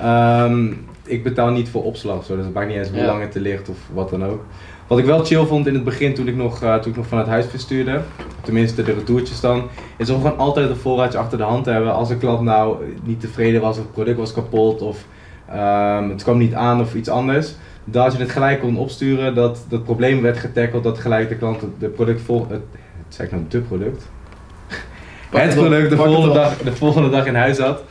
Ehm, 0.00 0.72
ik 1.04 1.22
betaal 1.22 1.50
niet 1.50 1.68
voor 1.68 1.84
opslag 1.84 2.24
zo, 2.24 2.36
dus 2.36 2.44
het 2.44 2.54
maakt 2.54 2.68
niet 2.68 2.76
eens 2.76 2.88
hoe 2.88 2.98
Ja. 2.98 3.06
lang 3.06 3.20
het 3.22 3.34
er 3.34 3.40
ligt 3.40 3.68
of 3.68 3.76
wat 3.92 4.10
dan 4.10 4.24
ook. 4.24 4.44
Wat 4.88 4.98
ik 4.98 5.04
wel 5.04 5.24
chill 5.24 5.44
vond 5.44 5.66
in 5.66 5.74
het 5.74 5.84
begin 5.84 6.14
toen 6.14 6.28
ik 6.28 6.36
nog, 6.36 6.62
eh, 6.62 6.74
toen 6.74 6.90
ik 6.90 6.96
nog 6.96 7.06
van 7.06 7.18
het 7.18 7.26
huis 7.26 7.46
verstuurde, 7.46 8.00
tenminste 8.42 8.82
de 8.82 8.92
retourtjes 8.92 9.40
dan, 9.40 9.68
is 9.96 10.10
om 10.10 10.20
gewoon 10.20 10.38
altijd 10.38 10.70
een 10.70 10.76
voorraadje 10.76 11.18
achter 11.18 11.38
de 11.38 11.44
hand 11.44 11.64
te 11.64 11.70
hebben. 11.70 11.94
Als 11.94 12.10
een 12.10 12.18
klant 12.18 12.40
nou 12.40 12.76
niet 13.02 13.20
tevreden 13.20 13.60
was 13.60 13.76
of 13.76 13.82
het 13.82 13.92
product 13.92 14.18
was 14.18 14.32
kapot 14.32 14.82
of 14.82 15.04
ehm, 15.48 16.08
het 16.08 16.22
kwam 16.22 16.38
niet 16.38 16.54
aan 16.54 16.80
of 16.80 16.94
iets 16.94 17.08
anders, 17.08 17.54
dat 17.84 18.12
je 18.12 18.18
het 18.18 18.30
gelijk 18.30 18.60
kon 18.60 18.78
opsturen, 18.78 19.34
dat 19.34 19.64
dat 19.68 19.84
probleem 19.84 20.22
werd 20.22 20.38
getackled, 20.38 20.82
dat 20.82 20.98
gelijk 20.98 21.28
de 21.28 21.36
klant 21.36 21.60
het 21.60 21.70
de 21.78 21.88
product 21.88 22.20
vol, 22.20 22.46
het, 22.48 22.62
zeg 23.08 23.26
ik 23.26 23.32
nou 23.32 23.44
de 23.48 23.60
product, 23.60 24.08
Pak 25.30 25.40
het 25.40 25.54
product 25.54 25.90
de 25.90 25.96
volgende, 25.96 26.34
dag, 26.34 26.56
de 26.56 26.76
volgende 26.76 27.10
dag 27.10 27.26
in 27.26 27.34
huis 27.34 27.58
had. 27.58 27.82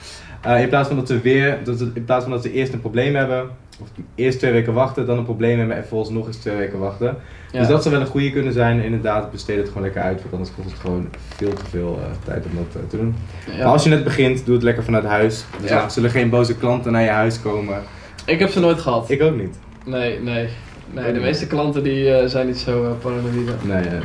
Eh, 0.42 0.62
in 0.62 0.70
plaats 0.70 0.88
van 0.88 0.98
dat 0.98 1.08
ze 1.08 1.20
weer, 1.20 1.58
dat 1.64 1.82
in 1.94 2.06
plaats 2.06 2.24
van 2.24 2.34
dat 2.34 2.44
ze 2.44 2.52
eerst 2.52 2.74
een 2.74 2.82
probleem 2.82 3.16
hebben, 3.16 3.50
of 3.82 3.88
eerst 4.16 4.40
twee 4.40 4.52
weken 4.52 4.74
wachten, 4.74 5.06
dan 5.06 5.18
een 5.18 5.24
probleem 5.24 5.58
hebben 5.58 5.76
en 5.76 5.82
vervolgens 5.82 6.12
nog 6.12 6.28
eens 6.28 6.38
twee 6.38 6.56
weken 6.56 6.80
wachten. 6.80 7.18
Ja. 7.52 7.60
Dus 7.60 7.68
dat 7.68 7.82
zou 7.84 7.96
wel 7.96 8.04
een 8.04 8.10
goede 8.12 8.32
kunnen 8.32 8.54
zijn. 8.54 8.82
Inderdaad, 8.84 9.32
besteed 9.32 9.58
het 9.58 9.68
gewoon 9.68 9.84
lekker 9.84 10.02
uit, 10.02 10.22
want 10.22 10.34
anders 10.34 10.52
kost 10.56 10.70
het 10.72 10.80
gewoon 10.80 11.08
veel 11.36 11.54
te 11.54 11.66
veel 11.70 12.00
eh, 12.04 12.12
tijd 12.26 12.46
om 12.46 12.52
dat 12.56 12.82
eh, 12.84 12.90
te 12.90 12.98
doen. 12.98 13.16
Ja. 13.52 13.58
Maar 13.58 13.66
als 13.66 13.84
je 13.84 13.90
net 13.90 14.04
begint, 14.04 14.46
doe 14.46 14.54
het 14.56 14.64
lekker 14.64 14.84
vanuit 14.84 15.04
huis. 15.06 15.46
Dus 15.62 15.70
Ja. 15.70 15.84
er 15.84 15.92
zullen 15.92 16.10
geen 16.10 16.30
boze 16.30 16.58
klanten 16.58 16.92
naar 16.92 17.02
je 17.04 17.10
huis 17.10 17.42
komen. 17.42 17.82
Ik 18.26 18.40
heb 18.40 18.50
ze 18.50 18.60
nooit 18.60 18.80
gehad. 18.80 19.10
Ik 19.10 19.22
ook 19.22 19.36
niet. 19.36 19.60
Nee, 19.86 20.20
nee. 20.20 20.48
Nee, 20.94 21.14
de 21.14 21.20
meeste 21.20 21.48
klanten 21.48 21.84
die 21.84 22.14
eh, 22.14 22.28
zijn 22.28 22.48
niet 22.48 22.58
zo 22.58 22.98
paranoïde. 23.02 23.52
Nee, 23.64 23.82
nee. 23.82 23.90
Nee. 23.92 24.02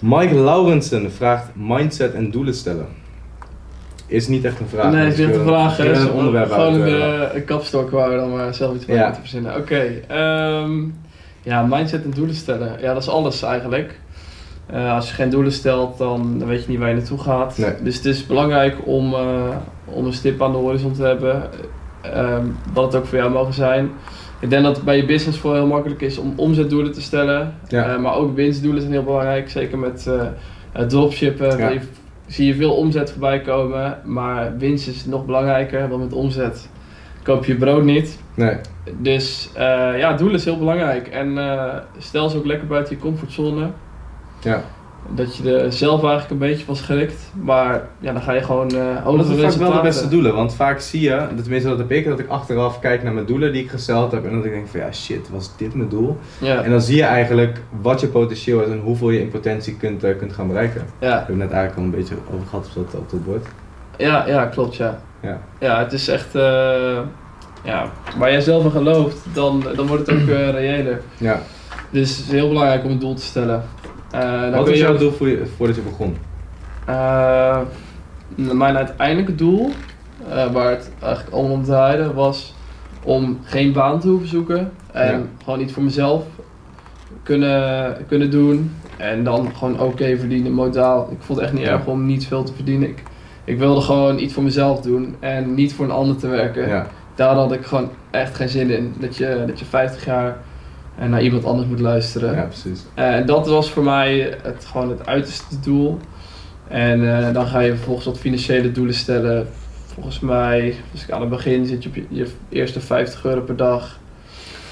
Mike 0.00 0.34
Laurensen 0.34 1.12
vraagt 1.12 1.48
mindset 1.54 2.14
en 2.14 2.30
doelen 2.30 2.54
stellen. 2.54 2.86
Is 4.14 4.28
niet 4.28 4.44
echt 4.44 4.60
een 4.60 4.66
vraag. 4.68 4.92
nee, 4.92 5.04
het 5.04 5.18
is 5.18 5.26
niet 5.26 5.34
een 5.36 5.44
vraag. 5.44 5.76
hè. 5.76 5.92
een 5.92 6.10
onderwerp 6.10 6.50
Gewoon 6.52 6.74
een, 6.74 6.86
eh, 6.86 7.22
eh, 7.22 7.34
een 7.34 7.44
kapstok 7.44 7.90
waar 7.90 8.10
we 8.10 8.16
dan 8.16 8.30
maar 8.32 8.54
zelf 8.54 8.74
iets 8.74 8.84
Ja. 8.86 9.02
moeten 9.04 9.20
verzinnen. 9.20 9.56
Oké, 9.56 9.82
ehm, 10.08 10.72
ja, 11.42 11.66
mindset 11.68 12.04
en 12.04 12.10
doelen 12.10 12.34
stellen. 12.34 12.72
Ja, 12.80 12.92
dat 12.92 13.02
is 13.02 13.08
alles 13.08 13.42
eigenlijk. 13.42 13.98
Eh, 14.66 14.94
als 14.94 15.08
je 15.08 15.14
geen 15.14 15.30
doelen 15.30 15.52
stelt, 15.52 15.98
dan 15.98 16.46
weet 16.46 16.64
je 16.64 16.70
niet 16.70 16.78
waar 16.78 16.88
je 16.88 16.94
naartoe 16.94 17.18
gaat. 17.18 17.58
Nee. 17.58 17.72
Dus 17.82 17.96
het 17.96 18.04
is 18.04 18.26
belangrijk 18.26 18.76
om, 18.84 19.14
eh, 19.14 19.20
om 19.84 20.06
een 20.06 20.12
stip 20.12 20.42
aan 20.42 20.52
de 20.52 20.58
horizon 20.58 20.92
te 20.92 21.02
hebben. 21.02 21.42
Ehm, 22.02 22.44
wat 22.72 22.84
het 22.92 22.96
ook 23.02 23.06
voor 23.06 23.18
jou 23.18 23.30
mogen 23.30 23.54
zijn. 23.54 23.90
Ik 24.40 24.50
denk 24.50 24.64
dat 24.64 24.76
het 24.76 24.84
bij 24.84 24.96
je 24.96 25.04
business 25.06 25.38
voor 25.38 25.54
heel 25.54 25.66
makkelijk 25.66 26.00
is 26.00 26.18
om 26.18 26.32
omzetdoelen 26.36 26.92
te 26.92 27.00
stellen. 27.02 27.54
Ja. 27.68 27.84
Eh, 27.94 27.98
maar 28.00 28.14
ook 28.14 28.34
winstdoelen 28.36 28.80
zijn 28.80 28.92
heel 28.92 29.02
belangrijk. 29.04 29.50
Zeker 29.50 29.78
met 29.78 30.06
eh, 30.06 30.22
Eh, 30.72 30.82
dropshippen, 30.86 31.58
Ja. 31.58 31.70
Zie 32.34 32.46
je 32.46 32.54
veel 32.54 32.74
omzet 32.74 33.10
voorbij 33.10 33.40
komen, 33.40 33.98
maar 34.04 34.56
winst 34.56 34.88
is 34.88 35.04
nog 35.04 35.24
belangrijker, 35.26 35.88
want 35.88 36.02
met 36.02 36.12
omzet 36.12 36.68
koop 37.22 37.44
je 37.44 37.56
brood 37.56 37.82
niet. 37.82 38.18
Nee. 38.34 38.56
Dus 38.98 39.50
eh, 39.54 39.98
ja, 39.98 40.12
doelen 40.12 40.36
is 40.36 40.44
heel 40.44 40.58
belangrijk. 40.58 41.08
En 41.08 41.38
eh, 41.38 41.76
stel 41.98 42.28
ze 42.28 42.36
ook 42.36 42.44
lekker 42.44 42.66
buiten 42.66 42.94
je 42.94 43.00
comfortzone. 43.00 43.70
Ja. 44.40 44.62
Dat 45.08 45.36
je 45.36 45.58
er 45.58 45.72
zelf 45.72 46.00
eigenlijk 46.02 46.30
een 46.30 46.38
beetje 46.48 46.64
van 46.64 46.76
schrikt. 46.76 47.30
Maar 47.42 47.82
ja, 48.00 48.12
dan 48.12 48.22
ga 48.22 48.32
je 48.32 48.42
gewoon 48.42 48.70
eh 48.70 49.06
Oh, 49.06 49.16
dat 49.18 49.28
is 49.28 49.40
vaak 49.40 49.52
wel 49.54 49.72
de 49.72 49.80
beste 49.80 50.08
doelen, 50.08 50.34
want 50.34 50.54
vaak 50.54 50.80
zie 50.80 51.00
je, 51.00 51.26
tenminste 51.42 51.68
dat 51.68 51.78
heb 51.78 51.90
ik, 51.90 52.06
dat 52.06 52.18
ik 52.18 52.28
achteraf 52.28 52.80
kijk 52.80 53.02
naar 53.02 53.12
mijn 53.12 53.26
doelen 53.26 53.52
die 53.52 53.62
ik 53.62 53.70
gesteld 53.70 54.12
heb 54.12 54.24
en 54.26 54.36
dat 54.36 54.44
ik 54.44 54.50
denk 54.52 54.68
van 54.68 54.80
ja 54.80 54.92
shit, 54.92 55.28
was 55.30 55.56
dit 55.56 55.74
mijn 55.74 55.88
doel? 55.88 56.18
Ja, 56.38 56.62
En 56.62 56.70
dan 56.70 56.80
zie 56.80 56.96
je 56.96 57.02
eigenlijk 57.02 57.60
wat 57.82 58.00
je 58.00 58.06
potentieel 58.06 58.60
is 58.60 58.68
en 58.70 58.80
hoeveel 58.80 59.10
je 59.10 59.20
in 59.20 59.28
potentie 59.28 59.76
kunt, 59.76 60.04
eh, 60.04 60.18
kunt 60.18 60.32
gaan 60.32 60.48
bereiken. 60.48 60.82
Ja, 61.00 61.16
hebben 61.18 61.36
net 61.36 61.50
eigenlijk 61.50 61.76
al 61.78 61.84
een 61.84 61.90
beetje 62.00 62.14
over 62.34 62.46
gehad 62.46 62.66
op 62.76 62.90
dat, 62.90 63.00
op 63.00 63.10
dat 63.10 63.24
bord. 63.24 63.46
ja, 63.96 64.26
ja, 64.26 64.46
klopt 64.46 64.76
ja. 64.76 64.98
Ja. 65.22 65.40
Ja, 65.60 65.78
het 65.78 65.92
is 65.92 66.08
echt... 66.08 66.34
eh, 66.34 66.98
ja, 67.64 67.90
waar 68.18 68.30
jij 68.30 68.40
zelf 68.40 68.64
in 68.64 68.70
gelooft, 68.70 69.16
dan, 69.32 69.64
dan 69.76 69.86
wordt 69.86 70.06
het 70.06 70.20
ook 70.20 70.28
reëler. 70.28 71.00
Ja. 71.16 71.40
Dus 71.90 72.16
het 72.16 72.26
is 72.26 72.32
heel 72.32 72.48
belangrijk 72.48 72.84
om 72.84 72.90
een 72.90 72.98
doel 72.98 73.14
te 73.14 73.22
stellen. 73.22 73.62
Eh, 74.14 74.54
Wat 74.56 74.68
was 74.68 74.78
jouw 74.78 74.92
ook- 74.92 74.98
doel 74.98 75.12
voor 75.12 75.28
je, 75.28 75.46
voordat 75.56 75.76
je 75.76 75.82
begon? 75.82 76.16
Eh, 76.86 77.58
mijn 78.34 78.76
uiteindelijke 78.76 79.34
doel, 79.34 79.70
eh, 80.28 80.52
waar 80.52 80.70
het 80.70 80.90
eigenlijk 81.02 81.34
allemaal 81.34 81.52
om 81.56 81.64
draaide, 81.64 82.12
was 82.12 82.54
om 83.02 83.38
geen 83.44 83.72
baan 83.72 84.00
te 84.00 84.08
hoeven 84.08 84.28
zoeken. 84.28 84.70
En 84.92 85.12
Ja. 85.18 85.20
gewoon 85.44 85.60
iets 85.60 85.72
voor 85.72 85.82
mezelf 85.82 86.24
kunnen, 87.22 87.96
kunnen 88.08 88.30
doen. 88.30 88.74
En 88.96 89.24
dan 89.24 89.50
gewoon 89.56 89.80
oké 89.80 90.16
verdienen, 90.18 90.52
modaal. 90.52 91.08
Ik 91.10 91.16
vond 91.20 91.38
het 91.38 91.48
echt 91.48 91.56
niet 91.58 91.66
Ja. 91.66 91.72
erg 91.72 91.86
om 91.86 92.06
niet 92.06 92.26
veel 92.26 92.42
te 92.44 92.52
verdienen. 92.54 92.88
Ik, 92.88 93.02
ik 93.44 93.58
wilde 93.58 93.80
gewoon 93.80 94.18
iets 94.18 94.34
voor 94.34 94.42
mezelf 94.42 94.80
doen 94.80 95.16
en 95.20 95.54
niet 95.54 95.74
voor 95.74 95.84
een 95.84 95.90
ander 95.90 96.16
te 96.16 96.28
werken. 96.28 96.68
Ja. 96.68 96.86
Daar 97.14 97.34
had 97.34 97.52
ik 97.52 97.64
gewoon 97.64 97.90
echt 98.10 98.34
geen 98.36 98.48
zin 98.48 98.70
in. 98.70 98.94
Dat 98.98 99.16
je, 99.16 99.44
dat 99.46 99.58
je 99.58 99.64
50 99.64 100.04
jaar 100.04 100.36
eh, 100.98 101.08
naar 101.08 101.22
iemand 101.22 101.44
anders 101.44 101.68
moet 101.68 101.80
luisteren. 101.80 102.34
ja, 102.34 102.42
precies. 102.42 102.80
En 102.94 103.26
dat 103.26 103.46
was 103.46 103.70
voor 103.70 103.82
mij 103.84 104.38
het, 104.42 104.64
gewoon 104.64 104.90
het 104.90 105.06
uiterste 105.06 105.60
doel. 105.60 105.98
En 106.68 107.16
eh, 107.26 107.32
dan 107.34 107.46
ga 107.46 107.60
je 107.60 107.74
vervolgens 107.74 108.06
wat 108.06 108.18
financiële 108.18 108.72
doelen 108.72 108.94
stellen. 108.94 109.46
Volgens 109.86 110.20
mij, 110.20 110.74
als 110.92 111.02
ik 111.02 111.10
aan 111.10 111.20
het 111.20 111.30
begin 111.30 111.66
zit 111.66 111.82
je 111.82 111.88
op 111.88 111.94
je, 111.94 112.04
je 112.08 112.26
eerste 112.48 112.80
50 112.80 113.24
euro 113.24 113.40
per 113.40 113.56
dag. 113.56 113.98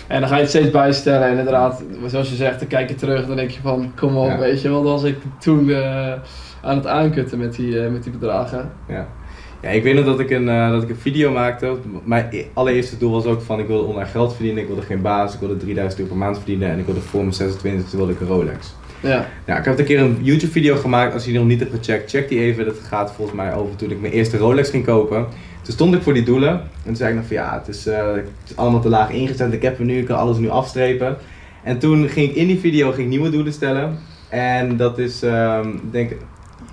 En 0.08 0.20
dan 0.20 0.28
ga 0.28 0.34
je 0.34 0.40
het 0.40 0.50
steeds 0.50 0.70
bijstellen. 0.70 1.28
En 1.28 1.38
inderdaad, 1.38 1.82
zoals 2.06 2.28
je 2.28 2.34
zegt, 2.34 2.58
dan 2.58 2.68
kijk 2.68 2.88
je 2.88 2.94
terug. 2.94 3.26
Dan 3.26 3.36
denk 3.36 3.50
je 3.50 3.60
van, 3.60 3.92
kom 3.96 4.16
op, 4.16 4.28
Ja. 4.28 4.38
weet 4.38 4.62
je. 4.62 4.68
Want 4.68 4.84
was 4.84 5.02
ik 5.02 5.16
toen 5.40 5.70
eh, 5.70 6.12
aan 6.62 6.76
het 6.76 6.86
aankutten 6.86 7.38
met 7.38 7.54
die, 7.54 7.80
eh, 7.84 7.90
met 7.90 8.02
die 8.02 8.12
bedragen. 8.12 8.70
Ja. 8.88 9.06
Ja, 9.62 9.68
ik 9.68 9.82
weet 9.82 9.94
nog 9.94 10.04
dat 10.04 10.20
ik 10.20 10.30
een, 10.30 10.48
eh, 10.48 10.70
dat 10.70 10.82
ik 10.82 10.88
een 10.88 10.96
video 10.96 11.30
maakte. 11.32 11.76
Mijn 12.04 12.26
e- 12.30 12.44
allereerste 12.52 12.98
doel 12.98 13.12
was 13.12 13.24
ook 13.24 13.40
van 13.42 13.58
ik 13.60 13.66
wilde 13.66 13.82
online 13.84 14.08
geld 14.08 14.34
verdienen. 14.34 14.62
Ik 14.62 14.68
wilde 14.68 14.82
geen 14.82 15.02
baas. 15.02 15.34
Ik 15.34 15.40
wilde 15.40 15.56
3000 15.56 16.00
euro 16.00 16.12
per 16.12 16.20
maand 16.22 16.36
verdienen. 16.36 16.68
En 16.70 16.78
ik 16.78 16.84
wilde 16.84 17.00
voor 17.00 17.20
mijn 17.20 17.32
26e 17.34 17.96
wilde 17.96 18.12
ik 18.12 18.20
een 18.20 18.26
Rolex. 18.26 18.74
Ja, 19.00 19.26
Ja, 19.46 19.58
ik 19.58 19.64
heb 19.64 19.78
een 19.78 19.84
keer 19.84 20.00
een 20.00 20.18
YouTube 20.20 20.52
video 20.52 20.76
gemaakt. 20.76 21.14
Als 21.14 21.24
je 21.24 21.30
die 21.30 21.38
nog 21.38 21.48
niet 21.48 21.60
hebt 21.60 21.72
gecheckt, 21.74 22.10
check 22.10 22.28
die 22.28 22.40
even. 22.40 22.64
Dat 22.64 22.78
gaat 22.78 23.12
volgens 23.12 23.36
mij 23.36 23.54
over 23.54 23.76
toen 23.76 23.90
ik 23.90 24.00
mijn 24.00 24.12
eerste 24.12 24.36
Rolex 24.36 24.70
ging 24.70 24.84
kopen. 24.84 25.26
Toen 25.62 25.72
stond 25.74 25.94
ik 25.94 26.02
voor 26.02 26.14
die 26.14 26.22
doelen. 26.22 26.50
En 26.50 26.68
toen 26.84 26.96
zei 26.96 27.10
ik 27.10 27.16
nog 27.16 27.26
van 27.26 27.36
ja, 27.36 27.54
het 27.58 27.68
is, 27.68 27.86
eh, 27.86 28.12
het 28.14 28.28
is 28.48 28.56
allemaal 28.56 28.80
te 28.80 28.88
laag 28.88 29.10
ingezet. 29.10 29.52
Ik 29.52 29.62
heb 29.62 29.78
er 29.78 29.84
nu, 29.84 29.98
ik 29.98 30.04
kan 30.06 30.16
alles 30.18 30.38
nu 30.38 30.48
afstrepen. 30.48 31.16
En 31.62 31.78
toen 31.78 32.08
ging 32.08 32.30
ik 32.30 32.36
in 32.36 32.46
die 32.46 32.58
video 32.58 32.88
ging 32.90 33.02
ik 33.02 33.08
nieuwe 33.08 33.30
doelen 33.30 33.52
stellen. 33.52 33.98
En 34.28 34.76
dat 34.76 34.98
is, 34.98 35.22
ik 35.22 35.92
denk, 35.92 36.12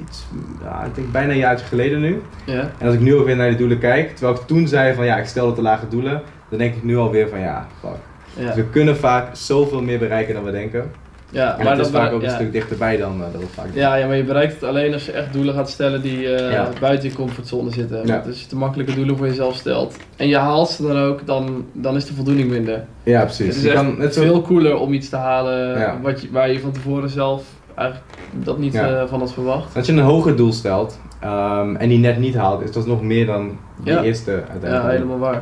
iets, 0.08 0.26
ja, 0.64 0.84
ik 0.84 0.96
denk 0.96 1.12
bijna 1.12 1.32
een 1.32 1.38
jaartje 1.38 1.66
geleden 1.66 2.02
nu. 2.02 2.22
ja, 2.46 2.72
En 2.78 2.86
als 2.86 2.96
ik 2.96 3.02
nu 3.02 3.16
ook 3.16 3.26
weer 3.26 3.36
naar 3.36 3.50
die 3.50 3.58
doelen 3.58 3.80
kijk, 3.80 4.16
terwijl 4.16 4.38
ik 4.40 4.48
toen 4.48 4.68
zei 4.68 4.94
van 4.94 5.06
ja, 5.06 5.18
ik 5.18 5.26
stelde 5.26 5.54
te 5.56 5.62
lage 5.62 5.88
doelen. 5.88 6.22
Dan 6.50 6.60
denk 6.60 6.76
ik 6.76 6.84
nu 6.84 6.98
alweer 6.98 7.28
van 7.30 7.40
ja, 7.40 7.68
fuck. 7.80 7.90
ja. 8.34 8.46
Dus 8.46 8.56
we 8.56 8.64
kunnen 8.64 8.98
vaak 8.98 9.36
zoveel 9.36 9.82
meer 9.82 10.00
bereiken 10.00 10.34
dan 10.34 10.44
we 10.44 10.52
denken. 10.52 10.92
ja 11.30 11.58
En 11.60 11.68
het 11.68 11.78
is 11.80 11.92
dat- 11.92 12.02
vaak 12.02 12.12
ook 12.12 12.24
een 12.24 12.30
stuk 12.30 12.52
dichterbij 12.52 12.98
dan 12.98 13.14
eh, 13.24 13.32
dat 13.32 13.42
we 13.42 13.48
vaak 13.48 13.66
Ja, 13.74 13.96
ja, 13.96 14.08
maar 14.08 14.16
je 14.16 14.24
bereikt 14.24 14.54
het 14.54 14.64
alleen 14.64 14.94
als 14.94 15.06
je 15.06 15.12
echt 15.12 15.34
doelen 15.34 15.54
gaat 15.54 15.70
stellen 15.70 16.02
die 16.02 16.36
eh, 16.36 16.66
buiten 16.80 17.10
je 17.10 17.16
comfortzone 17.16 17.72
zitten. 17.72 17.98
Ja. 18.06 18.14
Want 18.14 18.26
als 18.28 18.42
je 18.42 18.48
te 18.48 18.56
makkelijke 18.56 18.94
doelen 18.96 19.18
voor 19.18 19.28
jezelf 19.28 19.56
stelt 19.56 19.96
en 20.16 20.28
je 20.28 20.38
haalt 20.38 20.70
ze 20.70 20.88
dan 20.88 20.98
ook, 20.98 21.26
dan, 21.26 21.66
dan 21.74 21.96
is 21.96 22.06
de 22.06 22.14
voldoening 22.14 22.50
minder. 22.50 22.84
Ja, 23.04 23.18
Het 23.20 23.26
precies. 23.26 23.56
is 23.58 23.64
Je 23.64 23.72
kan 23.74 23.96
zo... 24.12 24.22
veel 24.22 24.42
cooler 24.42 24.76
om 24.78 24.94
iets 24.94 25.10
te 25.10 25.16
halen 25.16 26.02
wat 26.02 26.22
je, 26.22 26.28
waar 26.32 26.52
je 26.52 26.60
van 26.60 26.72
tevoren 26.72 27.10
zelf 27.10 27.44
eigenlijk 27.80 28.04
dat 28.32 28.58
niet 28.58 28.74
Ja. 28.74 28.88
eh, 29.02 29.08
van 29.08 29.20
had 29.20 29.34
verwacht. 29.34 29.76
Als 29.76 29.86
je 29.86 29.92
een 29.94 30.00
hoger 30.00 30.36
doel 30.36 30.52
stelt 30.54 31.00
ehm, 31.20 31.76
en 31.76 31.90
die 31.90 31.98
net 31.98 32.18
niet 32.20 32.36
haalt, 32.36 32.62
is 32.62 32.72
dat 32.72 32.88
nog 32.88 33.02
meer 33.02 33.26
dan 33.26 33.58
die 33.84 33.94
Ja. 33.94 34.02
eerste 34.04 34.32
Ja, 34.32 34.38
uiteindelijk. 34.52 34.92
helemaal 34.92 35.20
waar. 35.20 35.42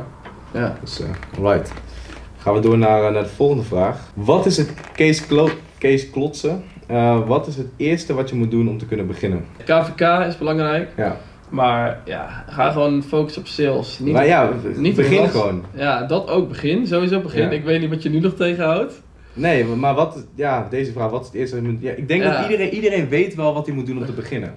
Ja. 0.52 0.74
Dus, 0.80 1.00
eh, 1.00 1.06
alright. 1.44 1.72
Gaan 2.38 2.54
we 2.54 2.60
door 2.60 2.78
naar, 2.78 3.04
eh, 3.04 3.12
naar 3.12 3.22
de 3.22 3.28
volgende 3.28 3.62
vraag. 3.62 3.98
Wat 4.14 4.46
is 4.46 4.56
het 4.56 4.74
case, 4.94 5.26
klo 5.26 5.48
case 5.78 6.10
klotsen? 6.10 6.62
Wat 7.26 7.46
is 7.46 7.56
het 7.56 7.66
eerste 7.76 8.14
wat 8.14 8.28
je 8.30 8.36
moet 8.36 8.50
doen 8.50 8.68
om 8.68 8.78
te 8.78 8.86
kunnen 8.86 9.06
beginnen? 9.06 9.44
KVK 9.64 10.00
is 10.26 10.38
belangrijk, 10.38 10.88
Ja, 10.96 11.16
maar 11.48 12.00
ja, 12.04 12.44
ga 12.48 12.70
gewoon 12.70 13.02
focussen 13.02 13.42
op 13.42 13.48
sales. 13.48 13.98
Niet 13.98 14.12
maar 14.12 14.26
ja, 14.26 14.50
niet 14.76 14.96
begin 14.96 15.28
gewoon. 15.28 15.64
Ja, 15.74 16.02
dat 16.02 16.30
ook 16.30 16.48
begin. 16.48 16.86
Sowieso 16.86 17.20
begin. 17.20 17.42
Ja. 17.42 17.50
Ik 17.50 17.64
weet 17.64 17.80
niet 17.80 17.90
wat 17.90 18.02
je 18.02 18.10
nu 18.10 18.20
nog 18.20 18.34
tegenhoudt. 18.34 19.02
Nee, 19.38 19.64
maar 19.64 19.94
wat, 19.94 20.26
ja, 20.34 20.66
deze 20.70 20.92
vraag, 20.92 21.10
wat 21.10 21.20
is 21.20 21.26
het 21.26 21.36
eerste 21.36 21.56
wat 21.56 21.64
je 21.64 21.70
moet... 21.70 21.80
Ja, 21.82 21.92
ik 21.92 22.08
denk 22.08 22.22
dat 22.22 22.42
iedereen, 22.42 22.70
iedereen 22.74 23.08
weet 23.08 23.34
wel 23.34 23.54
wat 23.54 23.66
hij 23.66 23.74
moet 23.74 23.86
doen 23.86 23.98
om 23.98 24.06
te 24.06 24.12
beginnen. 24.12 24.54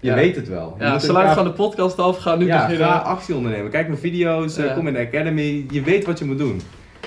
Je 0.00 0.08
Ja. 0.08 0.14
weet 0.14 0.36
het 0.36 0.48
wel. 0.48 0.74
Je 0.78 0.84
Ja, 0.84 0.98
sluit 0.98 1.16
elkaar- 1.18 1.32
gewoon 1.32 1.48
de 1.48 1.54
podcast 1.54 1.98
af. 1.98 2.18
Ga 2.18 2.36
nu 2.36 2.46
ja, 2.46 2.66
beginnen. 2.66 2.88
ga 2.88 2.96
actie 2.98 3.34
ondernemen. 3.34 3.70
Kijk 3.70 3.86
mijn 3.86 3.98
video's, 4.00 4.56
eh, 4.56 4.64
Ja. 4.66 4.72
kom 4.72 4.86
in 4.86 4.92
de 4.92 4.98
academy. 4.98 5.66
Je 5.70 5.82
weet 5.82 6.04
wat 6.04 6.18
je 6.18 6.24
moet 6.24 6.38
doen. 6.38 6.60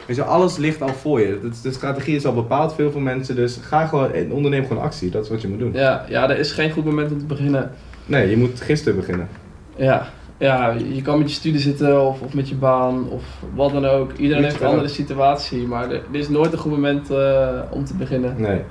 Weet 0.07 0.15
je, 0.15 0.23
alles 0.23 0.57
ligt 0.57 0.81
al 0.81 0.87
voor 0.93 1.19
je. 1.19 1.39
De 1.63 1.71
strategie 1.71 2.15
is 2.15 2.25
al 2.25 2.33
bepaald 2.33 2.73
veel 2.75 2.91
voor 2.91 3.01
mensen. 3.01 3.35
Dus 3.35 3.57
ga 3.61 3.85
gewoon, 3.85 4.11
en 4.13 4.31
onderneem 4.31 4.65
gewoon 4.67 4.83
actie. 4.83 5.09
Dat 5.09 5.23
is 5.23 5.29
wat 5.29 5.41
je 5.41 5.47
moet 5.47 5.59
doen. 5.59 5.73
Ja, 5.73 6.05
ja, 6.09 6.29
er 6.29 6.39
is 6.39 6.51
geen 6.51 6.71
goed 6.71 6.85
moment 6.85 7.11
om 7.11 7.19
te 7.19 7.25
beginnen. 7.25 7.71
Nee, 8.05 8.29
je 8.29 8.37
moet 8.37 8.61
gisteren 8.61 8.95
beginnen. 8.99 9.27
Ja, 9.75 10.09
ja 10.37 10.75
je 10.93 11.01
kan 11.01 11.17
met 11.17 11.29
je 11.29 11.35
studie 11.35 11.59
zitten 11.59 12.07
of, 12.07 12.21
of 12.21 12.33
met 12.33 12.49
je 12.49 12.55
baan 12.55 13.09
of 13.09 13.23
wat 13.55 13.71
dan 13.71 13.85
ook. 13.85 14.11
Iedereen 14.17 14.43
heeft 14.43 14.61
een 14.61 14.67
andere 14.67 14.87
situatie, 14.87 15.67
maar 15.67 15.89
er, 15.91 16.01
er 16.11 16.19
is 16.19 16.29
nooit 16.29 16.51
een 16.51 16.57
goed 16.59 16.71
moment 16.71 17.09
eh, 17.11 17.47
om 17.69 17.85
te 17.85 17.93
beginnen. 17.93 18.35
Nee. 18.37 18.61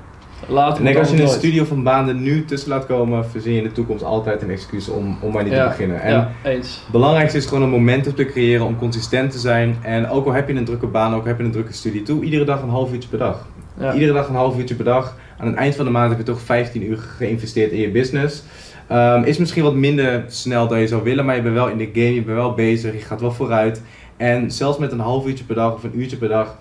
Later 0.48 0.86
En 0.86 0.96
als 0.96 1.10
je 1.10 1.22
een 1.22 1.28
studie 1.28 1.60
of 1.60 1.70
een 1.70 1.82
baan 1.82 2.08
er 2.08 2.14
nu 2.14 2.44
tussen 2.44 2.68
laat 2.68 2.86
komen, 2.86 3.26
verzin 3.30 3.52
je 3.52 3.58
in 3.58 3.64
de 3.64 3.72
toekomst 3.72 4.04
altijd 4.04 4.42
een 4.42 4.50
excuus 4.50 4.88
om, 4.88 5.18
om 5.20 5.32
maar 5.32 5.42
niet 5.44 5.52
Ja, 5.52 5.62
te 5.62 5.68
beginnen. 5.68 6.02
En 6.02 6.12
Ja, 6.12 6.30
eens. 6.42 6.80
het 6.82 6.92
belangrijkste 6.92 7.38
is 7.38 7.46
gewoon 7.46 7.62
een 7.62 7.68
momentum 7.70 8.14
te 8.14 8.24
creëren 8.24 8.66
om 8.66 8.78
consistent 8.78 9.30
te 9.30 9.38
zijn. 9.38 9.76
En 9.82 10.08
ook 10.08 10.26
al 10.26 10.32
heb 10.32 10.48
je 10.48 10.54
een 10.54 10.64
drukke 10.64 10.86
baan, 10.86 11.14
ook 11.14 11.20
al 11.20 11.26
heb 11.26 11.38
je 11.38 11.44
een 11.44 11.52
drukke 11.52 11.72
studie, 11.72 12.02
doe 12.02 12.24
iedere 12.24 12.44
dag 12.44 12.62
een 12.62 12.68
half 12.68 12.92
uurtje 12.92 13.08
per 13.08 13.18
dag. 13.18 13.46
Ja. 13.78 13.92
Iedere 13.92 14.12
dag 14.12 14.28
een 14.28 14.34
half 14.34 14.58
uurtje 14.58 14.74
per 14.74 14.84
dag. 14.84 15.16
Aan 15.38 15.46
het 15.46 15.56
eind 15.56 15.76
van 15.76 15.84
de 15.84 15.90
maand 15.90 16.08
heb 16.08 16.18
je 16.18 16.24
toch 16.24 16.40
15 16.40 16.90
uur 16.90 16.98
geïnvesteerd 17.16 17.70
in 17.70 17.80
je 17.80 17.90
business. 17.90 18.42
Ehm, 18.88 19.22
is 19.22 19.38
misschien 19.38 19.62
wat 19.62 19.74
minder 19.74 20.24
snel 20.26 20.68
dan 20.68 20.80
je 20.80 20.86
zou 20.86 21.02
willen, 21.02 21.24
maar 21.24 21.36
je 21.36 21.42
bent 21.42 21.54
wel 21.54 21.68
in 21.68 21.78
de 21.78 21.90
game, 21.92 22.14
je 22.14 22.22
bent 22.22 22.36
wel 22.36 22.54
bezig, 22.54 22.92
je 22.92 22.98
gaat 23.00 23.20
wel 23.20 23.32
vooruit. 23.32 23.82
En 24.16 24.50
zelfs 24.50 24.78
met 24.78 24.92
een 24.92 25.00
half 25.00 25.26
uurtje 25.26 25.44
per 25.44 25.54
dag 25.54 25.74
of 25.74 25.84
een 25.84 25.98
uurtje 26.00 26.16
per 26.16 26.28
dag 26.28 26.58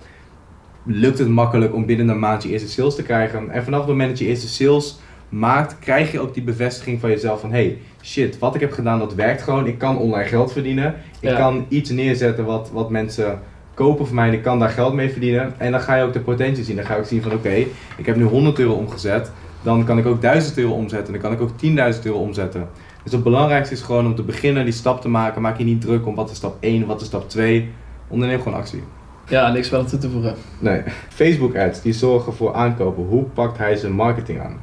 lukt 0.85 1.19
het 1.19 1.27
makkelijk 1.27 1.73
om 1.73 1.85
binnen 1.85 2.07
een 2.09 2.19
maand 2.19 2.43
je 2.43 2.49
eerste 2.49 2.69
sales 2.69 2.95
te 2.95 3.03
krijgen. 3.03 3.49
En 3.49 3.63
vanaf 3.63 3.79
het 3.79 3.89
moment 3.89 4.09
dat 4.09 4.19
je 4.19 4.25
eerste 4.25 4.47
sales 4.47 4.99
maakt, 5.29 5.79
krijg 5.79 6.11
je 6.11 6.19
ook 6.19 6.33
die 6.33 6.43
bevestiging 6.43 6.99
van 6.99 7.09
jezelf 7.09 7.39
van 7.39 7.51
hey, 7.51 7.77
shit, 8.01 8.39
wat 8.39 8.55
ik 8.55 8.61
heb 8.61 8.71
gedaan 8.71 8.99
dat 8.99 9.13
werkt 9.13 9.41
gewoon. 9.41 9.67
Ik 9.67 9.77
kan 9.77 9.97
online 9.97 10.27
geld 10.27 10.51
verdienen. 10.51 10.95
Ik 11.19 11.29
Ja. 11.29 11.35
kan 11.37 11.65
iets 11.67 11.89
neerzetten 11.89 12.45
wat, 12.45 12.69
wat 12.73 12.89
mensen 12.89 13.39
kopen 13.73 14.05
voor 14.05 14.15
mij 14.15 14.27
en 14.27 14.33
ik 14.33 14.43
kan 14.43 14.59
daar 14.59 14.69
geld 14.69 14.93
mee 14.93 15.09
verdienen. 15.09 15.53
En 15.57 15.71
dan 15.71 15.81
ga 15.81 15.95
je 15.95 16.03
ook 16.03 16.13
de 16.13 16.19
potentie 16.19 16.63
zien. 16.63 16.75
Dan 16.75 16.85
ga 16.85 16.93
je 16.93 16.99
ook 16.99 17.05
zien 17.05 17.21
van 17.21 17.31
oké, 17.31 17.53
ik 17.97 18.05
heb 18.05 18.15
nu 18.15 18.23
100 18.23 18.59
euro 18.59 18.73
omgezet. 18.73 19.31
Dan 19.63 19.85
kan 19.85 19.97
ik 19.97 20.05
ook 20.05 20.21
1000 20.21 20.57
euro 20.57 20.73
omzetten. 20.73 21.13
Dan 21.13 21.21
kan 21.21 21.31
ik 21.31 21.41
ook 21.41 21.49
10.000 21.95 22.01
euro 22.03 22.17
omzetten. 22.19 22.67
Dus 23.03 23.11
het 23.11 23.23
belangrijkste 23.23 23.73
is 23.73 23.81
gewoon 23.81 24.05
om 24.05 24.15
te 24.15 24.23
beginnen, 24.23 24.63
die 24.63 24.73
stap 24.73 25.01
te 25.01 25.09
maken. 25.09 25.41
Maak 25.41 25.57
je 25.57 25.63
niet 25.63 25.81
druk 25.81 26.05
om 26.07 26.15
wat 26.15 26.29
is 26.29 26.37
stap 26.37 26.55
1, 26.59 26.85
wat 26.85 27.01
is 27.01 27.07
stap 27.07 27.29
2. 27.29 27.71
Onderneem 28.07 28.41
gewoon 28.41 28.57
actie. 28.57 28.83
ja, 29.27 29.51
niks 29.51 29.73
aan 29.73 29.85
toe 29.85 29.99
te 29.99 30.09
voegen. 30.09 30.35
Nee. 30.59 30.81
Facebook 31.09 31.55
ads, 31.57 31.81
die 31.81 31.93
zorgen 31.93 32.33
voor 32.33 32.53
aankopen. 32.53 33.03
Hoe 33.03 33.23
pakt 33.23 33.57
hij 33.57 33.75
zijn 33.75 33.91
marketing 33.93 34.41
aan? 34.41 34.61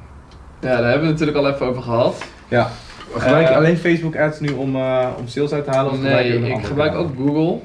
Ja, 0.60 0.68
daar 0.68 0.90
hebben 0.90 1.00
we 1.00 1.06
het 1.06 1.18
natuurlijk 1.20 1.38
al 1.38 1.48
even 1.52 1.66
over 1.66 1.82
gehad. 1.82 2.24
Ja. 2.48 2.70
Gebruik 3.12 3.46
je 3.46 3.50
Eh, 3.52 3.56
alleen 3.56 3.76
Facebook 3.76 4.16
ads 4.16 4.40
nu 4.40 4.48
om, 4.52 4.76
eh, 4.76 5.06
om 5.18 5.26
sales 5.28 5.52
uit 5.52 5.64
te 5.64 5.70
halen? 5.70 5.92
Of 5.92 6.00
Nee, 6.02 6.38
ik 6.50 6.64
gebruik 6.64 6.94
ook 6.94 7.10
Google. 7.16 7.58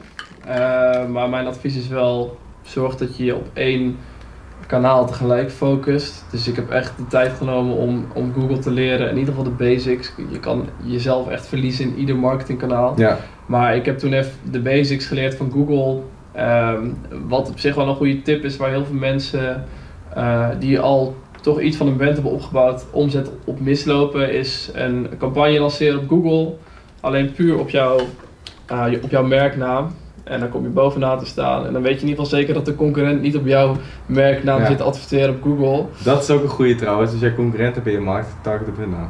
Eh, 0.45 1.05
maar 1.07 1.29
mijn 1.29 1.47
advies 1.47 1.75
is 1.77 1.88
wel, 1.88 2.38
zorg 2.61 2.95
dat 2.95 3.17
je 3.17 3.25
je 3.25 3.36
op 3.36 3.47
één 3.53 3.97
kanaal 4.68 5.05
tegelijk 5.05 5.51
focust. 5.51 6.26
Dus 6.32 6.47
ik 6.47 6.55
heb 6.55 6.70
echt 6.70 6.97
de 6.97 7.07
tijd 7.07 7.34
genomen 7.34 7.76
om, 7.76 8.05
om 8.13 8.34
Google 8.34 8.59
te 8.59 8.72
leren. 8.72 9.09
In 9.09 9.18
ieder 9.18 9.34
geval 9.34 9.51
de 9.57 9.63
basics. 9.63 10.11
Je 10.32 10.39
kan 10.39 10.70
jezelf 10.84 11.30
echt 11.30 11.47
verliezen 11.47 11.86
in 11.86 11.97
ieder 11.97 12.16
marketingkanaal. 12.16 12.93
Ja, 12.97 13.18
Maar 13.45 13.76
ik 13.76 13.86
heb 13.86 13.97
toen 13.97 14.13
even 14.13 14.32
de 14.51 14.59
basics 14.59 15.05
geleerd 15.05 15.36
van 15.36 15.51
Google. 15.51 16.01
Ehm, 16.32 16.89
wat 17.28 17.49
op 17.49 17.59
zich 17.59 17.76
wel 17.76 17.88
een 17.88 17.95
goede 17.95 18.22
tip 18.22 18.43
is, 18.43 18.57
waar 18.57 18.70
heel 18.70 18.86
veel 18.86 18.95
mensen 18.95 19.63
eh, 20.13 20.47
die 20.59 20.80
al 20.80 21.16
toch 21.41 21.61
iets 21.61 21.78
van 21.78 21.88
een 21.88 21.95
brand 21.95 22.13
hebben 22.13 22.32
opgebouwd, 22.32 22.86
omzet 22.91 23.30
op 23.45 23.59
mislopen, 23.59 24.34
is 24.34 24.70
een 24.74 25.09
campagne 25.18 25.59
lanceren 25.59 25.99
op 25.99 26.09
Google. 26.09 26.53
Alleen 27.01 27.32
puur 27.32 27.59
op, 27.59 27.70
jouw 27.70 27.99
uh, 28.72 28.86
op 29.03 29.09
jouw 29.09 29.24
merknaam. 29.24 29.91
En 30.26 30.39
dan 30.39 30.49
kom 30.49 30.63
je 30.63 30.69
bovenaan 30.69 31.19
te 31.19 31.26
staan. 31.26 31.65
En 31.65 31.73
dan 31.73 31.82
weet 31.82 31.93
je 31.95 32.01
in 32.01 32.07
ieder 32.07 32.23
geval 32.23 32.39
zeker 32.39 32.53
dat 32.53 32.65
de 32.65 32.76
concurrent 32.76 33.21
niet 33.21 33.38
op 33.38 33.45
jouw 33.47 33.76
merknaam 34.05 34.59
Ja. 34.59 34.65
zit 34.67 34.78
te 34.78 34.84
adverteren 34.84 35.30
op 35.36 35.41
Google. 35.43 35.86
Dat 36.03 36.23
is 36.23 36.30
ook 36.30 36.43
een 36.43 36.49
goede 36.49 36.76
trouwens. 36.76 37.11
Als 37.11 37.19
jij 37.21 37.34
concurrent 37.36 37.76
hebt 37.76 37.88
in 37.88 37.93
je 37.93 37.99
markt, 37.99 38.28
target 38.41 38.67
op 38.67 38.78
hun 38.78 38.89
naam. 38.89 39.09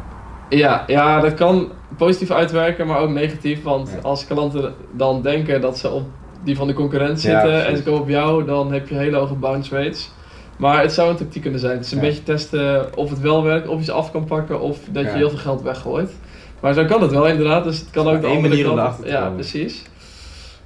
Ja, 0.50 0.84
ja, 0.88 1.20
dat 1.20 1.34
kan 1.34 1.70
positief 1.98 2.32
uitwerken, 2.32 2.88
maar 2.88 3.00
ook 3.00 3.10
negatief. 3.10 3.64
Want 3.64 3.90
Ja. 3.94 4.00
als 4.02 4.28
klanten 4.28 4.74
dan 4.92 5.22
denken 5.22 5.62
dat 5.62 5.78
ze 5.78 5.90
op 5.90 6.04
die 6.44 6.56
van 6.56 6.68
de 6.68 6.74
concurrent 6.74 7.22
Ja, 7.22 7.32
zitten 7.42 7.66
en 7.66 7.78
ze 7.78 7.84
komen 7.84 8.02
op 8.02 8.10
jou, 8.10 8.46
dan 8.46 8.72
heb 8.74 8.88
je 8.90 8.96
hele 8.96 9.18
hoge 9.18 9.34
bounce 9.34 9.76
rates. 9.76 10.12
Maar 10.58 10.82
het 10.82 10.92
zou 10.94 11.10
een 11.10 11.16
tactiek 11.16 11.42
kunnen 11.42 11.60
zijn. 11.60 11.78
Het 11.78 11.86
is 11.86 11.92
een 11.92 11.98
Ja. 11.98 12.04
beetje 12.04 12.24
testen 12.24 12.98
of 12.98 13.10
het 13.10 13.20
wel 13.20 13.44
werkt, 13.44 13.68
of 13.68 13.78
je 13.80 13.86
ze 13.86 13.92
af 13.92 14.12
kan 14.12 14.24
pakken, 14.26 14.60
of 14.62 14.78
dat 14.92 15.04
je 15.04 15.10
heel 15.10 15.30
veel 15.30 15.38
geld 15.40 15.62
weggooit. 15.62 16.12
Maar 16.60 16.74
zo 16.74 16.86
kan 16.86 17.02
het 17.02 17.12
wel 17.12 17.28
inderdaad, 17.28 17.64
dus 17.64 17.80
het 17.80 17.90
kan 17.92 18.08
ook 18.08 18.22
de 18.22 18.28
andere 18.28 18.64
kant. 18.64 18.96
Ja, 19.04 19.30
precies. 19.30 19.84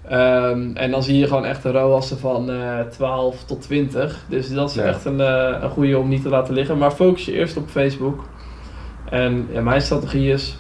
Ehm, 0.10 0.70
en 0.74 0.92
dan 0.92 1.04
zie 1.04 1.18
je 1.18 1.28
gewoon 1.28 1.46
echt 1.46 1.64
een 1.64 1.72
ROAS'en 1.72 2.18
van 2.18 2.50
eh 2.52 2.80
12 2.80 3.44
tot 3.44 3.62
20. 3.62 4.26
Dus 4.30 4.54
dat 4.54 4.70
is 4.70 4.76
Ja. 4.76 4.84
echt 4.84 5.06
een, 5.06 5.22
eh, 5.22 5.58
een 5.62 5.70
goede 5.70 5.98
om 5.98 6.08
niet 6.10 6.22
te 6.22 6.30
laten 6.30 6.54
liggen. 6.54 6.78
Maar 6.78 6.92
focus 6.92 7.26
je 7.26 7.32
eerst 7.34 7.58
op 7.58 7.70
Facebook. 7.70 8.24
En 9.10 9.48
ja, 9.52 9.62
mijn 9.62 9.82
strategie 9.82 10.32
is 10.32 10.58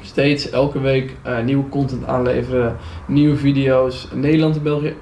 steeds 0.00 0.50
elke 0.50 0.80
week 0.80 1.16
eh, 1.22 1.38
nieuwe 1.40 1.68
content 1.68 2.06
aanleveren, 2.06 2.76
nieuwe 3.06 3.36
video's. 3.36 4.08
Nederland 4.14 4.56
en 4.56 4.62
België 4.62 4.94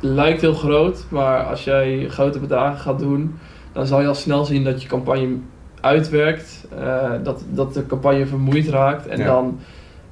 lijkt 0.00 0.40
heel 0.40 0.54
groot, 0.54 1.04
maar 1.08 1.42
als 1.44 1.64
jij 1.64 2.06
grote 2.08 2.38
bedragen 2.38 2.78
gaat 2.80 2.98
doen, 2.98 3.38
dan 3.72 3.86
zal 3.86 4.00
je 4.00 4.06
al 4.06 4.14
snel 4.14 4.44
zien 4.44 4.64
dat 4.64 4.82
je 4.82 4.88
campagne 4.88 5.36
uitwerkt, 5.80 6.68
dat, 7.22 7.44
dat 7.50 7.74
de 7.74 7.86
campagne 7.86 8.26
vermoeid 8.26 8.68
raakt. 8.68 9.06
En 9.06 9.18
Ja. 9.18 9.24
dan 9.24 9.58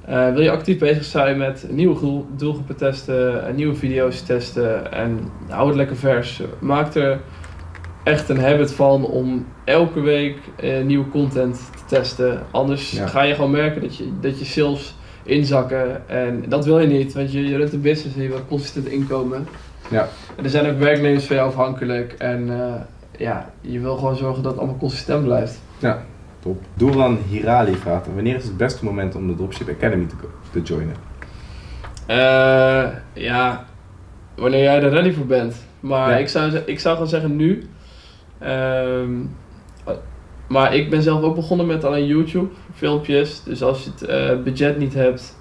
eh, 0.07 0.33
wil 0.33 0.41
je 0.41 0.51
actief 0.51 0.77
bezig 0.79 1.03
zijn 1.03 1.37
met 1.37 1.65
nieuwe 1.69 1.99
doel- 1.99 2.27
doelgroepen 2.37 2.75
testen, 2.75 3.45
en 3.47 3.55
nieuwe 3.55 3.75
video's 3.75 4.21
testen 4.21 4.91
en 4.91 5.19
hou 5.49 5.67
het 5.67 5.75
lekker 5.75 5.95
vers. 5.95 6.41
Maak 6.59 6.95
er 6.95 7.19
echt 8.03 8.29
een 8.29 8.39
habit 8.39 8.71
van 8.71 9.05
om 9.05 9.45
elke 9.65 9.99
week 10.01 10.37
eh, 10.55 10.83
nieuwe 10.83 11.09
content 11.09 11.55
te 11.75 11.95
testen. 11.95 12.41
Anders 12.51 12.91
Ja. 12.91 13.07
ga 13.07 13.21
je 13.21 13.33
gewoon 13.35 13.51
merken 13.51 13.81
dat 13.81 13.97
je, 13.97 14.09
dat 14.21 14.39
je 14.39 14.45
sales 14.45 14.95
inzakken. 15.23 16.09
En 16.09 16.43
dat 16.47 16.65
wil 16.65 16.79
je 16.79 16.87
niet, 16.87 17.13
want 17.13 17.31
je, 17.31 17.47
je 17.47 17.57
runt 17.57 17.73
een 17.73 17.81
business 17.81 18.15
en 18.15 18.21
je 18.23 18.27
wil 18.29 18.45
consistent 18.47 18.87
inkomen. 18.87 19.47
Ja. 19.89 20.07
En 20.35 20.43
er 20.43 20.49
zijn 20.49 20.71
ook 20.71 20.79
werknemers 20.79 21.25
van 21.25 21.35
jou 21.35 21.47
afhankelijk. 21.47 22.15
En 22.17 22.49
eh, 22.49 22.73
ja, 23.17 23.49
je 23.61 23.79
wil 23.79 23.95
gewoon 23.95 24.15
zorgen 24.15 24.43
dat 24.43 24.51
het 24.51 24.61
allemaal 24.61 24.79
consistent 24.79 25.23
blijft. 25.23 25.59
Ja, 25.79 26.03
top. 26.47 26.61
Doran 26.73 27.17
Hirali 27.29 27.75
vraagt, 27.75 28.05
wanneer 28.15 28.35
is 28.35 28.43
het 28.43 28.57
beste 28.57 28.85
moment 28.85 29.15
om 29.15 29.27
de 29.27 29.35
Dropship 29.35 29.69
Academy 29.69 30.05
te, 30.05 30.15
te 30.51 30.61
joinen? 30.61 30.95
Eh, 32.05 32.87
ja, 33.13 33.65
wanneer 34.35 34.61
jij 34.63 34.81
er 34.83 34.89
ready 34.89 35.13
voor 35.13 35.25
bent. 35.25 35.55
Maar 35.79 36.09
Ja. 36.11 36.17
ik, 36.17 36.27
zou, 36.27 36.55
ik 36.65 36.79
zou 36.79 36.93
gewoon 36.93 37.09
zeggen 37.09 37.35
nu. 37.35 37.63
Ehm, 38.39 39.11
maar 40.47 40.75
ik 40.75 40.89
ben 40.89 41.01
zelf 41.01 41.21
ook 41.21 41.35
begonnen 41.35 41.65
met 41.65 41.83
alleen 41.83 42.05
YouTube 42.05 42.49
filmpjes. 42.73 43.43
Dus 43.43 43.63
als 43.63 43.83
je 43.83 43.89
het 43.89 44.01
eh, 44.03 44.43
budget 44.43 44.77
niet 44.77 44.93
hebt, 44.93 45.37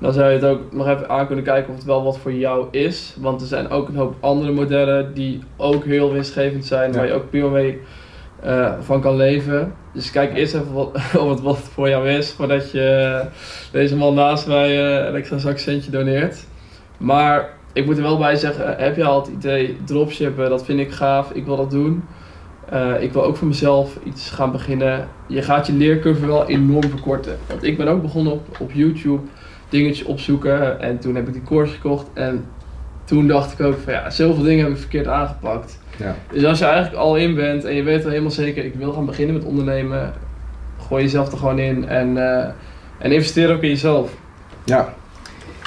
dan 0.00 0.12
zou 0.12 0.26
je 0.28 0.34
het 0.34 0.44
ook 0.44 0.72
nog 0.72 0.88
even 0.88 1.08
aan 1.08 1.26
kunnen 1.26 1.44
kijken 1.44 1.70
of 1.70 1.76
het 1.76 1.84
wel 1.84 2.02
wat 2.04 2.18
voor 2.18 2.32
jou 2.32 2.66
is. 2.70 3.16
Want 3.20 3.40
er 3.40 3.46
zijn 3.46 3.68
ook 3.68 3.88
een 3.88 3.96
hoop 3.96 4.14
andere 4.20 4.52
modellen 4.52 5.14
die 5.14 5.42
ook 5.56 5.84
heel 5.84 6.12
winstgevend 6.12 6.64
zijn, 6.64 6.90
Ja. 6.92 6.96
waar 6.98 7.06
je 7.06 7.12
ook 7.12 7.30
prima 7.30 7.48
mee 7.48 7.80
eh, 8.44 8.72
van 8.80 9.00
kan 9.00 9.16
leven. 9.16 9.74
Dus 9.92 10.10
kijk 10.10 10.36
eerst 10.36 10.54
even 10.54 10.72
wat, 10.72 10.94
of 11.22 11.30
het 11.30 11.40
wat 11.40 11.58
voor 11.58 11.88
jou 11.88 12.08
is, 12.08 12.30
voordat 12.30 12.70
je 12.70 12.80
eh, 12.80 13.26
deze 13.72 13.96
man 13.96 14.14
naast 14.14 14.46
mij 14.46 14.98
eh, 14.98 15.06
een 15.06 15.14
extra 15.14 15.38
zakcentje 15.38 15.90
doneert. 15.90 16.44
Maar 16.96 17.48
ik 17.72 17.86
moet 17.86 17.96
er 17.96 18.02
wel 18.02 18.18
bij 18.18 18.36
zeggen, 18.36 18.76
heb 18.76 18.96
je 18.96 19.04
al 19.04 19.20
het 19.20 19.30
idee 19.30 19.76
dropshippen, 19.84 20.48
dat 20.48 20.64
vind 20.64 20.80
ik 20.80 20.90
gaaf, 20.90 21.30
ik 21.30 21.44
wil 21.44 21.56
dat 21.56 21.70
doen. 21.70 22.04
Ik 23.00 23.12
wil 23.12 23.24
ook 23.24 23.36
voor 23.36 23.46
mezelf 23.46 23.98
iets 24.04 24.30
gaan 24.30 24.52
beginnen. 24.52 25.08
Je 25.26 25.42
gaat 25.42 25.66
je 25.66 25.72
leercurve 25.72 26.26
wel 26.26 26.48
enorm 26.48 26.90
verkorten. 26.90 27.36
Want 27.48 27.62
ik 27.62 27.76
ben 27.76 27.88
ook 27.88 28.02
begonnen 28.02 28.32
op, 28.32 28.60
op 28.60 28.72
YouTube 28.72 29.22
dingetjes 29.68 30.06
opzoeken 30.06 30.80
en 30.80 30.98
toen 30.98 31.14
heb 31.14 31.26
ik 31.26 31.32
die 31.32 31.42
course 31.42 31.74
gekocht 31.74 32.06
en 32.14 32.44
toen 33.04 33.26
dacht 33.26 33.52
ik 33.52 33.66
ook 33.66 33.78
van 33.84 33.92
ja, 33.92 34.10
zoveel 34.10 34.42
dingen 34.42 34.64
heb 34.64 34.74
ik 34.74 34.80
verkeerd 34.80 35.06
aangepakt. 35.06 35.78
Ja. 35.96 36.16
Dus 36.32 36.44
als 36.44 36.58
je 36.58 36.64
eigenlijk 36.64 36.96
al 36.96 37.16
in 37.16 37.34
bent 37.34 37.64
en 37.64 37.74
je 37.74 37.82
weet 37.82 38.02
wel 38.02 38.10
helemaal 38.10 38.30
zeker, 38.30 38.64
ik 38.64 38.74
wil 38.74 38.92
gaan 38.92 39.06
beginnen 39.06 39.34
met 39.34 39.44
ondernemen, 39.44 40.12
gooi 40.88 41.02
jezelf 41.02 41.32
er 41.32 41.38
gewoon 41.38 41.58
in 41.58 41.88
en, 41.88 42.16
eh, 42.16 42.48
en 42.98 43.12
investeer 43.12 43.52
ook 43.52 43.62
in 43.62 43.68
jezelf. 43.68 44.10
Ja. 44.64 44.94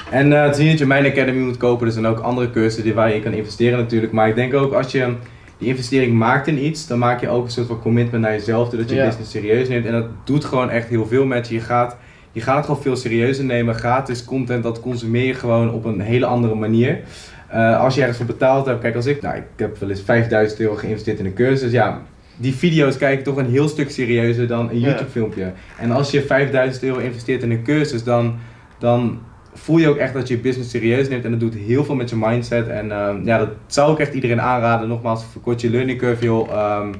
En 0.09 0.33
eh, 0.33 0.43
het 0.43 0.51
is 0.57 0.59
niet 0.59 0.69
dat 0.69 0.79
je 0.79 0.85
mijn 0.85 1.05
academy 1.05 1.39
moet 1.39 1.57
kopen, 1.57 1.87
er 1.87 1.93
zijn 1.93 2.07
ook 2.07 2.19
andere 2.19 2.51
cursussen 2.51 2.83
die 2.83 2.93
waar 2.93 3.09
je 3.09 3.15
in 3.15 3.21
kan 3.21 3.33
investeren 3.33 3.79
natuurlijk. 3.79 4.13
Maar 4.13 4.27
ik 4.27 4.35
denk 4.35 4.53
ook 4.53 4.73
als 4.73 4.91
je 4.91 5.13
die 5.57 5.67
investering 5.67 6.13
maakt 6.13 6.47
in 6.47 6.65
iets, 6.65 6.87
dan 6.87 6.99
maak 6.99 7.21
je 7.21 7.29
ook 7.29 7.45
een 7.45 7.51
soort 7.51 7.67
van 7.67 7.81
commitment 7.81 8.23
naar 8.23 8.31
jezelf, 8.31 8.71
je 8.71 8.77
je 8.87 8.95
Ja. 8.95 9.05
business 9.05 9.31
serieus 9.31 9.67
neemt. 9.67 9.85
En 9.85 9.91
dat 9.91 10.05
doet 10.23 10.45
gewoon 10.45 10.69
echt 10.69 10.87
heel 10.89 11.05
veel 11.05 11.25
met 11.25 11.47
je. 11.47 11.53
Je 11.53 11.61
gaat, 11.61 11.97
je 12.37 12.43
gaat 12.43 12.55
het 12.55 12.65
gewoon 12.65 12.81
veel 12.81 12.95
serieuzer 12.95 13.45
nemen. 13.45 13.75
Gratis 13.75 14.23
content, 14.23 14.63
dat 14.63 14.79
consumeer 14.79 15.25
je 15.25 15.33
gewoon 15.33 15.71
op 15.71 15.85
een 15.85 15.99
hele 15.99 16.25
andere 16.25 16.55
manier. 16.55 16.99
Eh, 17.47 17.79
als 17.79 17.95
je 17.95 17.99
ergens 17.99 18.17
voor 18.17 18.27
betaald 18.27 18.65
hebt, 18.65 18.81
kijk 18.81 18.95
als 18.95 19.05
ik, 19.05 19.21
nou 19.21 19.35
ik 19.35 19.43
heb 19.55 19.77
wel 19.77 19.89
eens 19.89 20.01
5000 20.01 20.59
euro 20.59 20.75
geïnvesteerd 20.75 21.19
in 21.19 21.25
een 21.25 21.33
cursus, 21.33 21.71
ja, 21.71 22.01
die 22.35 22.53
video's 22.53 22.97
kijk 22.97 23.19
ik 23.19 23.23
toch 23.23 23.37
een 23.37 23.49
heel 23.49 23.67
stuk 23.67 23.91
serieuzer 23.91 24.47
dan 24.47 24.69
een. 24.69 24.79
YouTube 24.79 25.09
filmpje. 25.09 25.51
En 25.79 25.91
als 25.91 26.11
je 26.11 26.21
5000 26.21 26.83
euro 26.83 26.99
investeert 26.99 27.43
in 27.43 27.51
een 27.51 27.63
cursus, 27.63 28.03
dan, 28.03 28.35
dan 28.79 29.19
voel 29.53 29.77
je 29.77 29.87
ook 29.87 29.97
echt 29.97 30.13
dat 30.13 30.27
je 30.27 30.35
je 30.35 30.41
business 30.41 30.69
serieus 30.69 31.09
neemt 31.09 31.25
en 31.25 31.31
dat 31.31 31.39
doet 31.39 31.55
heel 31.55 31.85
veel 31.85 31.95
met 31.95 32.09
je 32.09 32.15
mindset. 32.15 32.67
En 32.67 32.91
ehm, 32.91 33.25
ja, 33.25 33.37
dat 33.37 33.49
zou 33.67 33.93
ik 33.93 33.99
echt 33.99 34.13
iedereen 34.13 34.41
aanraden. 34.41 34.87
Nogmaals, 34.87 35.25
verkort 35.31 35.61
je 35.61 35.69
learning 35.69 35.99
curve 35.99 36.23
heel, 36.23 36.47
ehm, 36.51 36.93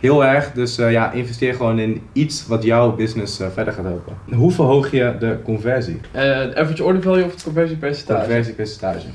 heel 0.00 0.24
erg. 0.24 0.52
Dus 0.52 0.78
eh, 0.78 0.92
ja, 0.92 1.12
investeer 1.12 1.54
gewoon 1.54 1.78
in 1.78 2.02
iets 2.12 2.46
wat 2.46 2.62
jouw 2.62 2.94
business 2.94 3.40
eh, 3.40 3.46
verder 3.54 3.72
gaat 3.74 3.84
helpen. 3.84 4.16
Hoe 4.34 4.50
verhoog 4.52 4.90
je 4.90 5.14
de 5.18 5.38
conversie? 5.44 6.00
De 6.12 6.52
average 6.56 6.84
order 6.84 7.02
value 7.02 7.24
of 7.24 7.30
het 7.32 7.42
conversiepercentage? 7.42 8.20
Conversiepercentage. 8.26 9.06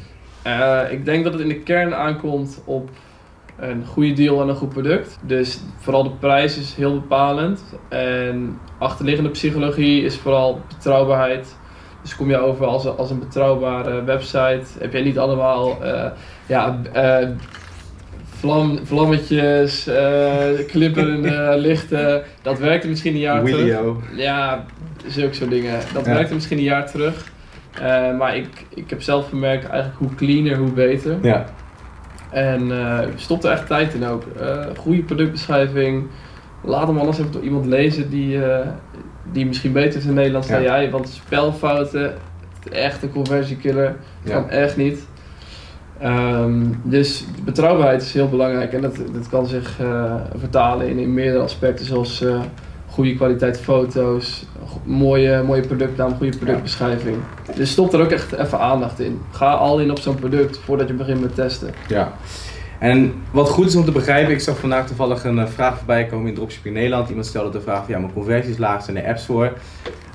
Ik 0.91 1.05
denk 1.05 1.23
dat 1.23 1.33
het 1.33 1.41
in 1.41 1.47
de 1.47 1.59
kern 1.59 1.95
aankomt 1.95 2.61
op 2.65 2.89
een 3.59 3.85
goede 3.85 4.13
deal 4.13 4.41
en 4.41 4.47
een 4.47 4.55
goed 4.55 4.69
product. 4.69 5.17
Dus 5.21 5.59
vooral 5.77 6.03
de 6.03 6.09
prijs 6.19 6.57
is 6.57 6.73
heel 6.73 6.93
bepalend. 6.93 7.61
En 7.89 8.59
achterliggende 8.77 9.29
psychologie 9.29 10.03
is 10.03 10.17
vooral 10.17 10.61
betrouwbaarheid. 10.67 11.57
Dus 12.01 12.15
kom 12.15 12.29
je 12.29 12.37
over 12.37 12.65
als, 12.65 12.85
een- 12.85 12.95
als 12.97 13.09
een 13.11 13.19
betrouwbare 13.19 14.03
website. 14.03 14.61
Heb 14.79 14.91
jij 14.93 15.01
niet 15.01 15.17
allemaal 15.19 15.77
ja, 16.45 16.79
vlam, 18.39 18.79
vlammetjes, 18.83 19.89
klipperende 20.67 21.53
lichten. 21.67 22.21
Dat 22.41 22.59
werkte 22.59 22.87
misschien 22.87 23.13
een 23.13 23.19
jaar 23.19 23.43
terug. 23.43 23.95
Ja, 24.15 24.65
zulke 25.07 25.33
soort 25.35 25.49
dingen. 25.49 25.79
Dat 25.93 26.05
Ja. 26.05 26.13
werkte 26.13 26.33
misschien 26.33 26.57
een 26.57 26.63
jaar 26.63 26.91
terug. 26.91 27.31
Eh, 27.81 28.17
maar 28.17 28.35
ik, 28.35 28.47
ik 28.75 28.89
heb 28.89 29.01
zelf 29.01 29.29
gemerkt, 29.29 29.65
eigenlijk 29.69 29.99
hoe 29.99 30.15
cleaner, 30.15 30.57
hoe 30.57 30.71
beter. 30.71 31.15
Ja, 31.21 31.45
En 32.31 32.71
eh 32.71 32.99
stop 33.15 33.43
er 33.43 33.51
echt 33.51 33.67
tijd 33.67 33.93
in 33.93 34.05
ook. 34.05 34.23
Goede 34.77 35.01
productbeschrijving. 35.01 36.07
Laat 36.63 36.87
hem 36.87 36.97
anders 36.97 37.19
even 37.19 37.31
door 37.31 37.41
iemand 37.43 37.65
lezen 37.65 38.09
die, 38.09 38.39
die 39.31 39.45
misschien 39.45 39.71
beter 39.71 39.99
is 39.99 40.05
in 40.05 40.13
Nederlands 40.13 40.47
dan 40.47 40.61
jij. 40.61 40.89
Want 40.91 41.07
spelfouten, 41.09 42.13
echt 42.71 43.03
een 43.03 43.11
conversiekiller. 43.11 43.95
Kan 44.29 44.49
echt 44.49 44.77
niet. 44.77 45.07
Ehm, 45.99 46.65
dus 46.83 47.25
betrouwbaarheid 47.43 48.01
is 48.01 48.13
heel 48.13 48.29
belangrijk 48.29 48.73
en 48.73 48.81
dat, 48.81 48.95
dat 48.95 49.29
kan 49.29 49.47
zich 49.47 49.79
eh, 49.79 50.15
vertalen 50.37 50.87
in, 50.87 50.99
in 50.99 51.13
meerdere 51.13 51.43
aspecten 51.43 51.85
zoals 51.85 52.21
eh, 52.21 52.41
goede 52.89 53.15
kwaliteit 53.15 53.59
foto's, 53.59 54.45
mooie, 54.83 55.43
mooie 55.43 55.61
productnaam, 55.61 56.15
goede 56.15 56.37
productbeschrijving. 56.37 57.17
Dus 57.55 57.71
stop 57.71 57.93
er 57.93 58.01
ook 58.01 58.11
echt 58.11 58.31
even 58.31 58.59
aandacht 58.59 58.99
in. 58.99 59.21
Ga 59.31 59.53
al 59.53 59.79
in 59.79 59.91
op 59.91 59.99
zo'n 59.99 60.15
product 60.15 60.57
voordat 60.57 60.87
je 60.87 60.93
begint 60.93 61.21
met 61.21 61.35
testen. 61.35 61.73
Ja. 61.87 62.11
En 62.79 63.13
wat 63.31 63.49
goed 63.49 63.67
is 63.67 63.75
om 63.75 63.85
te 63.85 63.91
begrijpen, 63.91 64.33
ik 64.33 64.39
zag 64.39 64.59
vandaag 64.59 64.87
toevallig 64.87 65.23
een 65.23 65.39
eh, 65.39 65.47
vraag 65.47 65.77
voorbij 65.77 66.05
komen 66.05 66.27
in 66.27 66.33
Dropshipping 66.33 66.75
Nederland. 66.75 67.09
Iemand 67.09 67.25
stelde 67.25 67.49
de 67.49 67.61
vraag 67.61 67.87
ja, 67.87 67.99
mijn 67.99 68.13
conversie 68.13 68.51
is 68.51 68.57
laag, 68.57 68.83
zijn 68.83 68.97
er 68.97 69.07
apps 69.07 69.25
voor? 69.25 69.53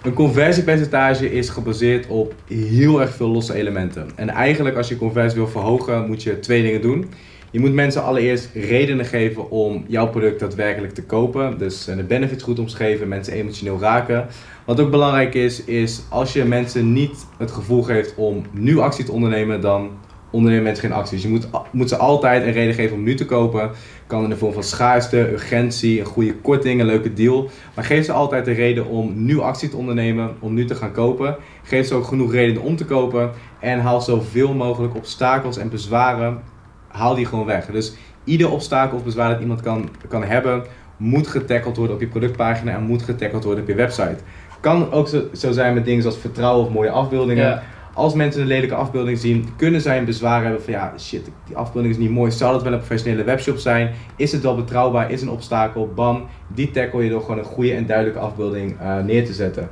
Een 0.02 0.12
conversiepercentage 0.12 1.32
is 1.32 1.48
gebaseerd 1.48 2.06
op 2.06 2.34
heel 2.48 3.00
erg 3.00 3.14
veel 3.14 3.28
losse 3.28 3.54
elementen. 3.54 4.10
En 4.16 4.28
eigenlijk 4.28 4.76
als 4.76 4.88
je 4.88 4.96
conversie 4.96 5.38
wil 5.38 5.48
verhogen, 5.48 6.06
moet 6.06 6.22
je 6.22 6.38
twee 6.38 6.62
dingen 6.62 6.80
doen. 6.80 7.06
Je 7.50 7.60
moet 7.60 7.72
mensen 7.72 8.04
allereerst 8.04 8.48
redenen 8.54 9.04
geven 9.04 9.50
om 9.50 9.84
jouw 9.88 10.08
product 10.08 10.40
daadwerkelijk 10.40 10.94
te 10.94 11.02
kopen. 11.02 11.58
Dus 11.58 11.88
eh, 11.88 11.96
de 11.96 12.04
benefits 12.04 12.42
goed 12.42 12.58
omschrijven, 12.58 13.08
mensen 13.08 13.32
emotioneel 13.32 13.80
raken. 13.80 14.26
Wat 14.64 14.80
ook 14.80 14.90
belangrijk 14.90 15.34
is, 15.34 15.64
is 15.64 16.02
als 16.08 16.32
je 16.32 16.44
mensen 16.44 16.92
niet 16.92 17.26
het 17.38 17.50
gevoel 17.50 17.82
geeft 17.82 18.14
om 18.16 18.44
nu 18.50 18.78
actie 18.78 19.04
te 19.04 19.12
ondernemen, 19.12 19.60
dan 19.60 19.90
ondernemen 20.34 20.64
mensen 20.64 20.88
geen 20.88 20.98
acties. 20.98 21.22
Je 21.22 21.28
moet, 21.28 21.48
moet 21.70 21.88
ze 21.88 21.96
altijd 21.96 22.42
een 22.42 22.52
reden 22.52 22.74
geven 22.74 22.96
om 22.96 23.02
nu 23.02 23.14
te 23.14 23.26
kopen. 23.26 23.70
Kan 24.06 24.22
in 24.22 24.28
de 24.28 24.36
vorm 24.36 24.52
van 24.52 24.62
schaarste, 24.62 25.32
urgentie, 25.32 26.00
een 26.00 26.06
goede 26.06 26.34
korting, 26.34 26.80
een 26.80 26.86
leuke 26.86 27.12
deal. 27.12 27.50
Maar 27.74 27.84
geef 27.84 28.04
ze 28.04 28.12
altijd 28.12 28.44
de 28.44 28.52
reden 28.52 28.86
om 28.86 29.24
nu 29.24 29.40
actie 29.40 29.68
te 29.68 29.76
ondernemen, 29.76 30.30
om 30.38 30.54
nu 30.54 30.64
te 30.64 30.74
gaan 30.74 30.92
kopen. 30.92 31.36
Geef 31.62 31.86
ze 31.86 31.94
ook 31.94 32.04
genoeg 32.04 32.32
redenen 32.32 32.62
om 32.62 32.76
te 32.76 32.84
kopen. 32.84 33.30
En 33.60 33.80
haal 33.80 34.00
zoveel 34.00 34.54
mogelijk 34.54 34.96
obstakels 34.96 35.56
en 35.56 35.68
bezwaren, 35.68 36.42
haal 36.88 37.14
die 37.14 37.26
gewoon 37.26 37.46
weg. 37.46 37.66
Dus 37.66 37.94
ieder 38.24 38.50
obstakel 38.50 38.96
of 38.96 39.04
bezwaar 39.04 39.30
dat 39.30 39.40
iemand 39.40 39.60
kan, 39.60 39.88
kan 40.08 40.24
hebben, 40.24 40.64
moet 40.96 41.26
getackled 41.26 41.76
worden 41.76 41.94
op 41.94 42.00
je 42.00 42.08
productpagina 42.08 42.72
en 42.72 42.82
moet 42.82 43.02
getackled 43.02 43.44
worden 43.44 43.62
op 43.62 43.68
je 43.68 43.74
website. 43.74 44.16
Kan 44.60 44.92
ook 44.92 45.08
zo, 45.32 45.52
zijn 45.52 45.74
met 45.74 45.84
dingen 45.84 46.02
zoals 46.02 46.18
vertrouwen 46.18 46.66
of 46.66 46.72
mooie 46.72 46.90
afbeeldingen. 46.90 47.62
Als 47.94 48.14
mensen 48.14 48.40
een 48.40 48.46
lelijke 48.46 48.74
afbeelding 48.74 49.18
zien, 49.18 49.48
kunnen 49.56 49.80
zij 49.80 49.98
een 49.98 50.04
bezwaar 50.04 50.42
hebben 50.42 50.62
van 50.62 50.72
ja, 50.72 50.92
shit, 50.98 51.30
die 51.46 51.56
afbeelding 51.56 51.94
is 51.94 52.00
niet 52.00 52.10
mooi. 52.10 52.30
Zou 52.30 52.52
dat 52.52 52.62
wel 52.62 52.72
een 52.72 52.78
professionele 52.78 53.24
webshop 53.24 53.56
zijn? 53.56 53.94
Is 54.16 54.32
het 54.32 54.42
wel 54.42 54.54
betrouwbaar? 54.54 55.10
Is 55.10 55.22
een 55.22 55.30
obstakel? 55.30 55.92
Bam, 55.94 56.24
die 56.48 56.70
tackle 56.70 57.04
je 57.04 57.10
door 57.10 57.20
gewoon 57.20 57.38
een 57.38 57.44
goede 57.44 57.72
en 57.72 57.86
duidelijke 57.86 58.20
afbeelding 58.20 58.80
eh, 58.80 58.98
neer 58.98 59.24
te 59.24 59.32
zetten. 59.32 59.68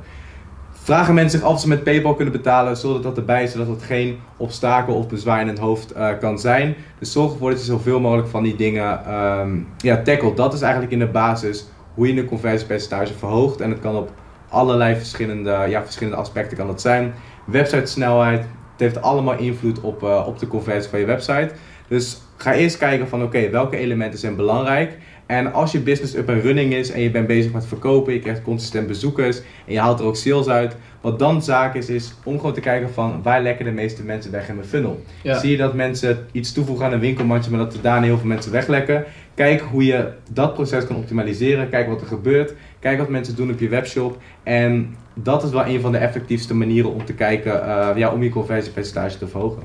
Vragen 0.71 1.13
mensen 1.13 1.39
zich 1.39 1.47
af 1.47 1.53
of 1.53 1.59
ze 1.59 1.67
met 1.67 1.83
PayPal 1.83 2.15
kunnen 2.15 2.33
betalen, 2.33 2.77
zodat 2.77 3.03
dat 3.03 3.17
erbij 3.17 3.43
is, 3.43 3.51
zodat 3.51 3.67
het 3.67 3.83
geen 3.83 4.17
obstakel 4.37 4.95
of 4.95 5.07
bezwaar 5.07 5.41
in 5.41 5.47
hun 5.47 5.57
hoofd 5.57 5.91
eh, 5.91 6.09
kan 6.19 6.39
zijn. 6.39 6.75
Dus 6.99 7.11
zorg 7.11 7.31
ervoor 7.31 7.49
dat 7.49 7.59
je 7.59 7.65
zoveel 7.65 7.99
mogelijk 7.99 8.27
van 8.27 8.43
die 8.43 8.55
dingen 8.55 9.05
ehm 9.05 9.57
ja, 9.77 10.01
tackelt. 10.01 10.37
Dat 10.37 10.53
is 10.53 10.61
eigenlijk 10.61 10.93
in 10.93 10.99
de 10.99 11.07
basis 11.07 11.67
hoe 11.93 12.13
je 12.13 12.21
een 12.21 12.27
conversiepercentage 12.27 13.13
verhoogt. 13.13 13.61
En 13.61 13.69
het 13.69 13.79
kan 13.79 13.95
op 13.95 14.11
allerlei 14.49 14.95
verschillende, 14.95 15.65
ja, 15.69 15.83
verschillende 15.83 16.17
aspecten 16.17 16.57
kan 16.57 16.67
dat 16.67 16.81
zijn. 16.81 17.13
Website 17.45 17.85
snelheid, 17.85 18.39
het 18.39 18.81
heeft 18.81 19.01
allemaal 19.01 19.37
invloed 19.37 19.81
op, 19.81 20.03
eh, 20.03 20.23
op 20.27 20.39
de 20.39 20.47
conversie 20.47 20.89
van 20.89 20.99
je 20.99 21.05
website. 21.05 21.51
Dus 21.87 22.21
ga 22.37 22.53
eerst 22.53 22.77
kijken 22.77 23.07
van 23.07 23.23
oké, 23.23 23.49
welke 23.49 23.77
elementen 23.77 24.19
zijn 24.19 24.35
belangrijk. 24.35 24.97
En 25.25 25.53
als 25.53 25.71
je 25.71 25.79
business 25.79 26.15
up 26.15 26.29
en 26.29 26.41
running 26.41 26.73
is 26.73 26.91
en 26.91 27.01
je 27.01 27.11
bent 27.11 27.27
bezig 27.27 27.51
met 27.51 27.65
verkopen, 27.65 28.13
je 28.13 28.19
krijgt 28.19 28.41
consistent 28.41 28.87
bezoekers 28.87 29.37
en 29.37 29.73
je 29.73 29.79
haalt 29.79 29.99
er 29.99 30.05
ook 30.05 30.15
sales 30.15 30.47
uit. 30.47 30.75
Wat 31.01 31.19
dan 31.19 31.43
zaak 31.43 31.75
is, 31.75 31.89
is 31.89 32.13
om 32.23 32.37
gewoon 32.37 32.53
te 32.53 32.59
kijken 32.59 32.89
van 32.89 33.21
waar 33.23 33.41
lekken 33.41 33.65
de 33.65 33.71
meeste 33.71 34.03
mensen 34.03 34.31
weg 34.31 34.49
in 34.49 34.55
mijn 34.55 34.67
funnel. 34.67 35.03
Ja. 35.23 35.39
Zie 35.39 35.51
je 35.51 35.57
dat 35.57 35.73
mensen 35.73 36.25
iets 36.31 36.53
toevoegen 36.53 36.85
aan 36.85 36.93
een 36.93 36.99
winkelmandje, 36.99 37.51
maar 37.51 37.59
dat 37.59 37.73
er 37.73 37.81
daarna 37.81 38.05
heel 38.05 38.17
veel 38.17 38.27
mensen 38.27 38.51
weglekken. 38.51 39.05
Kijk 39.33 39.61
hoe 39.61 39.85
je 39.85 40.11
dat 40.29 40.53
proces 40.53 40.85
kan 40.85 40.95
optimaliseren. 40.95 41.69
Kijk 41.69 41.87
wat 41.87 42.01
er 42.01 42.07
gebeurt. 42.07 42.53
Kijk 42.79 42.97
wat 42.97 43.09
mensen 43.09 43.35
doen 43.35 43.51
op 43.51 43.59
je 43.59 43.69
webshop. 43.69 44.17
En 44.43 44.95
dat 45.13 45.43
is 45.43 45.49
wel 45.49 45.65
een 45.65 45.81
van 45.81 45.91
de 45.91 45.97
effectiefste 45.97 46.55
manieren 46.55 46.93
om 46.93 47.05
te 47.05 47.13
kijken, 47.13 47.65
eh, 47.65 47.89
ja, 47.95 48.11
om 48.11 48.23
je 48.23 48.29
conversiepercentage 48.29 49.17
te 49.17 49.27
verhogen. 49.27 49.63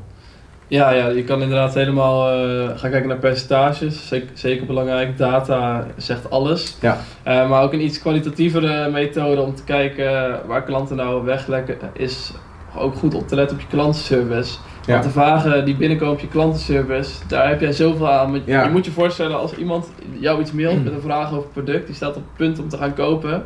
Ja, 0.68 0.90
ja, 0.90 1.08
je 1.08 1.24
kan 1.24 1.42
inderdaad 1.42 1.74
helemaal 1.74 2.30
eh, 2.30 2.78
gaan 2.78 2.90
kijken 2.90 3.08
naar 3.08 3.18
percentages. 3.18 4.08
Zeker, 4.08 4.28
zeker 4.34 4.66
belangrijk. 4.66 5.18
Data 5.18 5.86
zegt 5.96 6.30
alles. 6.30 6.76
Ja. 6.80 6.98
Eh, 7.22 7.48
maar 7.48 7.62
ook 7.62 7.72
een 7.72 7.84
iets 7.84 7.98
kwalitatievere 8.00 8.90
methode 8.90 9.40
om 9.40 9.54
te 9.54 9.64
kijken 9.64 10.40
waar 10.46 10.62
klanten 10.62 10.96
nou 10.96 11.24
weglekken, 11.24 11.76
is 11.92 12.32
ook 12.76 12.94
goed 12.94 13.14
op 13.14 13.28
te 13.28 13.34
letten 13.34 13.56
op 13.56 13.62
je 13.62 13.68
klantenservice. 13.68 14.58
Ja. 14.86 14.92
Want 14.92 15.04
de 15.04 15.10
vragen 15.10 15.64
die 15.64 15.76
binnenkomen 15.76 16.14
op 16.14 16.20
je 16.20 16.28
klantenservice, 16.28 17.26
daar 17.28 17.48
heb 17.48 17.60
jij 17.60 17.72
zoveel 17.72 18.10
aan. 18.10 18.42
Ja. 18.44 18.64
Je 18.64 18.70
moet 18.70 18.84
je 18.84 18.90
voorstellen, 18.90 19.38
als 19.38 19.54
iemand 19.54 19.90
jou 20.18 20.40
iets 20.40 20.52
mailt 20.52 20.84
met 20.84 20.92
een 20.92 21.00
vraag 21.00 21.26
over 21.26 21.42
het 21.42 21.52
product, 21.52 21.86
die 21.86 21.94
staat 21.94 22.16
op 22.16 22.22
het 22.22 22.36
punt 22.36 22.58
om 22.58 22.68
te 22.68 22.76
gaan 22.76 22.94
kopen. 22.94 23.44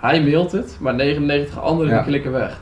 Hij 0.00 0.22
mailt 0.22 0.52
het, 0.52 0.76
maar 0.80 0.94
99 0.94 1.60
anderen 1.60 1.90
Ja. 1.92 1.96
die 1.98 2.06
klikken 2.06 2.32
weg. 2.32 2.60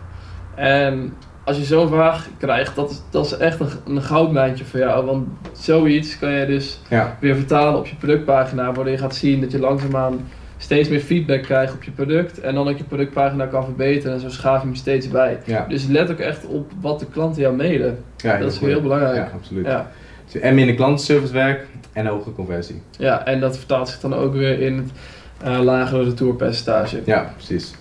En 0.55 1.13
als 1.49 1.57
je 1.57 1.65
zo'n 1.65 1.89
vraag 1.89 2.29
krijgt, 2.39 2.77
dat 2.77 2.91
is, 2.91 3.01
dat 3.11 3.25
is 3.27 3.37
echt 3.37 3.61
een, 3.61 3.69
een 3.87 4.03
goudmijntje 4.03 4.65
voor 4.65 4.79
jou. 4.81 5.07
Want 5.07 5.27
zoiets 5.53 6.19
kan 6.19 6.31
je 6.31 6.47
dus 6.47 6.81
Ja, 6.89 7.17
weer 7.21 7.35
vertalen 7.35 7.79
op 7.79 7.87
je 7.87 7.95
productpagina, 7.97 8.65
waardoor 8.65 8.89
je 8.91 8.99
gaat 8.99 9.15
zien 9.15 9.41
dat 9.41 9.51
je 9.53 9.59
langzaamaan 9.59 10.21
steeds 10.57 10.89
meer 10.89 11.01
feedback 11.01 11.43
krijgt 11.43 11.73
op 11.75 11.83
je 11.83 11.91
product. 11.91 12.41
En 12.41 12.55
dan 12.55 12.69
ook 12.69 12.79
je 12.79 12.85
productpagina 12.85 13.47
kan 13.47 13.65
verbeteren 13.65 14.13
en 14.15 14.21
zo 14.21 14.29
schaaf 14.29 14.61
je 14.61 14.67
hem 14.67 14.77
steeds 14.77 15.09
bij. 15.09 15.39
ja. 15.45 15.65
Dus 15.69 15.87
let 15.87 16.11
ook 16.11 16.19
echt 16.19 16.47
op 16.47 16.71
wat 16.81 16.99
de 16.99 17.07
klanten 17.07 17.43
jou 17.43 17.57
mailen. 17.57 17.99
ja 18.17 18.37
dat 18.39 18.53
is 18.53 18.59
goed. 18.59 18.69
heel 18.69 18.83
belangrijk. 18.83 19.17
Ja, 19.17 19.31
absoluut. 19.35 19.67
Ja. 19.67 19.91
Dus 20.33 20.41
En 20.41 20.55
minder 20.55 20.75
klantenservice 20.75 21.33
werk 21.33 21.67
en 21.93 22.07
hoge 22.07 22.33
conversie. 22.33 22.83
ja, 22.99 23.25
en 23.27 23.41
dat 23.41 23.57
vertaalt 23.57 23.89
zich 23.89 24.01
dan 24.01 24.15
ook 24.15 24.33
weer 24.33 24.61
in 24.61 24.77
het 24.77 24.91
eh, 25.43 25.61
lagere 25.61 26.05
retourpercentage. 26.05 27.01
Ja, 27.05 27.33
precies. 27.37 27.75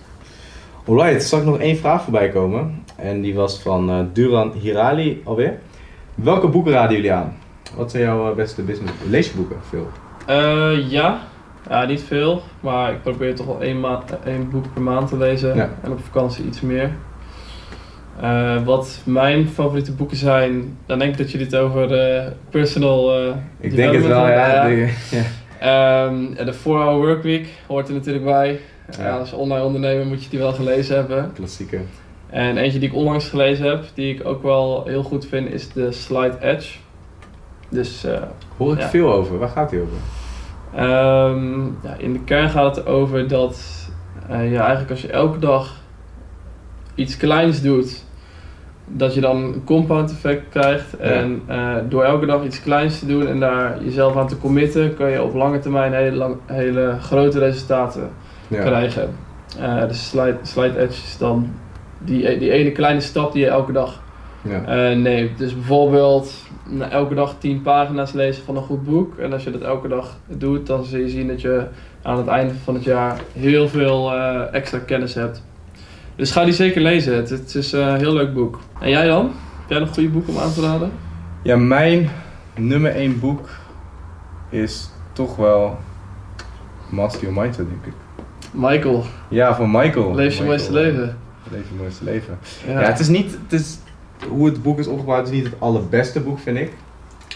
Alright, 0.86 1.22
zag 1.22 1.40
ik 1.40 1.46
nog 1.46 1.58
één 1.58 1.76
vraag 1.76 2.02
voorbij 2.02 2.28
komen. 2.28 2.82
En 2.98 3.20
die 3.20 3.34
was 3.34 3.60
van 3.60 3.90
eh, 3.90 3.98
Duran 4.12 4.52
Hirali 4.52 5.20
alweer. 5.24 5.58
Welke 6.14 6.48
boeken 6.48 6.72
raden 6.72 6.96
jullie 6.96 7.12
aan? 7.12 7.36
Wat 7.76 7.90
zijn 7.90 8.02
jouw 8.02 8.30
eh, 8.30 8.36
beste 8.36 8.62
business 8.62 8.92
Lees 9.08 9.30
je 9.30 9.36
boeken? 9.36 9.56
Veel. 9.68 9.88
Eh, 10.26 10.90
ja. 10.90 11.20
ja, 11.68 11.84
niet 11.84 12.02
veel, 12.02 12.42
maar 12.60 12.92
ik 12.92 13.02
probeer 13.02 13.34
toch 13.34 13.46
wel 13.46 13.60
één, 13.62 13.84
één 14.24 14.50
boek 14.50 14.72
per 14.72 14.82
maand 14.82 15.08
te 15.08 15.16
lezen 15.16 15.56
Ja. 15.56 15.68
en 15.82 15.92
op 15.92 16.00
vakantie 16.04 16.44
iets 16.44 16.60
meer. 16.60 16.90
Wat 18.64 19.00
mijn 19.04 19.48
favoriete 19.48 19.92
boeken 19.92 20.16
zijn, 20.16 20.76
dan 20.86 20.98
denk 20.98 21.12
ik 21.12 21.18
dat 21.18 21.30
jullie 21.30 21.46
het 21.46 21.56
over 21.56 21.88
personal 22.50 23.30
Ik 23.60 23.76
denk 23.76 23.92
het 23.94 24.06
wel, 24.06 24.26
ja. 24.28 24.32
hebben. 24.32 24.76
De- 24.76 24.92
ja. 25.16 25.22
Ehm, 25.60 26.44
de 26.46 26.52
4-hour 26.54 26.96
workweek 26.96 27.48
hoort 27.66 27.88
er 27.88 27.94
natuurlijk 27.94 28.24
bij. 28.24 28.60
Ja. 28.98 29.16
Als 29.18 29.32
online 29.32 29.64
ondernemer 29.64 30.06
moet 30.06 30.22
je 30.24 30.30
die 30.30 30.38
wel 30.38 30.52
gelezen 30.52 30.96
hebben. 30.96 31.30
Klassieke. 31.34 31.78
En 32.30 32.56
eentje 32.56 32.78
die 32.78 32.88
ik 32.88 32.94
onlangs 32.94 33.28
gelezen 33.28 33.66
heb, 33.66 33.84
die 33.94 34.14
ik 34.14 34.26
ook 34.26 34.42
wel 34.42 34.84
heel 34.86 35.02
goed 35.02 35.26
vind, 35.26 35.52
is 35.52 35.72
de 35.72 35.92
Slide 35.92 36.36
Edge. 36.40 36.78
Dus 37.68 38.04
eh, 38.04 38.22
Hoor 38.56 38.72
ik 38.72 38.78
Ja. 38.80 38.88
veel 38.88 39.12
over. 39.12 39.38
Waar 39.38 39.48
gaat 39.48 39.70
die 39.70 39.80
over? 39.80 39.96
Ehm, 40.74 41.64
ja, 41.64 41.94
in 41.98 42.12
de 42.12 42.20
kern 42.24 42.50
gaat 42.50 42.76
het 42.76 42.86
over 42.86 43.28
dat 43.28 43.86
eh, 44.28 44.50
je 44.50 44.58
eigenlijk 44.58 44.90
als 44.90 45.00
je 45.02 45.08
elke 45.10 45.38
dag 45.38 45.76
iets 46.94 47.16
kleins 47.16 47.62
doet, 47.62 48.04
dat 48.86 49.14
je 49.14 49.20
dan 49.20 49.36
een 49.36 49.64
compound 49.64 50.10
effect 50.10 50.48
krijgt. 50.48 50.96
En 50.96 51.42
eh, 51.46 51.74
door 51.88 52.02
elke 52.04 52.26
dag 52.26 52.44
iets 52.44 52.62
kleins 52.62 52.98
te 52.98 53.06
doen 53.06 53.26
en 53.26 53.40
daar 53.40 53.84
jezelf 53.84 54.16
aan 54.16 54.28
te 54.28 54.38
committen, 54.38 54.94
kan 54.94 55.10
je 55.10 55.22
op 55.22 55.34
lange 55.34 55.58
termijn 55.58 55.92
hele, 55.92 56.16
lang, 56.16 56.36
hele 56.46 56.96
grote 57.00 57.38
resultaten 57.38 58.10
krijgen. 58.50 59.10
De 59.88 59.94
slide, 59.94 60.36
slide 60.42 60.78
edge 60.78 61.02
is 61.04 61.16
dan 61.18 61.50
die, 61.98 62.38
die 62.38 62.50
ene 62.50 62.72
kleine 62.72 63.00
stap 63.00 63.32
die 63.32 63.42
je 63.44 63.48
elke 63.50 63.72
dag 63.72 64.00
Ja. 64.42 64.62
eh, 64.90 64.96
neemt. 64.96 65.38
Dus 65.38 65.54
bijvoorbeeld 65.54 66.32
elke 66.90 67.14
dag 67.14 67.34
10 67.38 67.62
pagina's 67.62 68.12
lezen 68.12 68.44
van 68.44 68.56
een 68.56 68.62
goed 68.62 68.84
boek. 68.84 69.18
En 69.18 69.32
als 69.32 69.44
je 69.44 69.50
dat 69.50 69.60
elke 69.60 69.88
dag 69.88 70.16
doet, 70.26 70.66
dan 70.66 70.84
zul 70.84 70.98
je 71.00 71.08
zien 71.08 71.28
dat 71.28 71.40
je 71.40 71.66
aan 72.02 72.16
het 72.16 72.26
einde 72.26 72.54
van 72.64 72.74
het 72.74 72.84
jaar 72.84 73.20
heel 73.32 73.68
veel 73.68 74.12
eh, 74.14 74.54
extra 74.54 74.78
kennis 74.78 75.14
hebt. 75.14 75.42
Dus 76.16 76.30
ga 76.30 76.44
die 76.44 76.52
zeker 76.52 76.80
lezen. 76.82 77.16
Het, 77.16 77.30
het 77.30 77.54
is 77.54 77.72
eh, 77.72 77.80
een 77.86 77.96
heel 77.98 78.12
leuk 78.14 78.34
boek. 78.34 78.58
En 78.80 78.90
jij 78.90 79.06
dan? 79.06 79.24
Heb 79.60 79.68
jij 79.70 79.78
nog 79.78 79.94
goede 79.94 80.08
boeken 80.08 80.32
om 80.34 80.38
aan 80.40 80.52
te 80.52 80.60
raden? 80.60 80.90
ja, 81.42 81.56
mijn 81.56 82.10
nummer 82.56 82.90
één 82.94 83.20
boek 83.20 83.48
is 84.50 84.90
toch 85.12 85.36
wel 85.36 85.76
Master 86.90 87.20
Your 87.22 87.40
Mindset, 87.42 87.66
denk 87.68 87.84
ik. 87.84 87.92
Michael, 88.52 89.04
Ja, 89.28 89.54
van 89.54 89.70
Michael. 89.70 90.14
leef 90.14 90.38
je 90.38 90.44
mooiste 90.44 90.72
leven. 90.72 91.16
Leef 91.50 91.68
je 91.68 91.74
mooiste 91.78 92.04
leven. 92.04 92.38
Ja. 92.66 92.80
Ja, 92.80 92.86
het 92.86 92.98
is 92.98 93.08
niet, 93.08 93.38
het 93.48 93.60
is, 93.60 93.78
hoe 94.28 94.46
het 94.46 94.62
boek 94.62 94.78
is 94.78 94.86
opgebouwd 94.86 95.26
is 95.26 95.32
niet 95.32 95.44
het 95.44 95.54
allerbeste 95.58 96.20
boek, 96.20 96.38
vind 96.38 96.58
ik. 96.58 96.72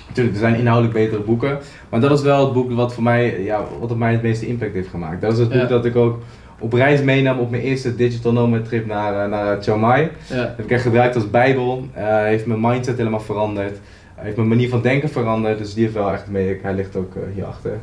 Natuurlijk, 0.09 0.37
er 0.37 0.43
zijn 0.43 0.55
inhoudelijk 0.59 0.95
betere 0.95 1.23
boeken. 1.23 1.59
Maar 1.89 2.01
dat 2.01 2.19
is 2.19 2.23
wel 2.25 2.45
het 2.45 2.53
boek 2.53 2.73
wat 2.73 2.95
voor 2.95 3.03
mij, 3.03 3.43
ja, 3.43 3.65
wat 3.81 3.91
op 3.91 3.99
mij 3.99 4.13
het 4.13 4.23
meeste 4.23 4.47
impact 4.47 4.75
heeft 4.75 4.89
gemaakt. 4.89 5.21
Dat 5.21 5.33
is 5.33 5.39
het 5.39 5.49
boek 5.49 5.59
Ja. 5.61 5.67
dat 5.67 5.85
ik 5.85 5.97
ook 5.97 6.19
op 6.59 6.73
reis 6.73 7.03
meenam 7.03 7.39
op 7.39 7.51
mijn 7.51 7.63
eerste 7.63 7.95
digital 7.95 8.33
nomad 8.33 8.65
trip 8.65 8.87
naar, 8.87 9.25
eh, 9.25 9.31
naar 9.31 9.63
Chiang 9.63 9.81
Mai. 9.81 10.03
ja. 10.27 10.37
Dat 10.37 10.47
heb 10.57 10.65
ik 10.65 10.71
echt 10.71 10.83
gebruikt 10.83 11.15
als 11.15 11.31
bijbel. 11.31 11.87
Eh, 11.93 12.05
heeft 12.23 12.47
mijn 12.47 12.61
mindset 12.61 12.97
helemaal 12.97 13.21
veranderd. 13.21 13.79
heeft 14.15 14.37
mijn 14.37 14.49
manier 14.49 14.69
van 14.69 14.83
denken 14.83 15.09
veranderd. 15.09 15.59
Dus 15.59 15.75
die 15.75 15.83
heeft 15.83 15.95
wel 15.95 16.13
echt 16.13 16.27
mee. 16.29 16.59
Hij 16.63 16.75
ligt 16.75 16.97
ook 16.97 17.15
eh, 17.15 17.23
hierachter. 17.35 17.79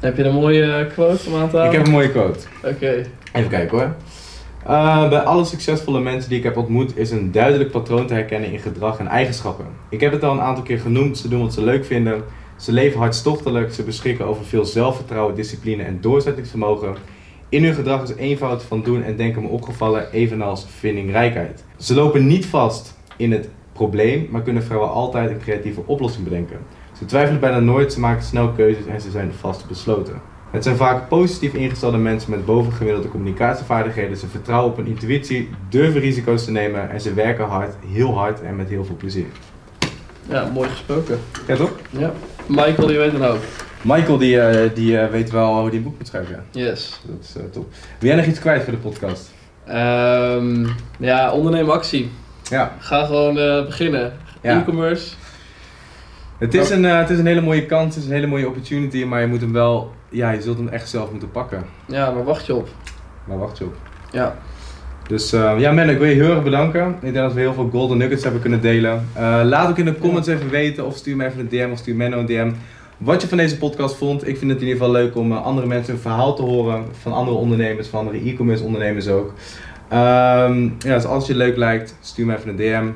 Heb 0.00 0.16
je 0.16 0.24
een 0.24 0.34
mooie 0.34 0.86
quote 0.92 1.28
om 1.28 1.34
aan 1.40 1.50
te 1.50 1.58
Ik 1.58 1.72
heb 1.72 1.86
een 1.86 1.92
mooie 1.92 2.10
quote. 2.10 2.38
Oké. 2.64 3.02
Even 3.32 3.48
kijken 3.50 3.78
hoor. 3.78 3.94
Eh, 4.66 5.08
bij 5.08 5.20
alle 5.20 5.44
succesvolle 5.44 6.00
mensen 6.00 6.28
die 6.28 6.38
ik 6.38 6.44
heb 6.44 6.56
ontmoet 6.56 6.96
is 6.96 7.10
een 7.10 7.32
duidelijk 7.32 7.70
patroon 7.70 8.06
te 8.06 8.14
herkennen 8.14 8.52
in 8.52 8.58
gedrag 8.58 8.98
en 8.98 9.06
eigenschappen. 9.06 9.66
Ik 9.88 10.00
heb 10.00 10.12
het 10.12 10.24
al 10.24 10.32
een 10.32 10.40
aantal 10.40 10.64
keer 10.64 10.78
genoemd, 10.78 11.18
ze 11.18 11.28
doen 11.28 11.40
wat 11.40 11.54
ze 11.54 11.64
leuk 11.64 11.84
vinden. 11.84 12.22
Ze 12.56 12.72
leven 12.72 12.98
hartstochtelijk, 12.98 13.72
ze 13.72 13.82
beschikken 13.82 14.26
over 14.26 14.44
veel 14.44 14.64
zelfvertrouwen, 14.64 15.34
discipline 15.34 15.82
en 15.82 16.00
doorzettingsvermogen. 16.00 16.94
In 17.48 17.64
hun 17.64 17.74
gedrag 17.74 18.02
is 18.02 18.14
eenvoud 18.14 18.62
van 18.62 18.82
doen 18.82 19.02
en 19.02 19.16
denken 19.16 19.42
me 19.42 19.48
opgevallen, 19.48 20.12
evenals 20.12 20.66
vindingrijkheid. 20.68 21.64
Ze 21.76 21.94
lopen 21.94 22.26
niet 22.26 22.46
vast 22.46 22.98
in 23.16 23.32
het 23.32 23.48
probleem, 23.72 24.28
maar 24.30 24.42
kunnen 24.42 24.62
vrouwen 24.62 24.90
altijd 24.90 25.30
een 25.30 25.38
creatieve 25.38 25.82
oplossing 25.86 26.24
bedenken. 26.24 26.58
Ze 26.98 27.04
twijfelen 27.04 27.40
bijna 27.40 27.58
nooit, 27.58 27.92
ze 27.92 28.00
maken 28.00 28.22
snel 28.22 28.52
keuzes 28.52 28.86
en 28.86 29.00
ze 29.00 29.10
zijn 29.10 29.32
vast 29.32 29.68
besloten. 29.68 30.20
Het 30.50 30.64
zijn 30.64 30.76
vaak 30.76 31.08
positief 31.08 31.54
ingestelde 31.54 31.96
mensen 31.96 32.30
met 32.30 32.44
bovengemiddelde 32.44 33.08
communicatievaardigheden. 33.08 34.16
Ze 34.16 34.26
vertrouwen 34.26 34.70
op 34.70 34.76
hun 34.76 34.86
intuïtie, 34.86 35.48
durven 35.68 36.00
risico's 36.00 36.44
te 36.44 36.50
nemen 36.50 36.90
en 36.90 37.00
ze 37.00 37.14
werken 37.14 37.44
hard, 37.44 37.74
heel 37.86 38.14
hard 38.14 38.42
en 38.42 38.56
met 38.56 38.68
heel 38.68 38.84
veel 38.84 38.96
plezier. 38.96 39.26
Ja, 40.28 40.50
mooi 40.52 40.68
gesproken. 40.68 41.18
Ja, 41.46 41.56
toch? 41.56 41.72
Ja. 41.90 42.12
Michael, 42.46 42.86
die 42.86 42.98
weet 42.98 43.12
dan 43.12 43.24
ook. 43.24 43.40
Michael 43.82 44.18
die, 44.18 44.40
eh, 44.40 44.70
die 44.74 44.98
eh, 44.98 45.10
weet 45.10 45.30
wel 45.30 45.60
hoe 45.60 45.70
die 45.70 45.78
een 45.78 45.84
boek 45.84 45.98
moet 45.98 46.06
schrijven. 46.06 46.44
Ja. 46.50 46.64
Yes. 46.64 47.00
Dat 47.06 47.16
is 47.24 47.36
eh, 47.36 47.42
top. 47.52 47.66
Wil 47.98 48.08
jij 48.08 48.18
nog 48.18 48.26
iets 48.26 48.38
kwijt 48.38 48.62
voor 48.62 48.72
de 48.72 48.78
podcast? 48.78 49.30
Ehm, 49.64 50.66
ja, 50.98 51.32
onderneem 51.32 51.70
actie. 51.70 52.10
Ja. 52.50 52.72
Ga 52.78 53.04
gewoon 53.04 53.38
eh, 53.38 53.64
beginnen. 53.64 54.12
Ja. 54.42 54.60
E-commerce. 54.60 55.14
Het 56.38 56.54
is, 56.54 56.70
een, 56.70 56.84
het 56.84 57.10
is 57.10 57.18
een 57.18 57.26
hele 57.26 57.40
mooie 57.40 57.66
kans, 57.66 57.94
het 57.94 58.04
is 58.04 58.08
een 58.08 58.14
hele 58.14 58.26
mooie 58.26 58.46
opportunity, 58.46 59.04
maar 59.04 59.20
je 59.20 59.26
moet 59.26 59.40
hem 59.40 59.52
wel, 59.52 59.92
ja, 60.08 60.30
je 60.30 60.42
zult 60.42 60.58
hem 60.58 60.68
echt 60.68 60.88
zelf 60.88 61.10
moeten 61.10 61.30
pakken. 61.30 61.64
Ja, 61.86 62.14
waar 62.14 62.24
wacht 62.24 62.46
je 62.46 62.54
op? 62.54 62.68
Maar 63.24 63.38
wacht 63.38 63.58
je 63.58 63.64
op. 63.64 63.74
Ja. 64.12 64.36
Dus 65.08 65.32
eh, 65.32 65.54
ja, 65.58 65.72
Menno, 65.72 65.92
ik 65.92 65.98
wil 65.98 66.08
je 66.08 66.14
heel 66.14 66.34
erg 66.34 66.42
bedanken. 66.42 66.88
Ik 66.88 67.00
denk 67.00 67.14
dat 67.14 67.32
we 67.32 67.40
heel 67.40 67.54
veel 67.54 67.68
golden 67.72 67.98
nuggets 67.98 68.22
hebben 68.22 68.40
kunnen 68.40 68.60
delen. 68.60 69.08
Eh, 69.12 69.40
laat 69.44 69.68
ook 69.68 69.78
in 69.78 69.84
de 69.84 69.98
comments 69.98 70.28
even 70.28 70.50
weten 70.50 70.86
of 70.86 70.96
stuur 70.96 71.16
me 71.16 71.26
even 71.26 71.40
een 71.40 71.48
DM 71.48 71.68
of 71.72 71.78
stuur 71.78 71.94
Menno 71.94 72.18
een 72.18 72.26
DM. 72.26 72.52
Wat 72.96 73.22
je 73.22 73.28
van 73.28 73.38
deze 73.38 73.58
podcast 73.58 73.96
vond. 73.96 74.28
Ik 74.28 74.38
vind 74.38 74.50
het 74.50 74.60
in 74.60 74.66
ieder 74.66 74.82
geval 74.82 75.00
leuk 75.00 75.16
om 75.16 75.32
eh, 75.32 75.44
andere 75.44 75.66
mensen 75.66 75.92
hun 75.92 76.02
verhaal 76.02 76.34
te 76.34 76.42
horen. 76.42 76.84
Van 77.02 77.12
andere 77.12 77.36
ondernemers, 77.36 77.88
van 77.88 77.98
andere 77.98 78.30
e-commerce 78.30 78.64
ondernemers 78.64 79.08
ook. 79.08 79.32
Ehm, 79.88 80.62
ja, 80.62 80.94
dus 80.94 81.04
als 81.04 81.26
je 81.26 81.32
het 81.32 81.42
leuk 81.42 81.56
lijkt, 81.56 81.96
stuur 82.00 82.26
me 82.26 82.36
even 82.36 82.48
een 82.48 82.56
DM. 82.56 82.86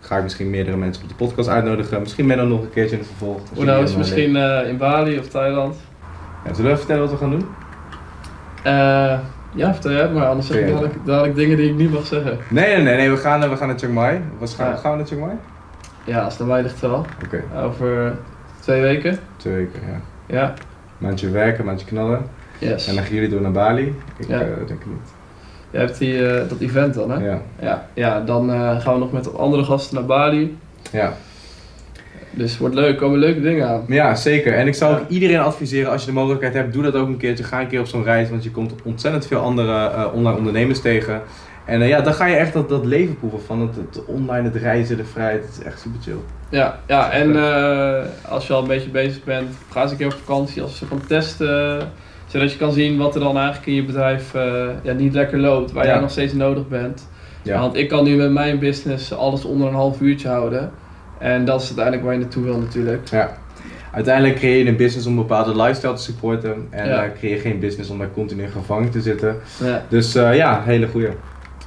Ga 0.00 0.16
ik 0.16 0.22
misschien 0.22 0.50
meerdere 0.50 0.76
mensen 0.76 1.02
op 1.02 1.08
de 1.08 1.14
podcast 1.14 1.48
uitnodigen. 1.48 2.00
Misschien 2.00 2.26
Menno 2.26 2.46
nog 2.46 2.62
een 2.62 2.70
keertje 2.70 2.92
in 2.96 2.98
het 2.98 3.08
vervolg. 3.08 3.40
Hoe 3.54 3.64
nou 3.64 3.84
is 3.84 3.96
misschien 3.96 4.36
in 4.66 4.76
Bali 4.76 5.18
of 5.18 5.28
Thailand? 5.28 5.76
Ja, 6.46 6.54
zullen 6.54 6.70
we 6.70 6.76
vertellen 6.76 7.02
wat 7.02 7.10
we 7.10 7.16
gaan 7.16 7.30
doen? 7.30 7.46
Eh, 8.62 9.18
ja, 9.54 9.72
vertel 9.72 9.90
jij 9.90 10.00
het 10.00 10.12
maar, 10.14 10.26
anders 10.26 10.46
zeg 10.46 10.56
ik 10.56 10.66
dadelijk, 10.68 10.94
dadelijk 11.04 11.34
dingen 11.34 11.56
die 11.56 11.70
ik 11.70 11.76
niet 11.76 11.92
mag 11.92 12.06
zeggen. 12.06 12.38
Nee, 12.50 12.74
nee, 12.74 12.82
nee, 12.84 12.96
nee 12.96 13.10
we, 13.10 13.16
gaan, 13.16 13.42
eh, 13.42 13.48
we 13.50 13.56
gaan 13.56 13.68
naar 13.68 13.78
Chiang 13.78 13.94
Mai. 13.94 14.20
Wat 14.38 14.50
gaan, 14.50 14.68
Ja. 14.68 14.76
gaan 14.76 14.90
we 14.90 14.96
naar 14.96 15.06
Chiang 15.06 15.24
Mai? 15.24 15.36
Ja, 16.04 16.20
als 16.22 16.32
het 16.32 16.42
aan 16.42 16.48
mij 16.48 16.62
ligt 16.62 16.80
wel. 16.80 17.06
Oké, 17.24 17.42
Over 17.64 18.16
twee 18.60 18.80
weken. 18.80 19.18
twee 19.36 19.54
weken, 19.54 19.80
ja. 19.86 20.00
Ja, 20.36 20.54
Maandje 20.98 21.30
werken, 21.30 21.64
maandje 21.64 21.86
knallen. 21.86 22.20
yes. 22.58 22.88
En 22.88 22.94
dan 22.94 23.04
gaan 23.04 23.14
jullie 23.14 23.28
door 23.28 23.40
naar 23.40 23.50
Bali? 23.52 23.94
Ik 24.16 24.28
Ja. 24.28 24.40
eh, 24.40 24.46
denk 24.56 24.68
het 24.68 24.86
niet. 24.86 25.12
Jij 25.70 25.80
hebt 25.80 25.98
die, 25.98 26.46
dat 26.48 26.58
event 26.60 26.94
dan, 26.94 27.10
hè? 27.10 27.24
Ja. 27.28 27.38
Ja, 27.60 27.86
ja 27.94 28.20
dan 28.20 28.50
gaan 28.80 28.92
we 28.94 28.98
nog 28.98 29.12
met 29.12 29.36
andere 29.38 29.64
gasten 29.64 29.94
naar 29.96 30.04
Bali. 30.06 30.58
Ja. 30.90 31.12
Dus 32.36 32.50
het 32.50 32.60
wordt 32.60 32.74
leuk, 32.74 32.96
komen 32.96 33.18
leuke 33.18 33.40
dingen 33.40 33.68
aan. 33.68 33.84
ja, 33.88 34.14
zeker. 34.14 34.54
En 34.54 34.66
ik 34.66 34.74
zou 34.74 34.94
ook 35.00 35.08
iedereen 35.08 35.38
adviseren, 35.38 35.90
als 35.90 36.00
je 36.00 36.06
de 36.06 36.12
mogelijkheid 36.12 36.54
hebt, 36.54 36.72
doe 36.72 36.82
dat 36.82 36.94
ook 36.94 37.06
een 37.08 37.16
keertje. 37.16 37.44
Ga 37.44 37.60
een 37.60 37.66
keer 37.68 37.80
op 37.80 37.86
zo'n 37.86 38.04
reis, 38.04 38.30
want 38.30 38.44
je 38.44 38.50
komt 38.50 38.74
ontzettend 38.84 39.26
veel 39.26 39.38
andere 39.38 39.88
eh, 39.88 40.06
online 40.14 40.36
ondernemers 40.36 40.80
tegen. 40.80 41.22
En 41.64 41.82
eh, 41.82 41.88
ja, 41.88 42.00
dan 42.00 42.14
ga 42.14 42.26
je 42.26 42.36
echt 42.36 42.52
dat, 42.52 42.68
dat 42.68 42.84
leven 42.84 43.18
proeven 43.18 43.42
van 43.42 43.60
het, 43.60 43.76
het 43.76 44.04
online, 44.04 44.42
het 44.42 44.54
reizen, 44.56 44.96
de 44.96 45.04
vrijheid. 45.04 45.42
Het 45.44 45.58
is 45.58 45.64
echt 45.64 45.80
super 45.80 46.00
chill. 46.02 46.16
Ja, 46.48 46.78
ja 46.86 47.10
en 47.10 47.36
eh, 47.36 48.04
als 48.28 48.46
je 48.46 48.52
al 48.52 48.62
een 48.62 48.68
beetje 48.68 48.90
bezig 48.90 49.24
bent, 49.24 49.48
ga 49.70 49.82
eens 49.82 49.90
een 49.90 49.96
keer 49.96 50.06
op 50.06 50.12
vakantie 50.24 50.62
als 50.62 50.76
soort 50.76 50.90
van 50.90 51.06
testen. 51.06 51.78
zodat 52.26 52.52
je 52.52 52.58
kan 52.58 52.72
zien 52.72 52.96
wat 52.96 53.14
er 53.14 53.20
dan 53.20 53.36
eigenlijk 53.36 53.66
in 53.66 53.74
je 53.74 53.84
bedrijf 53.84 54.32
ja, 54.82 54.92
niet 54.92 55.14
lekker 55.14 55.38
loopt, 55.38 55.72
waar 55.72 55.84
Ja. 55.84 55.90
jij 55.92 56.00
nog 56.00 56.10
steeds 56.10 56.32
nodig 56.32 56.68
bent. 56.68 57.08
Ja. 57.42 57.60
Want 57.60 57.76
ik 57.76 57.88
kan 57.88 58.04
nu 58.04 58.16
met 58.16 58.30
mijn 58.32 58.58
business 58.58 59.12
alles 59.14 59.44
onder 59.44 59.68
een 59.68 59.74
half 59.74 60.00
uurtje 60.00 60.28
houden. 60.28 60.70
En 61.18 61.44
dat 61.44 61.60
is 61.60 61.66
uiteindelijk 61.66 62.04
waar 62.04 62.14
je 62.14 62.20
naartoe 62.20 62.44
wil 62.44 62.58
natuurlijk. 62.58 63.08
ja. 63.08 63.36
Uiteindelijk 63.92 64.36
creëer 64.36 64.58
je 64.64 64.68
een 64.70 64.76
business 64.76 65.06
om 65.06 65.12
een 65.12 65.18
bepaalde 65.26 65.56
lifestyle 65.62 65.92
te 65.94 66.02
supporten. 66.02 66.66
En 66.70 66.88
Ja. 66.88 67.04
eh, 67.04 67.10
creëer 67.18 67.34
je 67.34 67.40
geen 67.40 67.60
business 67.60 67.90
om 67.90 67.98
daar 67.98 68.10
continu 68.10 68.46
gevangen 68.48 68.90
te 68.90 69.00
zitten. 69.00 69.36
Ja. 69.64 69.84
Dus 69.88 70.14
eh, 70.14 70.36
ja, 70.36 70.62
hele 70.64 70.86
goeie. 70.88 71.08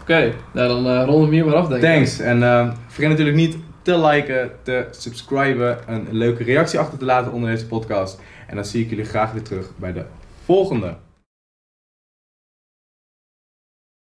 Oké, 0.01 0.33
nou 0.53 0.67
dan 0.67 0.87
eh 0.87 1.05
ronden 1.05 1.29
we 1.29 1.35
hier 1.35 1.45
maar 1.45 1.55
af 1.55 1.67
denk 1.67 1.81
ik. 1.83 1.89
Thanks. 1.89 2.19
En 2.19 2.39
vergeet 2.87 3.09
natuurlijk 3.09 3.37
niet 3.37 3.57
te 3.81 3.99
liken, 4.07 4.49
te 4.63 4.85
subscriben, 4.91 5.77
een 5.87 6.07
leuke 6.11 6.43
reactie 6.43 6.79
achter 6.79 6.97
te 6.97 7.05
laten 7.05 7.31
onder 7.31 7.49
deze 7.49 7.65
podcast. 7.67 8.19
En 8.47 8.55
dan 8.55 8.65
zie 8.65 8.83
ik 8.83 8.89
jullie 8.89 9.05
graag 9.05 9.31
weer 9.31 9.41
terug 9.41 9.69
bij 9.75 9.93
de 9.93 10.03
volgende. 10.45 10.93